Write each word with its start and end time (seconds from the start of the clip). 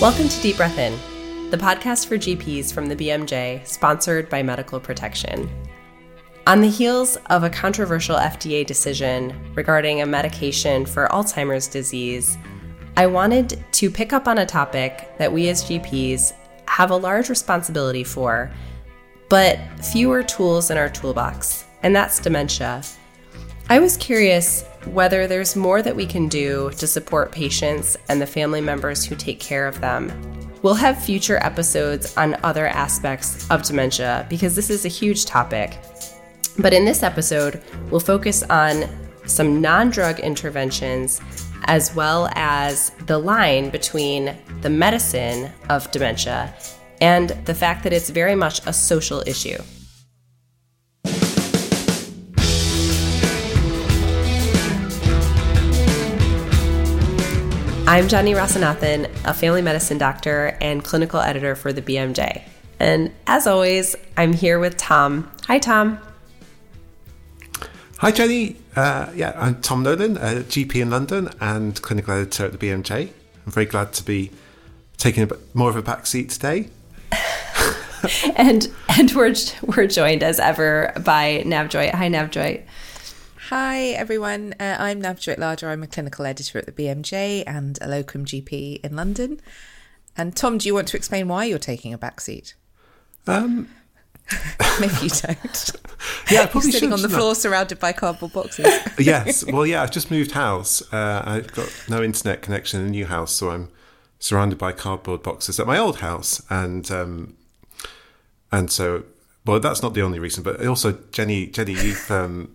Welcome 0.00 0.30
to 0.30 0.40
Deep 0.40 0.56
Breath 0.56 0.78
In, 0.78 0.98
the 1.50 1.58
podcast 1.58 2.08
for 2.08 2.16
GPs 2.16 2.72
from 2.72 2.86
the 2.86 2.96
BMJ, 2.96 3.66
sponsored 3.66 4.30
by 4.30 4.42
Medical 4.42 4.80
Protection. 4.80 5.46
On 6.46 6.62
the 6.62 6.70
heels 6.70 7.18
of 7.28 7.44
a 7.44 7.50
controversial 7.50 8.16
FDA 8.16 8.64
decision 8.64 9.38
regarding 9.54 10.00
a 10.00 10.06
medication 10.06 10.86
for 10.86 11.06
Alzheimer's 11.08 11.68
disease, 11.68 12.38
I 12.96 13.08
wanted 13.08 13.62
to 13.72 13.90
pick 13.90 14.14
up 14.14 14.26
on 14.26 14.38
a 14.38 14.46
topic 14.46 15.10
that 15.18 15.30
we 15.30 15.50
as 15.50 15.64
GPs 15.64 16.32
have 16.64 16.90
a 16.90 16.96
large 16.96 17.28
responsibility 17.28 18.02
for, 18.02 18.50
but 19.28 19.58
fewer 19.92 20.22
tools 20.22 20.70
in 20.70 20.78
our 20.78 20.88
toolbox, 20.88 21.66
and 21.82 21.94
that's 21.94 22.20
dementia. 22.20 22.82
I 23.68 23.80
was 23.80 23.98
curious 23.98 24.64
whether 24.86 25.26
there's 25.26 25.56
more 25.56 25.82
that 25.82 25.94
we 25.94 26.06
can 26.06 26.28
do 26.28 26.70
to 26.78 26.86
support 26.86 27.32
patients 27.32 27.96
and 28.08 28.20
the 28.20 28.26
family 28.26 28.60
members 28.60 29.04
who 29.04 29.14
take 29.14 29.40
care 29.40 29.66
of 29.66 29.80
them. 29.80 30.10
We'll 30.62 30.74
have 30.74 31.02
future 31.02 31.38
episodes 31.42 32.16
on 32.16 32.36
other 32.42 32.66
aspects 32.66 33.50
of 33.50 33.62
dementia 33.62 34.26
because 34.28 34.54
this 34.54 34.70
is 34.70 34.84
a 34.84 34.88
huge 34.88 35.24
topic. 35.24 35.78
But 36.58 36.72
in 36.72 36.84
this 36.84 37.02
episode, 37.02 37.62
we'll 37.90 38.00
focus 38.00 38.42
on 38.44 38.84
some 39.26 39.60
non 39.60 39.90
drug 39.90 40.20
interventions 40.20 41.20
as 41.64 41.94
well 41.94 42.28
as 42.34 42.90
the 43.06 43.18
line 43.18 43.70
between 43.70 44.36
the 44.60 44.70
medicine 44.70 45.50
of 45.68 45.90
dementia 45.90 46.54
and 47.00 47.30
the 47.46 47.54
fact 47.54 47.82
that 47.84 47.92
it's 47.92 48.10
very 48.10 48.34
much 48.34 48.66
a 48.66 48.72
social 48.72 49.22
issue. 49.26 49.58
I'm 57.90 58.06
Jenny 58.06 58.34
Rasanathan, 58.34 59.10
a 59.24 59.34
family 59.34 59.62
medicine 59.62 59.98
doctor 59.98 60.56
and 60.60 60.84
clinical 60.84 61.18
editor 61.18 61.56
for 61.56 61.72
the 61.72 61.82
BMJ. 61.82 62.40
And 62.78 63.10
as 63.26 63.48
always, 63.48 63.96
I'm 64.16 64.32
here 64.32 64.60
with 64.60 64.76
Tom. 64.76 65.28
Hi, 65.48 65.58
Tom. 65.58 65.98
Hi, 67.98 68.12
Jenny. 68.12 68.58
Uh, 68.76 69.10
yeah, 69.12 69.32
I'm 69.34 69.60
Tom 69.60 69.82
Nolan, 69.82 70.18
a 70.18 70.44
GP 70.44 70.82
in 70.82 70.90
London 70.90 71.30
and 71.40 71.82
clinical 71.82 72.14
editor 72.14 72.44
at 72.44 72.52
the 72.52 72.58
BMJ. 72.58 73.08
I'm 73.44 73.52
very 73.52 73.66
glad 73.66 73.92
to 73.94 74.04
be 74.04 74.30
taking 74.96 75.24
a 75.24 75.26
bit 75.26 75.52
more 75.52 75.68
of 75.68 75.74
a 75.74 75.82
back 75.82 76.06
seat 76.06 76.30
today. 76.30 76.68
and 78.36 78.72
and 78.88 79.10
we're 79.16 79.34
we're 79.62 79.88
joined 79.88 80.22
as 80.22 80.38
ever 80.38 80.92
by 81.04 81.42
Navjoy. 81.44 81.92
Hi, 81.92 82.08
Navjoy. 82.08 82.62
Hi 83.50 83.86
everyone, 83.86 84.54
uh, 84.60 84.76
I'm 84.78 85.02
Navjoyt 85.02 85.36
Ladher. 85.36 85.66
I'm 85.66 85.82
a 85.82 85.88
clinical 85.88 86.24
editor 86.24 86.56
at 86.56 86.66
the 86.66 86.72
BMJ 86.72 87.42
and 87.48 87.80
a 87.82 87.88
locum 87.88 88.24
GP 88.24 88.78
in 88.84 88.94
London. 88.94 89.40
And 90.16 90.36
Tom, 90.36 90.56
do 90.56 90.68
you 90.68 90.74
want 90.74 90.86
to 90.86 90.96
explain 90.96 91.26
why 91.26 91.46
you're 91.46 91.58
taking 91.58 91.92
a 91.92 91.98
back 91.98 92.20
seat? 92.20 92.54
Um, 93.26 93.68
Maybe 94.80 94.94
you 95.02 95.08
don't. 95.08 95.72
yeah, 96.30 96.42
I 96.42 96.46
probably 96.46 96.70
You're 96.70 96.78
sitting 96.78 96.92
on 96.92 97.02
the 97.02 97.08
floor 97.08 97.34
surrounded 97.34 97.80
by 97.80 97.92
cardboard 97.92 98.32
boxes. 98.34 98.72
yes. 99.00 99.44
Well, 99.44 99.66
yeah, 99.66 99.82
I've 99.82 99.90
just 99.90 100.12
moved 100.12 100.30
house. 100.30 100.80
Uh, 100.92 101.24
I've 101.26 101.52
got 101.52 101.86
no 101.88 102.04
internet 102.04 102.42
connection 102.42 102.78
in 102.78 102.86
the 102.86 102.92
new 102.92 103.06
house, 103.06 103.32
so 103.32 103.50
I'm 103.50 103.68
surrounded 104.20 104.60
by 104.60 104.70
cardboard 104.70 105.24
boxes 105.24 105.58
at 105.58 105.66
my 105.66 105.76
old 105.76 105.98
house, 105.98 106.40
and 106.50 106.88
um, 106.92 107.36
and 108.52 108.70
so 108.70 109.02
well, 109.44 109.58
that's 109.58 109.82
not 109.82 109.94
the 109.94 110.02
only 110.02 110.20
reason, 110.20 110.44
but 110.44 110.64
also 110.64 111.00
Jenny, 111.10 111.48
Jenny, 111.48 111.72
you've 111.72 112.08
um, 112.12 112.54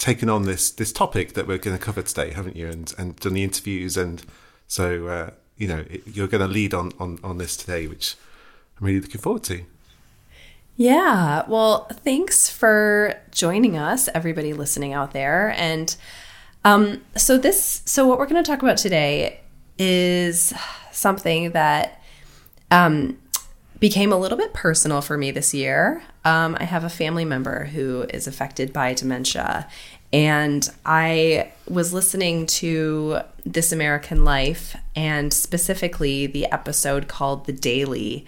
taken 0.00 0.28
on 0.28 0.42
this 0.42 0.70
this 0.72 0.92
topic 0.92 1.34
that 1.34 1.46
we're 1.46 1.58
going 1.58 1.76
to 1.76 1.82
cover 1.82 2.02
today, 2.02 2.32
haven't 2.32 2.56
you? 2.56 2.66
And 2.66 2.92
and 2.98 3.14
done 3.16 3.34
the 3.34 3.44
interviews, 3.44 3.96
and 3.96 4.24
so 4.66 5.06
uh, 5.06 5.30
you 5.56 5.68
know 5.68 5.84
it, 5.88 6.02
you're 6.06 6.26
going 6.26 6.40
to 6.40 6.52
lead 6.52 6.74
on, 6.74 6.90
on 6.98 7.20
on 7.22 7.38
this 7.38 7.56
today, 7.56 7.86
which 7.86 8.16
I'm 8.80 8.86
really 8.86 9.00
looking 9.00 9.20
forward 9.20 9.44
to. 9.44 9.62
Yeah. 10.76 11.44
Well, 11.46 11.86
thanks 11.90 12.48
for 12.48 13.14
joining 13.30 13.76
us, 13.76 14.08
everybody 14.14 14.54
listening 14.54 14.94
out 14.94 15.12
there. 15.12 15.50
And 15.58 15.94
um, 16.64 17.02
so 17.16 17.36
this, 17.36 17.82
so 17.84 18.06
what 18.06 18.18
we're 18.18 18.26
going 18.26 18.42
to 18.42 18.50
talk 18.50 18.62
about 18.62 18.78
today 18.78 19.40
is 19.78 20.54
something 20.90 21.50
that 21.50 22.02
um, 22.70 23.18
became 23.80 24.12
a 24.12 24.16
little 24.18 24.38
bit 24.38 24.52
personal 24.52 25.00
for 25.00 25.16
me 25.16 25.30
this 25.30 25.54
year. 25.54 26.02
Um, 26.24 26.56
I 26.60 26.64
have 26.64 26.84
a 26.84 26.90
family 26.90 27.24
member 27.24 27.64
who 27.64 28.02
is 28.10 28.26
affected 28.26 28.72
by 28.72 28.94
dementia. 28.94 29.66
And 30.12 30.68
I 30.84 31.52
was 31.68 31.94
listening 31.94 32.46
to 32.46 33.20
This 33.46 33.72
American 33.72 34.24
Life 34.24 34.76
and 34.94 35.32
specifically 35.32 36.26
the 36.26 36.46
episode 36.46 37.08
called 37.08 37.46
The 37.46 37.52
Daily. 37.52 38.26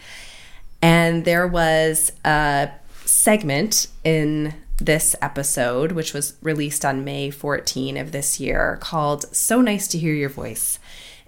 And 0.80 1.24
there 1.24 1.46
was 1.46 2.12
a 2.24 2.70
segment 3.04 3.88
in 4.04 4.54
this 4.78 5.14
episode, 5.20 5.92
which 5.92 6.14
was 6.14 6.34
released 6.42 6.84
on 6.84 7.04
May 7.04 7.30
14 7.30 7.96
of 7.96 8.12
this 8.12 8.40
year, 8.40 8.78
called 8.80 9.34
So 9.34 9.60
Nice 9.60 9.86
to 9.88 9.98
Hear 9.98 10.14
Your 10.14 10.28
Voice. 10.28 10.78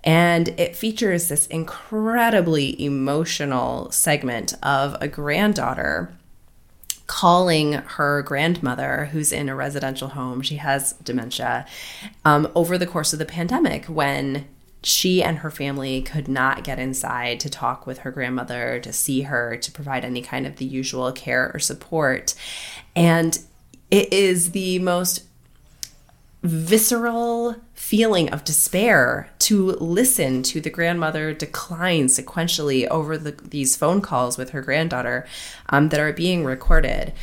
And 0.04 0.48
it 0.60 0.76
features 0.76 1.28
this 1.28 1.46
incredibly 1.46 2.80
emotional 2.82 3.90
segment 3.90 4.54
of 4.62 4.96
a 5.00 5.08
granddaughter 5.08 6.14
calling 7.06 7.72
her 7.72 8.22
grandmother, 8.22 9.06
who's 9.12 9.32
in 9.32 9.48
a 9.48 9.54
residential 9.54 10.08
home, 10.08 10.40
she 10.40 10.56
has 10.56 10.92
dementia, 10.94 11.66
um, 12.24 12.50
over 12.54 12.78
the 12.78 12.86
course 12.86 13.12
of 13.12 13.18
the 13.18 13.24
pandemic 13.24 13.86
when 13.86 14.46
she 14.82 15.22
and 15.22 15.38
her 15.38 15.50
family 15.50 16.02
could 16.02 16.28
not 16.28 16.64
get 16.64 16.78
inside 16.78 17.40
to 17.40 17.48
talk 17.48 17.86
with 17.86 17.98
her 17.98 18.10
grandmother, 18.10 18.78
to 18.80 18.92
see 18.92 19.22
her, 19.22 19.56
to 19.56 19.72
provide 19.72 20.04
any 20.04 20.22
kind 20.22 20.46
of 20.46 20.56
the 20.56 20.64
usual 20.64 21.10
care 21.12 21.50
or 21.54 21.58
support. 21.58 22.34
And 22.94 23.38
it 23.90 24.12
is 24.12 24.50
the 24.50 24.78
most 24.78 25.24
visceral 26.44 27.56
feeling 27.72 28.30
of 28.30 28.44
despair 28.44 29.30
to 29.38 29.72
listen 29.72 30.42
to 30.42 30.60
the 30.60 30.68
grandmother 30.68 31.32
decline 31.32 32.06
sequentially 32.06 32.86
over 32.88 33.16
the, 33.16 33.30
these 33.30 33.76
phone 33.76 34.02
calls 34.02 34.36
with 34.36 34.50
her 34.50 34.60
granddaughter 34.60 35.26
um, 35.70 35.88
that 35.88 35.98
are 35.98 36.12
being 36.12 36.44
recorded. 36.44 37.14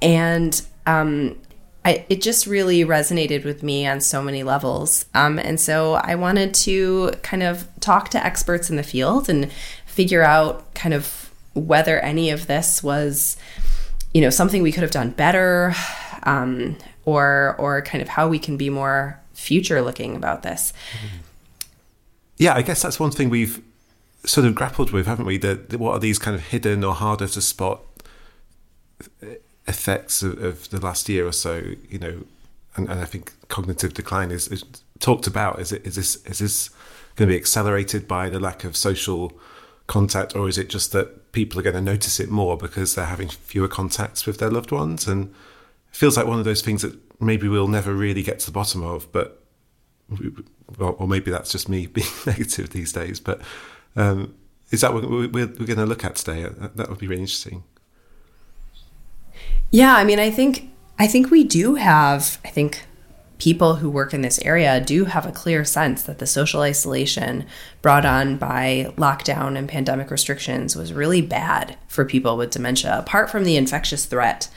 And 0.00 0.62
um, 0.86 1.36
I, 1.84 2.06
it 2.08 2.22
just 2.22 2.46
really 2.46 2.84
resonated 2.84 3.44
with 3.44 3.64
me 3.64 3.84
on 3.84 4.00
so 4.00 4.22
many 4.22 4.44
levels. 4.44 5.06
Um, 5.12 5.40
and 5.40 5.60
so 5.60 5.94
I 5.94 6.14
wanted 6.14 6.54
to 6.54 7.10
kind 7.22 7.42
of 7.42 7.68
talk 7.80 8.10
to 8.10 8.24
experts 8.24 8.70
in 8.70 8.76
the 8.76 8.84
field 8.84 9.28
and 9.28 9.50
figure 9.86 10.22
out 10.22 10.72
kind 10.74 10.94
of 10.94 11.34
whether 11.54 11.98
any 11.98 12.30
of 12.30 12.46
this 12.46 12.80
was, 12.80 13.36
you 14.14 14.20
know, 14.20 14.30
something 14.30 14.62
we 14.62 14.70
could 14.70 14.82
have 14.82 14.92
done 14.92 15.10
better, 15.10 15.74
um, 16.22 16.76
or 17.08 17.56
or 17.58 17.82
kind 17.82 18.02
of 18.02 18.08
how 18.08 18.28
we 18.28 18.38
can 18.38 18.56
be 18.56 18.70
more 18.70 19.18
future 19.32 19.80
looking 19.82 20.16
about 20.16 20.42
this. 20.42 20.72
Yeah, 22.36 22.54
I 22.54 22.62
guess 22.62 22.82
that's 22.82 23.00
one 23.00 23.10
thing 23.10 23.30
we've 23.30 23.62
sort 24.24 24.46
of 24.46 24.54
grappled 24.54 24.90
with, 24.90 25.06
haven't 25.06 25.26
we? 25.26 25.38
That 25.38 25.78
what 25.78 25.92
are 25.92 25.98
these 25.98 26.18
kind 26.18 26.36
of 26.36 26.42
hidden 26.48 26.84
or 26.84 26.94
harder 26.94 27.26
to 27.26 27.40
spot 27.40 27.80
effects 29.66 30.22
of, 30.22 30.42
of 30.42 30.70
the 30.70 30.80
last 30.80 31.08
year 31.08 31.26
or 31.26 31.32
so? 31.32 31.62
You 31.88 31.98
know, 31.98 32.24
and, 32.76 32.88
and 32.88 33.00
I 33.00 33.04
think 33.04 33.32
cognitive 33.48 33.94
decline 33.94 34.30
is, 34.30 34.48
is 34.48 34.64
talked 34.98 35.26
about. 35.26 35.60
Is 35.60 35.72
it 35.72 35.86
is 35.86 35.96
this 35.96 36.16
is 36.26 36.38
this 36.38 36.70
going 37.16 37.28
to 37.28 37.34
be 37.34 37.40
accelerated 37.40 38.06
by 38.06 38.28
the 38.28 38.38
lack 38.38 38.64
of 38.64 38.76
social 38.76 39.32
contact, 39.86 40.36
or 40.36 40.48
is 40.48 40.58
it 40.58 40.68
just 40.68 40.92
that 40.92 41.32
people 41.32 41.58
are 41.58 41.62
going 41.62 41.74
to 41.74 41.80
notice 41.80 42.20
it 42.20 42.30
more 42.30 42.56
because 42.56 42.94
they're 42.94 43.06
having 43.06 43.28
fewer 43.28 43.68
contacts 43.68 44.26
with 44.26 44.38
their 44.38 44.50
loved 44.50 44.70
ones? 44.70 45.08
And 45.08 45.34
feels 45.90 46.16
like 46.16 46.26
one 46.26 46.38
of 46.38 46.44
those 46.44 46.62
things 46.62 46.82
that 46.82 46.98
maybe 47.20 47.48
we'll 47.48 47.68
never 47.68 47.94
really 47.94 48.22
get 48.22 48.38
to 48.40 48.46
the 48.46 48.52
bottom 48.52 48.82
of, 48.82 49.10
but 49.12 49.42
or 50.78 51.08
maybe 51.08 51.30
that's 51.30 51.52
just 51.52 51.68
me 51.68 51.86
being 51.98 52.06
negative 52.26 52.70
these 52.70 52.92
days. 52.92 53.20
But 53.20 53.40
um, 53.96 54.34
is 54.70 54.80
that 54.82 54.92
what 54.92 55.08
we're, 55.08 55.28
we're 55.28 55.46
going 55.46 55.76
to 55.76 55.86
look 55.86 56.04
at 56.04 56.16
today? 56.16 56.46
That 56.74 56.88
would 56.88 56.98
be 56.98 57.08
really 57.08 57.22
interesting. 57.22 57.64
Yeah, 59.70 59.94
I 59.96 60.04
mean, 60.04 60.18
I 60.18 60.30
think 60.30 60.70
I 60.98 61.06
think 61.06 61.30
we 61.30 61.44
do 61.44 61.74
have. 61.74 62.38
I 62.44 62.48
think 62.48 62.84
people 63.38 63.76
who 63.76 63.88
work 63.88 64.12
in 64.12 64.22
this 64.22 64.40
area 64.40 64.80
do 64.80 65.04
have 65.04 65.24
a 65.24 65.30
clear 65.30 65.64
sense 65.64 66.02
that 66.02 66.18
the 66.18 66.26
social 66.26 66.62
isolation 66.62 67.46
brought 67.82 68.04
on 68.04 68.36
by 68.36 68.92
lockdown 68.96 69.56
and 69.56 69.68
pandemic 69.68 70.10
restrictions 70.10 70.74
was 70.74 70.92
really 70.92 71.22
bad 71.22 71.76
for 71.86 72.04
people 72.04 72.36
with 72.36 72.50
dementia, 72.50 72.98
apart 72.98 73.30
from 73.30 73.44
the 73.44 73.56
infectious 73.56 74.06
threat, 74.06 74.48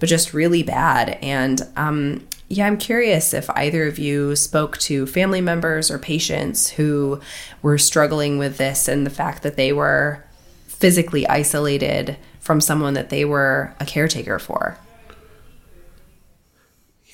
but 0.00 0.08
just 0.08 0.34
really 0.34 0.62
bad. 0.62 1.18
And 1.22 1.62
um, 1.76 2.26
yeah, 2.48 2.66
I'm 2.66 2.78
curious 2.78 3.32
if 3.32 3.48
either 3.50 3.86
of 3.86 3.98
you 3.98 4.34
spoke 4.34 4.76
to 4.78 5.06
family 5.06 5.40
members 5.40 5.90
or 5.90 5.98
patients 5.98 6.70
who 6.70 7.20
were 7.62 7.78
struggling 7.78 8.38
with 8.38 8.56
this 8.56 8.88
and 8.88 9.06
the 9.06 9.10
fact 9.10 9.44
that 9.44 9.56
they 9.56 9.72
were 9.72 10.24
physically 10.66 11.28
isolated 11.28 12.16
from 12.40 12.60
someone 12.60 12.94
that 12.94 13.10
they 13.10 13.24
were 13.24 13.74
a 13.78 13.86
caretaker 13.86 14.38
for. 14.38 14.78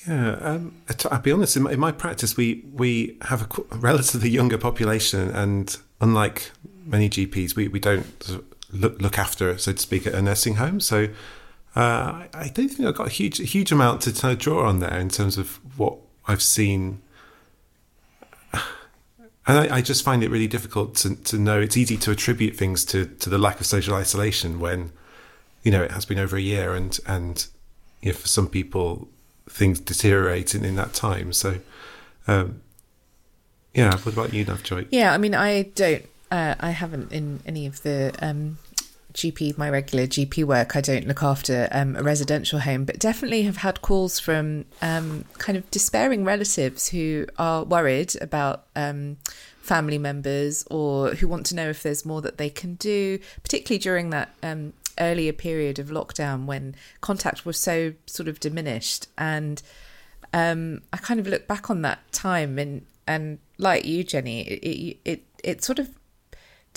Yeah, 0.07 0.37
um, 0.39 0.81
I'll 1.11 1.19
be 1.19 1.33
honest. 1.33 1.57
In 1.57 1.63
my, 1.63 1.71
in 1.73 1.79
my, 1.79 1.91
practice, 1.91 2.37
we 2.37 2.63
we 2.73 3.17
have 3.23 3.41
a 3.41 3.75
relatively 3.75 4.29
younger 4.29 4.57
population, 4.57 5.29
and 5.31 5.75
unlike 5.99 6.51
many 6.85 7.09
GPs, 7.09 7.57
we, 7.57 7.67
we 7.67 7.81
don't 7.81 8.39
look, 8.71 9.01
look 9.01 9.19
after, 9.19 9.57
so 9.57 9.73
to 9.73 9.77
speak, 9.77 10.07
at 10.07 10.13
a 10.13 10.21
nursing 10.21 10.55
home. 10.55 10.79
So 10.79 11.09
uh, 11.77 12.25
I 12.33 12.47
don't 12.47 12.69
think 12.69 12.89
I've 12.89 12.95
got 12.95 13.05
a 13.05 13.11
huge, 13.11 13.37
huge 13.37 13.71
amount 13.71 14.01
to 14.01 14.35
draw 14.35 14.67
on 14.67 14.79
there 14.79 14.97
in 14.97 15.09
terms 15.09 15.37
of 15.37 15.59
what 15.77 15.99
I've 16.27 16.41
seen. 16.41 17.01
And 19.49 19.59
I, 19.59 19.77
I 19.77 19.81
just 19.81 20.03
find 20.03 20.23
it 20.25 20.29
really 20.29 20.47
difficult 20.47 20.95
to, 20.95 21.15
to 21.15 21.37
know. 21.37 21.61
It's 21.61 21.77
easy 21.77 21.95
to 21.97 22.11
attribute 22.11 22.57
things 22.57 22.83
to, 22.85 23.05
to 23.05 23.29
the 23.29 23.37
lack 23.37 23.61
of 23.61 23.65
social 23.65 23.95
isolation 23.95 24.59
when, 24.59 24.91
you 25.63 25.71
know, 25.71 25.81
it 25.81 25.91
has 25.91 26.03
been 26.03 26.19
over 26.19 26.35
a 26.35 26.41
year 26.41 26.75
and, 26.75 26.99
and 27.07 27.47
you 28.01 28.11
know, 28.11 28.17
for 28.17 28.27
some 28.27 28.49
people, 28.49 29.07
things 29.49 29.79
deteriorate 29.79 30.53
in, 30.53 30.65
in 30.65 30.75
that 30.75 30.93
time. 30.93 31.31
So, 31.31 31.59
um, 32.27 32.59
yeah, 33.73 33.95
what 33.99 34.11
about 34.13 34.33
you, 34.33 34.45
Navjoy? 34.45 34.87
Yeah, 34.89 35.13
I 35.13 35.17
mean, 35.17 35.33
I 35.33 35.61
don't, 35.61 36.05
uh, 36.29 36.55
I 36.59 36.71
haven't 36.71 37.13
in 37.13 37.39
any 37.45 37.67
of 37.67 37.83
the 37.83 38.13
um, 38.19 38.57
GP, 39.17 39.57
my 39.57 39.69
regular 39.69 40.05
GP 40.05 40.43
work, 40.45 40.75
I 40.75 40.81
don't 40.81 41.07
look 41.07 41.23
after 41.23 41.67
um, 41.71 41.95
a 41.95 42.03
residential 42.03 42.59
home, 42.59 42.85
but 42.85 42.99
definitely 42.99 43.41
have 43.43 43.57
had 43.57 43.81
calls 43.81 44.19
from 44.19 44.65
um, 44.81 45.25
kind 45.39 45.57
of 45.57 45.69
despairing 45.71 46.23
relatives 46.23 46.89
who 46.89 47.25
are 47.39 47.63
worried 47.63 48.15
about 48.21 48.67
um, 48.75 49.17
family 49.59 49.97
members 49.97 50.65
or 50.69 51.15
who 51.15 51.27
want 51.27 51.47
to 51.47 51.55
know 51.55 51.67
if 51.67 51.81
there's 51.81 52.05
more 52.05 52.21
that 52.21 52.37
they 52.37 52.49
can 52.49 52.75
do, 52.75 53.17
particularly 53.41 53.79
during 53.79 54.11
that 54.11 54.29
um, 54.43 54.73
earlier 54.99 55.33
period 55.33 55.79
of 55.79 55.87
lockdown 55.87 56.45
when 56.45 56.75
contact 57.01 57.43
was 57.43 57.59
so 57.59 57.93
sort 58.05 58.29
of 58.29 58.39
diminished. 58.39 59.07
And 59.17 59.63
um, 60.31 60.81
I 60.93 60.97
kind 60.97 61.19
of 61.19 61.25
look 61.25 61.47
back 61.47 61.71
on 61.71 61.81
that 61.81 62.11
time 62.11 62.59
and 62.59 62.85
and 63.07 63.39
like 63.57 63.85
you, 63.85 64.03
Jenny, 64.03 64.41
it 64.41 64.63
it, 64.63 64.97
it, 65.05 65.23
it 65.43 65.63
sort 65.63 65.79
of 65.79 65.89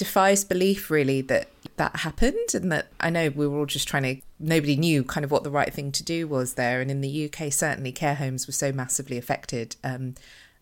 defies 0.01 0.45
belief 0.45 0.91
really 0.91 1.21
that 1.21 1.47
that 1.77 1.97
happened 1.97 2.55
and 2.55 2.73
that 2.73 2.87
I 3.01 3.11
know 3.11 3.29
we 3.29 3.47
were 3.47 3.59
all 3.59 3.67
just 3.67 3.87
trying 3.87 4.03
to 4.05 4.17
nobody 4.39 4.75
knew 4.75 5.05
kind 5.05 5.27
of 5.27 5.31
what 5.31 5.45
the 5.45 5.51
right 5.51 5.71
thing 5.71 5.93
to 5.93 6.03
do 6.03 6.27
was 6.27 6.55
there. 6.55 6.81
And 6.81 6.91
in 6.91 7.03
the 7.03 7.27
UK 7.27 7.53
certainly 7.53 7.93
care 7.93 8.15
homes 8.15 8.47
were 8.47 8.55
so 8.55 8.73
massively 8.73 9.19
affected 9.19 9.77
um, 9.85 10.15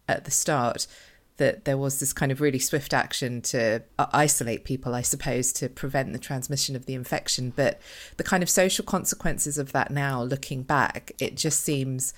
at 0.08 0.24
the 0.24 0.32
start 0.32 0.88
that 1.36 1.66
there 1.66 1.78
was 1.78 2.00
this 2.00 2.12
kind 2.12 2.32
of 2.32 2.40
really 2.40 2.58
swift 2.58 2.92
action 2.92 3.40
to 3.42 3.80
uh, 3.96 4.06
isolate 4.12 4.64
people 4.64 4.92
I 4.92 5.02
suppose 5.02 5.52
to 5.52 5.68
prevent 5.68 6.12
the 6.12 6.18
transmission 6.18 6.74
of 6.74 6.86
the 6.86 6.94
infection. 6.94 7.52
But 7.54 7.80
the 8.16 8.24
kind 8.24 8.42
of 8.42 8.50
social 8.50 8.84
consequences 8.84 9.56
of 9.56 9.70
that 9.70 9.92
now 9.92 10.20
looking 10.20 10.64
back 10.64 11.12
it 11.20 11.36
just 11.36 11.62
seems 11.62 12.12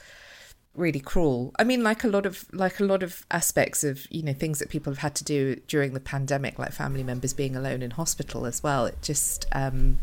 really 0.81 1.00
cruel. 1.00 1.53
I 1.59 1.65
mean, 1.65 1.82
like 1.82 2.03
a 2.05 2.09
lot 2.09 2.27
of 2.27 2.44
like 2.53 2.81
a 2.81 2.85
lot 2.85 3.03
of 3.03 3.25
aspects 3.31 3.85
of 3.85 4.06
you 4.11 4.23
know 4.23 4.32
things 4.32 4.59
that 4.59 4.71
people 4.71 4.93
have 4.93 4.99
had 4.99 5.15
to 5.17 5.25
do 5.25 5.56
during 5.69 5.93
the 5.93 6.00
pandemic, 6.00 6.59
like 6.59 6.73
family 6.73 7.03
members 7.03 7.32
being 7.32 7.55
alone 7.55 7.82
in 7.82 7.93
hospital 7.93 8.47
as 8.47 8.62
well. 8.62 8.87
It 8.87 9.00
just 9.03 9.47
um, 9.53 10.00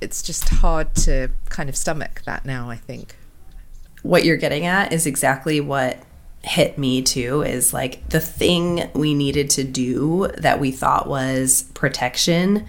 it's 0.00 0.22
just 0.22 0.48
hard 0.48 0.94
to 0.96 1.28
kind 1.48 1.68
of 1.68 1.76
stomach 1.76 2.22
that 2.24 2.44
now. 2.44 2.70
I 2.70 2.76
think 2.76 3.14
what 4.02 4.24
you're 4.24 4.36
getting 4.36 4.66
at 4.66 4.92
is 4.92 5.06
exactly 5.06 5.60
what 5.60 5.98
hit 6.42 6.76
me 6.76 7.00
too 7.00 7.42
is 7.42 7.72
like 7.72 8.06
the 8.10 8.20
thing 8.20 8.90
we 8.94 9.14
needed 9.14 9.48
to 9.48 9.64
do 9.64 10.28
that 10.36 10.60
we 10.60 10.70
thought 10.70 11.08
was 11.08 11.62
protection 11.74 12.66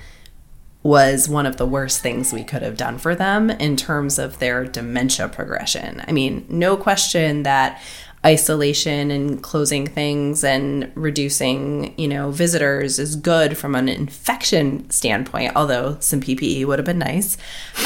was 0.86 1.28
one 1.28 1.48
of 1.48 1.58
the 1.58 1.66
worst 1.66 2.00
things 2.00 2.32
we 2.32 2.44
could 2.44 2.62
have 2.62 2.78
done 2.78 2.96
for 3.00 3.16
them 3.16 3.50
in 3.50 3.76
terms 3.76 4.20
of 4.20 4.38
their 4.38 4.64
dementia 4.64 5.28
progression. 5.28 6.00
I 6.08 6.12
mean, 6.12 6.46
no 6.48 6.78
question 6.78 7.42
that 7.42 7.82
isolation 8.24 9.10
and 9.10 9.42
closing 9.42 9.88
things 9.88 10.44
and 10.44 10.92
reducing, 10.94 11.98
you 11.98 12.08
know, 12.08 12.30
visitors 12.30 13.00
is 13.00 13.16
good 13.16 13.58
from 13.58 13.74
an 13.74 13.90
infection 13.90 14.88
standpoint. 14.92 15.56
Although 15.56 15.98
some 16.02 16.22
PPE 16.22 16.68
would 16.68 16.78
have 16.78 16.86
been 16.86 17.00
nice, 17.00 17.36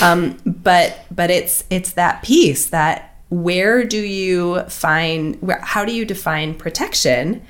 um, 0.01 0.37
but 0.45 1.05
but 1.09 1.31
it's 1.31 1.63
it's 1.69 1.93
that 1.93 2.21
piece 2.21 2.65
that 2.65 3.15
where 3.29 3.85
do 3.85 3.97
you 3.97 4.63
find 4.63 5.41
where, 5.41 5.61
how 5.61 5.85
do 5.85 5.93
you 5.93 6.03
define 6.03 6.53
protection 6.53 7.45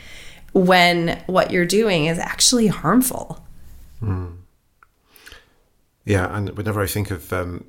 when 0.54 1.20
what 1.26 1.50
you're 1.50 1.66
doing 1.66 2.06
is 2.06 2.20
actually 2.20 2.68
harmful? 2.68 3.44
Mm. 4.00 4.39
Yeah, 6.10 6.36
and 6.36 6.50
whenever 6.58 6.82
I 6.82 6.88
think 6.88 7.12
of 7.12 7.32
um, 7.32 7.66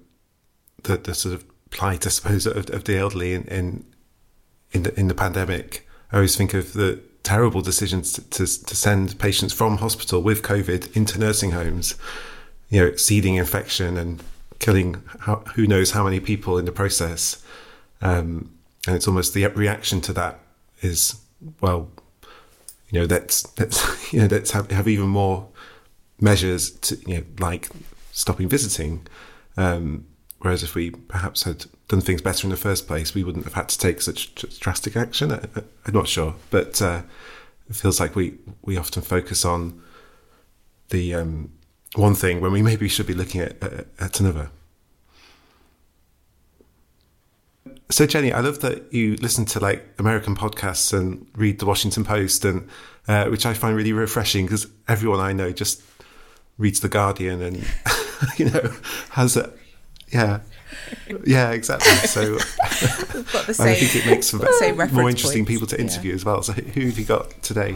the 0.84 0.96
the 0.96 1.14
sort 1.14 1.34
of 1.34 1.44
plight, 1.69 2.06
I 2.06 2.08
suppose, 2.08 2.46
of, 2.46 2.70
of 2.70 2.84
the 2.84 2.96
elderly 2.96 3.34
in 3.34 3.44
in 3.44 3.84
in 4.72 4.84
the, 4.84 4.98
in 4.98 5.08
the 5.08 5.14
pandemic, 5.14 5.87
I 6.10 6.16
always 6.16 6.37
think 6.37 6.54
of 6.54 6.72
the 6.72 7.00
terrible 7.22 7.60
decisions 7.60 8.14
to, 8.14 8.22
to, 8.31 8.46
to 8.46 8.75
send 8.75 9.19
patients 9.19 9.52
from 9.52 9.76
hospital 9.76 10.22
with 10.22 10.40
COVID 10.40 10.96
into 10.96 11.19
nursing 11.19 11.50
homes, 11.50 11.96
you 12.70 12.81
know, 12.81 12.96
seeding 12.96 13.34
infection 13.34 13.98
and 13.98 14.22
killing 14.58 15.02
how, 15.19 15.42
who 15.54 15.66
knows 15.66 15.90
how 15.90 16.04
many 16.04 16.19
people 16.19 16.56
in 16.56 16.64
the 16.64 16.72
process. 16.72 17.44
Um, 18.00 18.52
and 18.87 18.96
it's 18.96 19.06
almost 19.06 19.34
the 19.34 19.46
reaction 19.48 20.00
to 20.00 20.14
that 20.14 20.40
is 20.81 21.20
well, 21.60 21.90
you 22.88 23.00
know, 23.00 23.04
let's 23.04 23.46
let's 23.60 24.12
you 24.14 24.20
know 24.20 24.28
let's 24.31 24.52
have, 24.52 24.70
have 24.70 24.88
even 24.88 25.08
more 25.08 25.46
measures 26.22 26.70
to 26.70 26.96
you 27.06 27.19
know 27.19 27.25
like 27.38 27.69
stopping 28.12 28.49
visiting. 28.49 29.07
Um, 29.57 30.07
whereas 30.39 30.62
if 30.62 30.75
we 30.75 30.91
perhaps 30.91 31.43
had 31.43 31.67
done 31.89 32.01
things 32.01 32.23
better 32.23 32.47
in 32.47 32.51
the 32.51 32.57
first 32.57 32.87
place, 32.87 33.15
we 33.15 33.25
wouldn't 33.25 33.45
have 33.45 33.55
had 33.55 33.69
to 33.69 33.79
take 33.79 34.01
such 34.01 34.35
drastic 34.61 34.97
action. 34.97 35.33
I, 35.33 35.41
am 35.87 35.95
not 35.95 36.09
sure, 36.09 36.35
but 36.51 36.81
uh, 36.81 37.03
it 37.69 37.77
feels 37.77 38.01
like 38.01 38.17
we 38.17 38.39
we 38.62 38.77
often 38.77 39.03
focus 39.03 39.45
on 39.45 39.83
the 40.89 41.15
um, 41.15 41.53
one 41.95 42.15
thing 42.15 42.41
when 42.41 42.53
we 42.53 42.62
maybe 42.62 42.89
should 42.89 43.07
be 43.07 43.15
looking 43.15 43.41
at, 43.41 43.62
at, 43.62 43.87
at 43.99 44.21
another. 44.21 44.51
So 47.91 48.07
Jenny, 48.07 48.33
I 48.33 48.41
love 48.41 48.61
that 48.61 48.93
you 48.93 49.17
listen 49.17 49.45
to 49.47 49.61
like 49.61 49.85
American 49.99 50.37
podcasts 50.37 50.97
and 50.97 51.27
read 51.35 51.59
the 51.59 51.67
Washington 51.67 52.05
Post, 52.05 52.45
and 52.45 52.69
uh, 53.09 53.25
which 53.27 53.45
I 53.45 53.55
find 53.55 53.77
really 53.77 53.93
refreshing 53.93 54.47
because 54.47 54.69
everyone 54.87 55.19
I 55.19 55.33
know 55.33 55.51
just 55.51 55.83
reads 56.57 56.81
the 56.81 56.89
Guardian 56.89 57.43
and 57.43 57.57
you 58.37 58.50
know 58.50 58.72
has 59.11 59.37
a 59.37 59.52
yeah. 60.08 60.40
Yeah 61.25 61.50
exactly. 61.50 61.92
So 62.09 62.37
I 62.37 63.75
think 63.75 63.97
it 63.97 64.06
makes 64.06 64.30
for 64.30 64.38
more 64.92 65.09
interesting 65.09 65.45
points. 65.45 65.49
people 65.49 65.66
to 65.68 65.80
interview 65.80 66.11
yeah. 66.11 66.16
as 66.16 66.25
well. 66.25 66.42
So 66.42 66.52
who 66.52 66.87
have 66.87 66.99
you 66.99 67.04
got 67.04 67.42
today? 67.42 67.75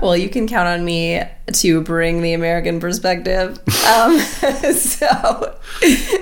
Well 0.00 0.16
you 0.16 0.28
can 0.28 0.46
count 0.46 0.68
on 0.68 0.84
me 0.84 1.22
to 1.52 1.80
bring 1.82 2.22
the 2.22 2.32
american 2.32 2.80
perspective. 2.80 3.58
Um, 3.86 4.18
so 4.18 5.58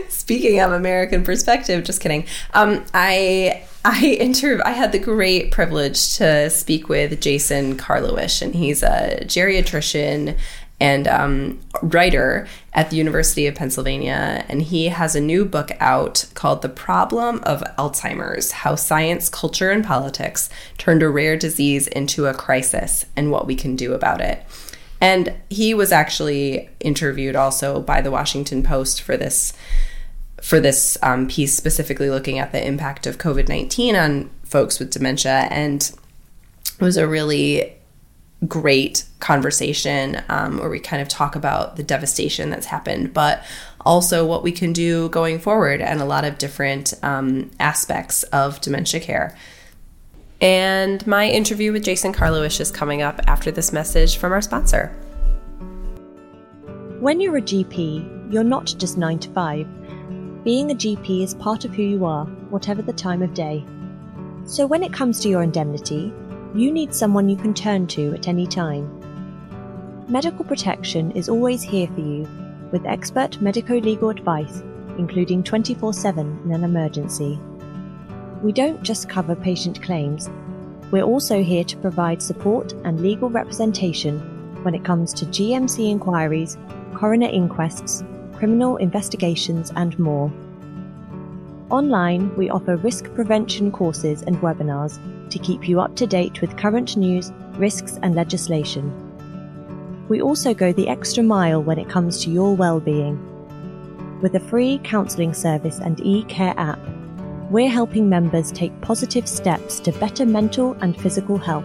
speaking 0.08 0.60
of 0.60 0.72
american 0.72 1.22
perspective 1.22 1.84
just 1.84 2.00
kidding. 2.00 2.26
Um, 2.54 2.84
i 2.94 3.62
I 3.84 4.06
inter 4.20 4.60
I 4.64 4.70
had 4.70 4.92
the 4.92 4.98
great 4.98 5.50
privilege 5.50 6.16
to 6.16 6.50
speak 6.50 6.88
with 6.88 7.20
Jason 7.20 7.76
Karlawish, 7.76 8.40
and 8.40 8.54
he's 8.54 8.82
a 8.82 9.18
geriatrician 9.24 10.38
and 10.82 11.06
um, 11.06 11.60
writer 11.80 12.48
at 12.72 12.90
the 12.90 12.96
University 12.96 13.46
of 13.46 13.54
Pennsylvania. 13.54 14.44
And 14.48 14.60
he 14.60 14.88
has 14.88 15.14
a 15.14 15.20
new 15.20 15.44
book 15.44 15.70
out 15.78 16.26
called 16.34 16.60
The 16.60 16.68
Problem 16.68 17.36
of 17.44 17.62
Alzheimer's 17.78 18.50
How 18.50 18.74
Science, 18.74 19.28
Culture, 19.28 19.70
and 19.70 19.84
Politics 19.84 20.50
Turned 20.78 21.04
a 21.04 21.08
Rare 21.08 21.36
Disease 21.36 21.86
into 21.86 22.26
a 22.26 22.34
Crisis 22.34 23.06
and 23.14 23.30
What 23.30 23.46
We 23.46 23.54
Can 23.54 23.76
Do 23.76 23.94
About 23.94 24.20
It. 24.20 24.44
And 25.00 25.32
he 25.48 25.72
was 25.72 25.92
actually 25.92 26.68
interviewed 26.80 27.36
also 27.36 27.80
by 27.80 28.00
the 28.00 28.10
Washington 28.10 28.64
Post 28.64 29.02
for 29.02 29.16
this 29.16 29.52
for 30.42 30.58
this 30.58 30.98
um, 31.04 31.28
piece 31.28 31.54
specifically 31.54 32.10
looking 32.10 32.40
at 32.40 32.50
the 32.50 32.66
impact 32.66 33.06
of 33.06 33.18
COVID 33.18 33.48
19 33.48 33.94
on 33.94 34.30
folks 34.42 34.80
with 34.80 34.90
dementia. 34.90 35.46
And 35.48 35.80
it 35.80 36.80
was 36.80 36.96
a 36.96 37.06
really 37.06 37.76
great 38.46 39.04
conversation 39.20 40.22
um, 40.28 40.58
where 40.58 40.68
we 40.70 40.80
kind 40.80 41.00
of 41.00 41.08
talk 41.08 41.36
about 41.36 41.76
the 41.76 41.82
devastation 41.82 42.50
that's 42.50 42.66
happened, 42.66 43.14
but 43.14 43.44
also 43.84 44.26
what 44.26 44.42
we 44.42 44.52
can 44.52 44.72
do 44.72 45.08
going 45.10 45.38
forward 45.38 45.80
and 45.80 46.00
a 46.00 46.04
lot 46.04 46.24
of 46.24 46.38
different 46.38 46.94
um, 47.02 47.50
aspects 47.60 48.22
of 48.24 48.60
dementia 48.60 49.00
care. 49.00 49.36
And 50.40 51.06
my 51.06 51.28
interview 51.28 51.72
with 51.72 51.84
Jason 51.84 52.12
Karlawish 52.12 52.60
is 52.60 52.70
coming 52.70 53.00
up 53.00 53.20
after 53.28 53.52
this 53.52 53.72
message 53.72 54.16
from 54.16 54.32
our 54.32 54.42
sponsor. 54.42 54.88
When 56.98 57.20
you're 57.20 57.36
a 57.36 57.42
GP, 57.42 58.32
you're 58.32 58.44
not 58.44 58.66
just 58.78 58.98
9 58.98 59.18
to 59.20 59.30
5 59.30 59.82
being 60.44 60.72
a 60.72 60.74
GP 60.74 61.22
is 61.22 61.34
part 61.34 61.64
of 61.64 61.72
who 61.72 61.82
you 61.82 62.04
are, 62.04 62.24
whatever 62.50 62.82
the 62.82 62.92
time 62.92 63.22
of 63.22 63.32
day. 63.32 63.64
So 64.44 64.66
when 64.66 64.82
it 64.82 64.92
comes 64.92 65.20
to 65.20 65.28
your 65.28 65.44
indemnity, 65.44 66.12
you 66.54 66.70
need 66.70 66.94
someone 66.94 67.28
you 67.28 67.36
can 67.36 67.54
turn 67.54 67.86
to 67.86 68.12
at 68.14 68.28
any 68.28 68.46
time. 68.46 68.90
Medical 70.08 70.44
protection 70.44 71.10
is 71.12 71.28
always 71.28 71.62
here 71.62 71.86
for 71.88 72.00
you 72.00 72.28
with 72.70 72.84
expert 72.86 73.40
medico 73.40 73.78
legal 73.78 74.10
advice, 74.10 74.62
including 74.98 75.42
24 75.42 75.92
7 75.92 76.40
in 76.44 76.52
an 76.52 76.64
emergency. 76.64 77.38
We 78.42 78.52
don't 78.52 78.82
just 78.82 79.08
cover 79.08 79.34
patient 79.34 79.82
claims, 79.82 80.28
We're 80.92 81.04
also 81.04 81.42
here 81.42 81.64
to 81.64 81.76
provide 81.78 82.20
support 82.20 82.74
and 82.84 83.00
legal 83.00 83.30
representation 83.30 84.18
when 84.62 84.74
it 84.74 84.84
comes 84.84 85.14
to 85.14 85.24
GMC 85.24 85.90
inquiries, 85.90 86.58
coroner 86.92 87.28
inquests, 87.28 88.04
criminal 88.34 88.76
investigations, 88.76 89.72
and 89.74 89.98
more. 89.98 90.30
Online, 91.70 92.36
we 92.36 92.50
offer 92.50 92.76
risk 92.76 93.04
prevention 93.14 93.72
courses 93.72 94.20
and 94.20 94.36
webinars 94.42 94.98
to 95.32 95.38
keep 95.38 95.68
you 95.68 95.80
up 95.80 95.96
to 95.96 96.06
date 96.06 96.40
with 96.40 96.56
current 96.56 96.96
news, 96.96 97.32
risks, 97.54 97.98
and 98.02 98.14
legislation. 98.14 98.92
We 100.08 100.20
also 100.20 100.52
go 100.54 100.72
the 100.72 100.88
extra 100.88 101.22
mile 101.22 101.62
when 101.62 101.78
it 101.78 101.88
comes 101.88 102.22
to 102.22 102.30
your 102.30 102.54
well-being. 102.54 103.18
With 104.20 104.34
a 104.34 104.40
free 104.40 104.78
counselling 104.84 105.34
service 105.34 105.78
and 105.78 106.00
e-care 106.00 106.54
app, 106.56 106.78
we're 107.50 107.68
helping 107.68 108.08
members 108.08 108.52
take 108.52 108.78
positive 108.82 109.26
steps 109.26 109.80
to 109.80 109.92
better 109.92 110.24
mental 110.24 110.74
and 110.80 111.00
physical 111.00 111.38
health. 111.38 111.64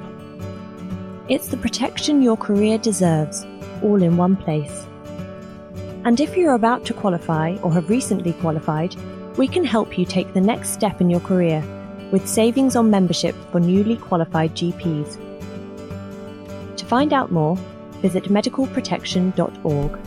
It's 1.27 1.49
the 1.49 1.57
protection 1.57 2.21
your 2.21 2.37
career 2.37 2.77
deserves, 2.77 3.45
all 3.83 4.01
in 4.01 4.17
one 4.17 4.37
place. 4.37 4.87
And 6.05 6.19
if 6.21 6.37
you're 6.37 6.53
about 6.53 6.85
to 6.85 6.93
qualify 6.93 7.57
or 7.57 7.73
have 7.73 7.89
recently 7.89 8.33
qualified, 8.33 8.95
we 9.37 9.47
can 9.47 9.65
help 9.65 9.97
you 9.97 10.05
take 10.05 10.33
the 10.33 10.41
next 10.41 10.69
step 10.69 11.01
in 11.01 11.09
your 11.09 11.19
career 11.19 11.61
with 12.11 12.27
savings 12.27 12.75
on 12.75 12.89
membership 12.89 13.35
for 13.51 13.59
newly 13.59 13.97
qualified 13.97 14.55
GPs. 14.55 15.17
To 16.77 16.85
find 16.85 17.13
out 17.13 17.31
more, 17.31 17.55
visit 18.01 18.25
medicalprotection.org. 18.25 19.99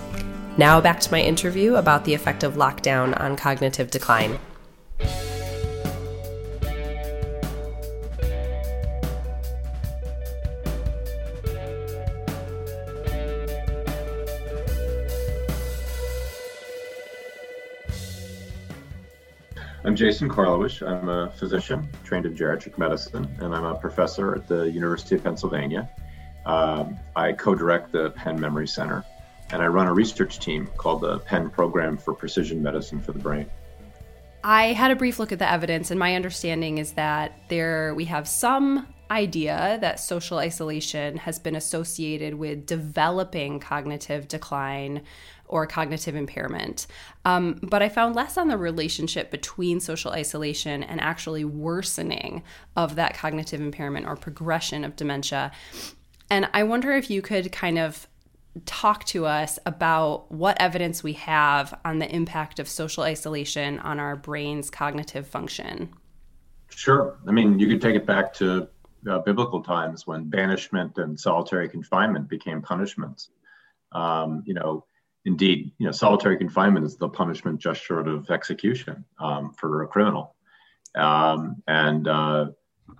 Now 0.58 0.80
back 0.80 1.00
to 1.00 1.12
my 1.12 1.20
interview 1.20 1.76
about 1.76 2.04
the 2.04 2.14
effect 2.14 2.42
of 2.42 2.54
lockdown 2.54 3.18
on 3.20 3.36
cognitive 3.36 3.90
decline. 3.90 4.38
I'm 19.90 19.96
Jason 19.96 20.28
Karlawish. 20.28 20.86
I'm 20.86 21.08
a 21.08 21.32
physician 21.32 21.88
trained 22.04 22.24
in 22.24 22.36
geriatric 22.36 22.78
medicine, 22.78 23.28
and 23.40 23.52
I'm 23.52 23.64
a 23.64 23.74
professor 23.74 24.36
at 24.36 24.46
the 24.46 24.70
University 24.70 25.16
of 25.16 25.24
Pennsylvania. 25.24 25.90
Um, 26.46 26.96
I 27.16 27.32
co 27.32 27.56
direct 27.56 27.90
the 27.90 28.10
Penn 28.10 28.40
Memory 28.40 28.68
Center, 28.68 29.04
and 29.50 29.60
I 29.60 29.66
run 29.66 29.88
a 29.88 29.92
research 29.92 30.38
team 30.38 30.68
called 30.76 31.00
the 31.00 31.18
Penn 31.18 31.50
Program 31.50 31.96
for 31.96 32.14
Precision 32.14 32.62
Medicine 32.62 33.00
for 33.00 33.10
the 33.10 33.18
Brain. 33.18 33.50
I 34.44 34.66
had 34.66 34.92
a 34.92 34.94
brief 34.94 35.18
look 35.18 35.32
at 35.32 35.40
the 35.40 35.50
evidence, 35.50 35.90
and 35.90 35.98
my 35.98 36.14
understanding 36.14 36.78
is 36.78 36.92
that 36.92 37.36
there 37.48 37.92
we 37.92 38.04
have 38.04 38.28
some 38.28 38.86
idea 39.10 39.76
that 39.80 39.98
social 39.98 40.38
isolation 40.38 41.16
has 41.16 41.40
been 41.40 41.56
associated 41.56 42.34
with 42.34 42.64
developing 42.64 43.58
cognitive 43.58 44.28
decline 44.28 45.02
or 45.50 45.66
cognitive 45.66 46.14
impairment. 46.14 46.86
Um, 47.24 47.58
but 47.62 47.82
I 47.82 47.88
found 47.88 48.14
less 48.14 48.38
on 48.38 48.48
the 48.48 48.56
relationship 48.56 49.30
between 49.30 49.80
social 49.80 50.12
isolation 50.12 50.82
and 50.82 51.00
actually 51.00 51.44
worsening 51.44 52.42
of 52.76 52.94
that 52.94 53.14
cognitive 53.14 53.60
impairment 53.60 54.06
or 54.06 54.16
progression 54.16 54.84
of 54.84 54.96
dementia. 54.96 55.50
And 56.30 56.48
I 56.54 56.62
wonder 56.62 56.92
if 56.92 57.10
you 57.10 57.20
could 57.20 57.50
kind 57.50 57.78
of 57.78 58.08
talk 58.64 59.04
to 59.04 59.26
us 59.26 59.58
about 59.66 60.30
what 60.30 60.56
evidence 60.60 61.02
we 61.02 61.12
have 61.14 61.78
on 61.84 61.98
the 61.98 62.12
impact 62.14 62.58
of 62.58 62.68
social 62.68 63.02
isolation 63.02 63.78
on 63.80 64.00
our 64.00 64.16
brain's 64.16 64.70
cognitive 64.70 65.26
function. 65.26 65.92
Sure. 66.68 67.18
I 67.26 67.32
mean, 67.32 67.58
you 67.58 67.66
could 67.66 67.82
take 67.82 67.96
it 67.96 68.06
back 68.06 68.32
to 68.34 68.68
uh, 69.08 69.18
biblical 69.20 69.62
times 69.62 70.06
when 70.06 70.28
banishment 70.28 70.98
and 70.98 71.18
solitary 71.18 71.68
confinement 71.68 72.28
became 72.28 72.62
punishments. 72.62 73.30
Um, 73.92 74.42
you 74.46 74.54
know, 74.54 74.84
indeed, 75.24 75.72
you 75.78 75.86
know, 75.86 75.92
solitary 75.92 76.36
confinement 76.36 76.86
is 76.86 76.96
the 76.96 77.08
punishment 77.08 77.60
just 77.60 77.82
short 77.82 78.08
of 78.08 78.30
execution 78.30 79.04
um, 79.18 79.52
for 79.52 79.82
a 79.82 79.86
criminal, 79.86 80.34
um, 80.94 81.62
and 81.66 82.08
uh, 82.08 82.46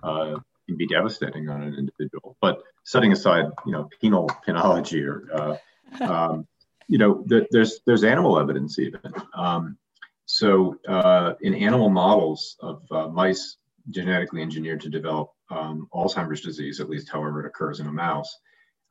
uh, 0.03 0.35
can 0.67 0.77
be 0.77 0.87
devastating 0.87 1.49
on 1.49 1.63
an 1.63 1.75
individual. 1.75 2.37
But 2.41 2.61
setting 2.83 3.11
aside, 3.11 3.45
you 3.65 3.71
know, 3.71 3.89
penal 3.99 4.29
penology 4.47 5.05
or, 5.05 5.27
uh, 5.33 6.03
um, 6.03 6.47
you 6.87 6.97
know, 6.97 7.23
th- 7.27 7.47
there's 7.51 7.79
there's 7.85 8.03
animal 8.03 8.39
evidence 8.39 8.77
even. 8.79 9.01
Um, 9.33 9.77
so 10.25 10.77
uh, 10.87 11.33
in 11.41 11.53
animal 11.55 11.89
models 11.89 12.55
of 12.61 12.83
uh, 12.91 13.07
mice 13.07 13.57
genetically 13.89 14.41
engineered 14.41 14.81
to 14.81 14.89
develop 14.89 15.31
um, 15.49 15.89
Alzheimer's 15.93 16.41
disease, 16.41 16.79
at 16.79 16.89
least 16.89 17.09
however 17.09 17.43
it 17.43 17.47
occurs 17.47 17.79
in 17.79 17.87
a 17.87 17.91
mouse, 17.91 18.37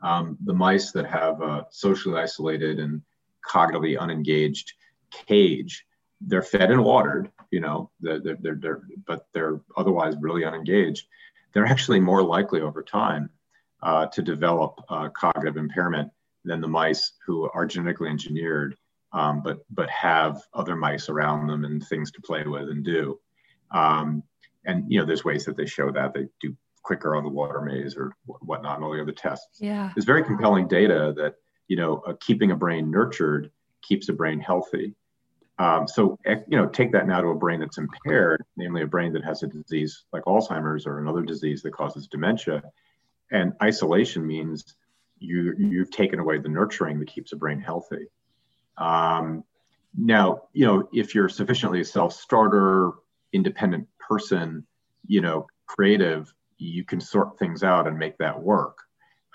um, 0.03 0.37
the 0.45 0.53
mice 0.53 0.91
that 0.93 1.07
have 1.07 1.39
socially 1.71 2.21
isolated 2.21 2.81
and 2.81 3.01
cognitively 3.49 3.99
unengaged 3.99 4.73
cage. 5.11 5.85
They're 6.21 6.43
fed 6.43 6.71
and 6.71 6.85
watered, 6.85 7.31
you 7.51 7.61
know, 7.61 7.91
they're, 8.01 8.21
they're, 8.21 8.55
they're, 8.55 8.83
but 9.07 9.27
they're 9.33 9.61
otherwise 9.77 10.15
really 10.21 10.45
unengaged. 10.45 11.07
They're 11.53 11.67
actually 11.67 12.01
more 12.01 12.23
likely 12.23 12.61
over 12.61 12.83
time 12.83 13.31
uh, 13.83 14.07
to 14.07 14.23
develop 14.23 14.81
uh, 14.89 15.09
cognitive 15.09 15.57
impairment 15.57 16.11
than 16.45 16.61
the 16.61 16.69
mice 16.69 17.13
who 17.27 17.51
are 17.53 17.67
genetically 17.67 18.09
engineered, 18.09 18.77
um, 19.13 19.43
but 19.43 19.65
but 19.71 19.91
have 19.91 20.41
other 20.55 20.77
mice 20.77 21.09
around 21.09 21.47
them 21.47 21.65
and 21.65 21.85
things 21.87 22.11
to 22.13 22.23
play 22.23 22.45
with 22.45 22.69
and 22.69 22.85
do. 22.85 23.19
Um, 23.71 24.23
and 24.65 24.85
you 24.89 24.99
know, 24.99 25.07
there's 25.07 25.25
ways 25.25 25.45
that 25.47 25.57
they 25.57 25.67
show 25.67 25.91
that 25.91 26.15
they 26.15 26.29
do 26.41 26.57
quicker 26.83 27.15
on 27.15 27.25
the 27.25 27.31
water 27.31 27.61
maze 27.61 27.97
or 27.97 28.15
whatnot, 28.25 28.77
and 28.77 28.85
all 28.85 28.93
the 28.93 29.03
other 29.03 29.13
tests. 29.13 29.61
Yeah, 29.61 29.91
there's 29.95 30.05
very 30.05 30.25
compelling 30.25 30.69
data 30.69 31.13
that 31.17 31.35
you 31.71 31.77
know, 31.77 32.03
uh, 32.05 32.15
keeping 32.21 32.51
a 32.51 32.57
brain 32.57 32.91
nurtured 32.91 33.49
keeps 33.81 34.09
a 34.09 34.13
brain 34.13 34.41
healthy. 34.41 34.93
Um, 35.61 35.87
so, 35.87 36.19
eh, 36.27 36.41
you 36.49 36.57
know, 36.57 36.67
take 36.67 36.91
that 36.93 37.07
now 37.07 37.21
to 37.21 37.29
a 37.29 37.35
brain 37.37 37.61
that's 37.61 37.79
impaired, 37.79 38.45
namely 38.57 38.83
a 38.83 38.89
brain 38.89 39.13
that 39.13 39.25
has 39.25 39.45
a 39.45 39.47
disease 39.47 40.05
like 40.13 40.25
Alzheimer's 40.25 40.85
or 40.85 40.99
another 40.99 41.23
disease 41.23 41.63
that 41.63 41.73
causes 41.73 42.09
dementia. 42.09 42.65
And 43.31 43.53
isolation 43.63 44.27
means 44.27 44.75
you, 45.21 45.55
you've 45.59 45.93
taken 45.93 46.19
away 46.19 46.39
the 46.39 46.49
nurturing 46.49 46.99
that 46.99 47.09
keeps 47.09 47.33
a 47.33 47.37
brain 47.37 47.61
healthy. 47.61 48.07
Um, 48.77 49.45
now, 49.97 50.43
you 50.53 50.67
know, 50.67 50.89
if 50.93 51.15
you're 51.15 51.29
sufficiently 51.29 51.83
a 51.83 51.85
self-starter, 51.85 52.91
independent 53.33 53.87
person, 54.01 54.67
you 55.07 55.21
know, 55.21 55.47
creative, 55.67 56.35
you 56.59 56.85
can 56.85 57.01
sort 57.01 57.39
things 57.39 57.63
out 57.63 57.87
and 57.87 57.97
make 57.97 58.19
that 58.19 58.43
work 58.43 58.79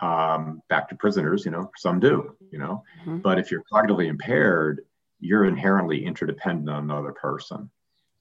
um, 0.01 0.61
back 0.69 0.89
to 0.89 0.95
prisoners, 0.95 1.45
you 1.45 1.51
know, 1.51 1.71
some 1.77 1.99
do, 1.99 2.35
you 2.51 2.59
know. 2.59 2.83
Mm-hmm. 3.01 3.19
But 3.19 3.39
if 3.39 3.51
you're 3.51 3.63
cognitively 3.71 4.07
impaired, 4.07 4.81
you're 5.19 5.45
inherently 5.45 6.05
interdependent 6.05 6.69
on 6.69 6.83
another 6.83 7.13
person. 7.13 7.69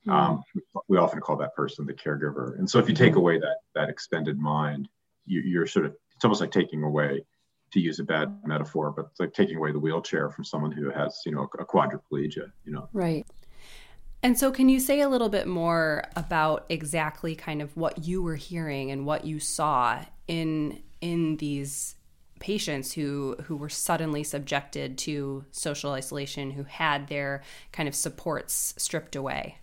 Mm-hmm. 0.07 0.11
Um, 0.11 0.43
we 0.89 0.99
often 0.99 1.21
call 1.21 1.37
that 1.39 1.55
person 1.55 1.87
the 1.87 1.95
caregiver. 1.95 2.59
And 2.59 2.69
so 2.69 2.79
if 2.79 2.89
you 2.89 2.95
take 2.95 3.11
mm-hmm. 3.11 3.19
away 3.19 3.39
that 3.39 3.57
that 3.75 3.89
extended 3.89 4.39
mind, 4.39 4.89
you, 5.27 5.41
you're 5.41 5.67
sort 5.67 5.87
of 5.87 5.97
it's 6.15 6.25
almost 6.25 6.41
like 6.41 6.53
taking 6.53 6.83
away, 6.85 7.25
to 7.75 7.81
use 7.81 7.99
a 7.99 8.05
bad 8.05 8.39
metaphor, 8.45 8.93
but 8.93 9.09
it's 9.11 9.21
like 9.21 9.35
taking 9.35 9.57
away 9.57 9.73
the 9.73 9.79
wheelchair 9.79 10.31
from 10.31 10.45
someone 10.45 10.71
who 10.71 10.91
has, 10.91 11.21
you 11.27 11.33
know, 11.33 11.49
a 11.59 11.65
quadriplegia, 11.65 12.51
you 12.65 12.73
know. 12.73 12.89
Right. 12.93 13.27
And 14.23 14.39
so, 14.39 14.51
can 14.51 14.69
you 14.71 14.81
say 14.81 15.01
a 15.01 15.09
little 15.09 15.29
bit 15.29 15.47
more 15.47 16.05
about 16.17 16.65
exactly 16.71 17.35
kind 17.35 17.61
of 17.61 17.77
what 17.77 18.07
you 18.07 18.23
were 18.23 18.37
hearing 18.37 18.91
and 18.91 19.05
what 19.05 19.27
you 19.27 19.39
saw 19.39 20.03
in 20.29 20.81
in 21.05 21.37
these 21.37 21.97
patients 22.41 22.95
who 22.95 23.37
who 23.45 23.57
were 23.57 23.69
suddenly 23.69 24.25
subjected 24.25 24.97
to 24.97 25.45
social 25.51 25.93
isolation 25.93 26.51
who 26.51 26.65
had 26.65 27.09
their 27.09 27.43
kind 27.73 27.89
of 27.89 27.95
supports 27.95 28.75
stripped 28.79 29.15
away 29.15 29.59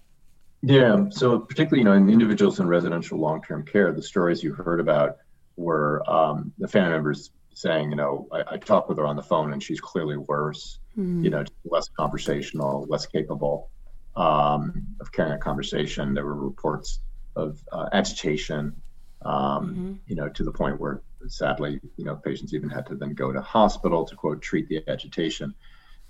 yeah 0.62 1.04
so 1.10 1.40
particularly 1.40 1.80
you 1.80 1.84
know 1.84 1.94
in 1.94 2.10
individuals 2.10 2.60
in 2.60 2.68
residential 2.68 3.18
long-term 3.18 3.66
care 3.66 3.92
the 3.92 4.04
stories 4.04 4.44
you 4.44 4.54
heard 4.54 4.80
about 4.80 5.18
were 5.58 6.08
um, 6.10 6.54
the 6.60 6.68
family 6.68 6.92
members 6.92 7.32
saying 7.56 7.90
you 7.90 7.96
know 7.96 8.28
I, 8.32 8.44
I 8.52 8.58
talked 8.58 8.88
with 8.88 9.00
her 9.00 9.06
on 9.08 9.16
the 9.16 9.24
phone 9.24 9.52
and 9.52 9.62
she's 9.62 9.82
clearly 9.82 10.18
worse 10.18 10.80
mm. 10.96 11.24
you 11.24 11.32
know 11.32 11.44
less 11.66 11.90
conversational 11.90 12.86
less 12.88 13.08
capable 13.08 13.70
um, 14.16 14.86
of 15.02 15.12
carrying 15.12 15.34
a 15.34 15.40
conversation 15.40 16.14
there 16.14 16.26
were 16.26 16.36
reports 16.36 17.00
of 17.36 17.60
uh, 17.72 17.90
agitation 17.94 18.76
um, 19.24 19.34
mm-hmm. 19.34 19.94
you 20.06 20.16
know 20.16 20.30
to 20.30 20.44
the 20.44 20.52
point 20.52 20.80
where 20.80 21.02
sadly, 21.28 21.80
you 21.98 22.06
know, 22.06 22.16
patients 22.16 22.54
even 22.54 22.70
had 22.70 22.86
to 22.88 22.96
then 22.96 23.14
go 23.14 23.32
to 23.32 23.42
hospital 23.42 24.06
to 24.06 24.16
quote 24.16 24.42
treat 24.42 24.68
the 24.68 24.84
agitation. 24.88 25.54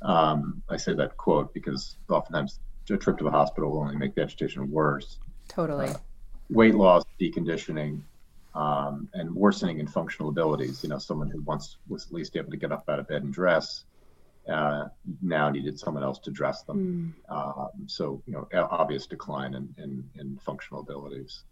Um, 0.01 0.63
I 0.69 0.77
say 0.77 0.93
that 0.93 1.17
quote 1.17 1.53
because 1.53 1.97
oftentimes 2.09 2.59
a 2.89 2.97
trip 2.97 3.17
to 3.19 3.23
the 3.23 3.31
hospital 3.31 3.71
will 3.71 3.79
only 3.79 3.95
make 3.95 4.15
the 4.15 4.21
agitation 4.21 4.69
worse. 4.69 5.19
Totally. 5.47 5.87
Uh, 5.87 5.93
weight 6.49 6.75
loss, 6.75 7.03
deconditioning, 7.19 8.01
um, 8.53 9.07
and 9.13 9.33
worsening 9.33 9.79
in 9.79 9.87
functional 9.87 10.29
abilities. 10.29 10.83
You 10.83 10.89
know, 10.89 10.97
someone 10.97 11.29
who 11.29 11.41
once 11.41 11.77
was 11.87 12.07
at 12.07 12.13
least 12.13 12.35
able 12.35 12.51
to 12.51 12.57
get 12.57 12.71
up 12.71 12.89
out 12.89 12.99
of 12.99 13.07
bed 13.07 13.23
and 13.23 13.33
dress 13.33 13.85
uh, 14.49 14.85
now 15.21 15.49
needed 15.49 15.79
someone 15.79 16.03
else 16.03 16.19
to 16.19 16.31
dress 16.31 16.63
them. 16.63 17.15
Mm. 17.29 17.35
Um, 17.35 17.87
so, 17.87 18.21
you 18.25 18.33
know, 18.33 18.47
obvious 18.69 19.05
decline 19.05 19.53
in, 19.53 19.73
in, 19.77 20.09
in 20.15 20.39
functional 20.43 20.81
abilities 20.81 21.43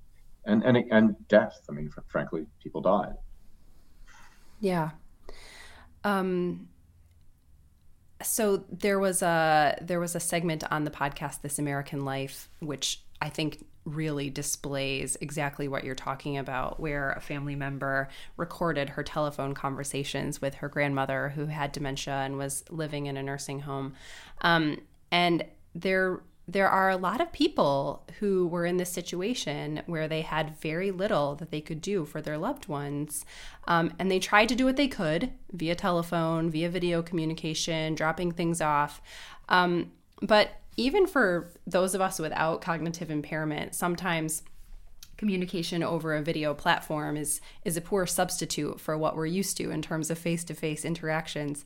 and 0.46 0.64
and 0.64 0.78
and 0.92 1.28
death. 1.28 1.62
I 1.70 1.74
mean, 1.74 1.92
frankly, 2.08 2.46
people 2.64 2.82
died. 2.82 3.16
Yeah. 4.60 4.92
Um, 6.04 6.68
so 8.22 8.66
there 8.70 9.00
was 9.00 9.22
a 9.22 9.78
there 9.82 10.00
was 10.00 10.16
a 10.16 10.20
segment 10.20 10.64
on 10.72 10.84
the 10.84 10.92
podcast 10.92 11.42
This 11.42 11.60
American 11.60 12.04
Life, 12.06 12.50
which 12.60 13.02
I 13.22 13.30
think 13.30 13.66
really 13.86 14.30
displays 14.30 15.18
exactly 15.22 15.68
what 15.68 15.84
you're 15.84 15.96
talking 15.96 16.38
about, 16.38 16.80
where 16.80 17.12
a 17.12 17.22
family 17.22 17.56
member 17.56 18.10
recorded 18.38 18.90
her 18.90 19.04
telephone 19.04 19.54
conversations 19.54 20.42
with 20.42 20.56
her 20.56 20.70
grandmother 20.70 21.30
who 21.30 21.46
had 21.46 21.72
dementia 21.72 22.14
and 22.14 22.38
was 22.38 22.64
living 22.70 23.08
in 23.08 23.18
a 23.18 23.24
nursing 23.24 23.62
home. 23.62 23.94
Um, 24.42 24.82
and 25.12 25.46
there 25.74 26.22
there 26.52 26.70
are 26.70 26.90
a 26.90 26.98
lot 26.98 27.22
of 27.22 27.32
people 27.32 28.04
who 28.20 28.48
were 28.48 28.66
in 28.66 28.78
this 28.78 28.92
situation 28.92 29.82
where 29.86 30.08
they 30.08 30.22
had 30.22 30.58
very 30.60 30.90
little 30.90 31.36
that 31.36 31.52
they 31.52 31.62
could 31.62 31.80
do 31.80 32.06
for 32.06 32.22
their 32.22 32.38
loved 32.38 32.68
ones. 32.68 33.24
Um, 33.68 33.94
and 34.00 34.10
they 34.10 34.20
tried 34.20 34.50
to 34.50 34.56
do 34.56 34.66
what 34.66 34.76
they 34.76 34.88
could 34.88 35.32
via 35.52 35.76
telephone, 35.76 36.50
via 36.50 36.70
video 36.70 37.04
communication, 37.04 37.94
dropping 37.94 38.32
things 38.32 38.62
off. 38.62 39.00
Um, 39.48 39.92
but 40.24 40.50
even 40.76 41.06
for 41.06 41.52
those 41.68 41.94
of 41.94 42.02
us 42.02 42.18
without 42.20 42.62
cognitive 42.62 43.12
impairment, 43.12 43.76
sometimes 43.76 44.42
communication 45.18 45.84
over 45.84 46.16
a 46.16 46.22
video 46.22 46.54
platform 46.54 47.18
is 47.18 47.42
is 47.66 47.76
a 47.78 47.82
poor 47.82 48.08
substitute 48.08 48.80
for 48.80 48.98
what 48.98 49.16
we're 49.16 49.26
used 49.26 49.58
to 49.58 49.70
in 49.70 49.82
terms 49.82 50.10
of 50.10 50.18
face-to-face 50.18 50.86
interactions. 50.86 51.66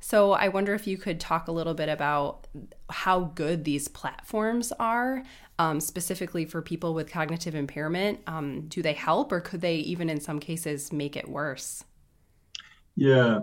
So 0.00 0.32
I 0.32 0.48
wonder 0.48 0.74
if 0.74 0.86
you 0.86 0.96
could 0.96 1.20
talk 1.20 1.48
a 1.48 1.52
little 1.52 1.74
bit 1.74 1.88
about 1.88 2.46
how 2.88 3.20
good 3.20 3.64
these 3.64 3.86
platforms 3.86 4.72
are, 4.72 5.22
um, 5.58 5.78
specifically 5.78 6.46
for 6.46 6.62
people 6.62 6.94
with 6.94 7.10
cognitive 7.10 7.54
impairment. 7.54 8.20
Um, 8.26 8.62
do 8.68 8.80
they 8.82 8.94
help, 8.94 9.30
or 9.30 9.40
could 9.40 9.60
they 9.60 9.76
even 9.76 10.08
in 10.08 10.18
some 10.18 10.40
cases 10.40 10.90
make 10.92 11.16
it 11.16 11.28
worse? 11.28 11.84
Yeah. 12.96 13.40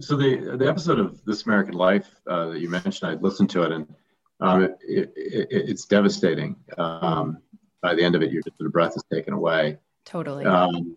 So 0.00 0.16
the 0.16 0.56
the 0.56 0.68
episode 0.68 0.98
of 0.98 1.24
This 1.24 1.46
American 1.46 1.74
Life 1.74 2.08
uh, 2.28 2.46
that 2.46 2.60
you 2.60 2.68
mentioned, 2.68 3.10
I 3.10 3.14
listened 3.14 3.50
to 3.50 3.62
it, 3.62 3.72
and 3.72 3.86
um, 4.40 4.62
it, 4.64 4.76
it, 4.86 5.12
it, 5.16 5.48
it's 5.50 5.86
devastating. 5.86 6.56
Um, 6.78 7.38
by 7.80 7.94
the 7.94 8.02
end 8.02 8.14
of 8.14 8.22
it, 8.22 8.30
your 8.30 8.42
the 8.58 8.68
breath 8.68 8.96
is 8.96 9.04
taken 9.12 9.34
away. 9.34 9.78
Totally. 10.04 10.44
Um, 10.44 10.96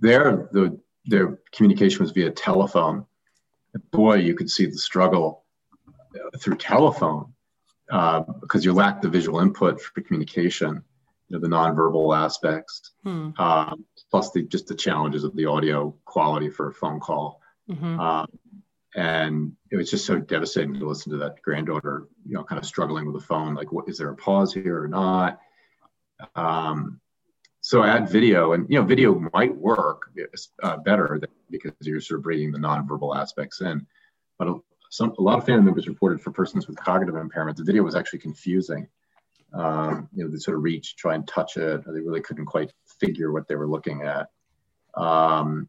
their 0.00 0.48
the 0.52 0.78
their 1.06 1.40
communication 1.52 2.00
was 2.00 2.12
via 2.12 2.30
telephone. 2.30 3.06
Boy, 3.90 4.16
you 4.16 4.34
could 4.34 4.50
see 4.50 4.66
the 4.66 4.78
struggle 4.78 5.44
uh, 6.14 6.38
through 6.38 6.56
telephone 6.56 7.32
uh, 7.90 8.20
because 8.40 8.64
you 8.64 8.72
lack 8.72 9.00
the 9.00 9.08
visual 9.08 9.40
input 9.40 9.80
for 9.80 10.00
communication, 10.00 10.82
you 11.28 11.36
know, 11.36 11.40
the 11.40 11.48
nonverbal 11.48 12.16
aspects, 12.16 12.92
hmm. 13.02 13.30
uh, 13.38 13.74
plus 14.10 14.30
the 14.32 14.42
just 14.42 14.66
the 14.66 14.74
challenges 14.74 15.24
of 15.24 15.34
the 15.36 15.46
audio 15.46 15.94
quality 16.04 16.50
for 16.50 16.68
a 16.68 16.74
phone 16.74 17.00
call. 17.00 17.40
Mm-hmm. 17.70 18.00
Uh, 18.00 18.26
and 18.96 19.52
it 19.70 19.76
was 19.76 19.90
just 19.90 20.04
so 20.04 20.18
devastating 20.18 20.74
to 20.74 20.88
listen 20.88 21.12
to 21.12 21.18
that 21.18 21.40
granddaughter, 21.42 22.08
you 22.26 22.34
know, 22.34 22.42
kind 22.42 22.58
of 22.58 22.66
struggling 22.66 23.06
with 23.06 23.14
the 23.14 23.26
phone. 23.26 23.54
Like, 23.54 23.70
what 23.70 23.88
is 23.88 23.98
there 23.98 24.10
a 24.10 24.16
pause 24.16 24.52
here 24.52 24.82
or 24.82 24.88
not? 24.88 25.38
Um, 26.34 27.00
so 27.60 27.84
add 27.84 28.08
video, 28.08 28.52
and 28.52 28.66
you 28.68 28.80
know, 28.80 28.84
video 28.84 29.14
might 29.32 29.54
work 29.54 30.10
uh, 30.62 30.78
better 30.78 31.20
because 31.50 31.72
you're 31.82 32.00
sort 32.00 32.18
of 32.18 32.24
bringing 32.24 32.52
the 32.52 32.58
nonverbal 32.58 33.16
aspects 33.16 33.60
in. 33.60 33.86
But 34.38 34.48
a, 34.48 34.54
some, 34.90 35.14
a 35.18 35.22
lot 35.22 35.38
of 35.38 35.46
family 35.46 35.64
members 35.64 35.88
reported 35.88 36.20
for 36.20 36.30
persons 36.30 36.66
with 36.66 36.78
cognitive 36.78 37.16
impairment, 37.16 37.56
the 37.56 37.64
video 37.64 37.82
was 37.82 37.94
actually 37.94 38.20
confusing. 38.20 38.88
Um, 39.52 40.08
you 40.14 40.24
know, 40.24 40.30
they 40.30 40.38
sort 40.38 40.56
of 40.56 40.62
reach, 40.62 40.96
try 40.96 41.14
and 41.14 41.26
touch 41.26 41.56
it, 41.56 41.84
they 41.84 42.00
really 42.00 42.20
couldn't 42.20 42.46
quite 42.46 42.72
figure 43.00 43.32
what 43.32 43.48
they 43.48 43.56
were 43.56 43.68
looking 43.68 44.02
at. 44.02 44.28
Um, 44.94 45.68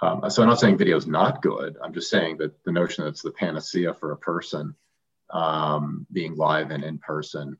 um, 0.00 0.30
so 0.30 0.42
I'm 0.42 0.48
not 0.48 0.60
saying 0.60 0.78
video 0.78 0.96
is 0.96 1.06
not 1.06 1.42
good. 1.42 1.76
I'm 1.82 1.92
just 1.92 2.10
saying 2.10 2.38
that 2.38 2.62
the 2.64 2.72
notion 2.72 3.04
that 3.04 3.10
it's 3.10 3.22
the 3.22 3.32
panacea 3.32 3.94
for 3.94 4.12
a 4.12 4.16
person 4.16 4.74
um, 5.30 6.06
being 6.12 6.36
live 6.36 6.70
and 6.70 6.84
in 6.84 6.98
person, 6.98 7.58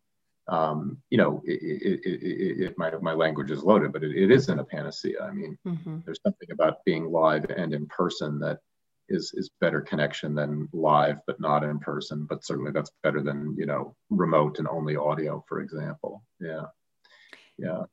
um, 0.49 0.99
you 1.11 1.19
know, 1.19 1.43
it, 1.45 1.61
it, 1.63 2.01
it, 2.05 2.61
it, 2.63 2.79
my, 2.79 2.91
my 3.03 3.13
language 3.13 3.51
is 3.51 3.63
loaded, 3.63 3.93
but 3.93 4.03
it, 4.03 4.31
isn't 4.31 4.59
a 4.59 4.65
panacea. 4.65 5.23
I 5.23 5.31
mean, 5.31 5.59
mm-hmm. 5.67 5.99
there's 6.05 6.21
something 6.23 6.51
about 6.51 6.85
being 6.87 7.11
live 7.11 7.45
and 7.55 7.75
in 7.75 7.87
person 7.87 8.39
that 8.41 8.59
is 9.11 9.33
is 9.35 9.51
better 9.61 9.81
connection 9.81 10.35
than 10.35 10.69
live 10.73 11.19
but 11.27 11.41
not 11.41 11.65
in 11.65 11.79
person. 11.79 12.27
But 12.29 12.45
certainly 12.45 12.73
that's 12.73 12.93
better 13.03 13.23
than 13.23 13.55
you 13.59 13.67
know 13.67 13.95
remote 14.11 14.59
and 14.59 14.69
only 14.69 14.97
audio, 14.97 15.45
for 15.49 15.61
example. 15.61 16.23
Yeah, 16.41 16.67
yeah. 17.59 17.85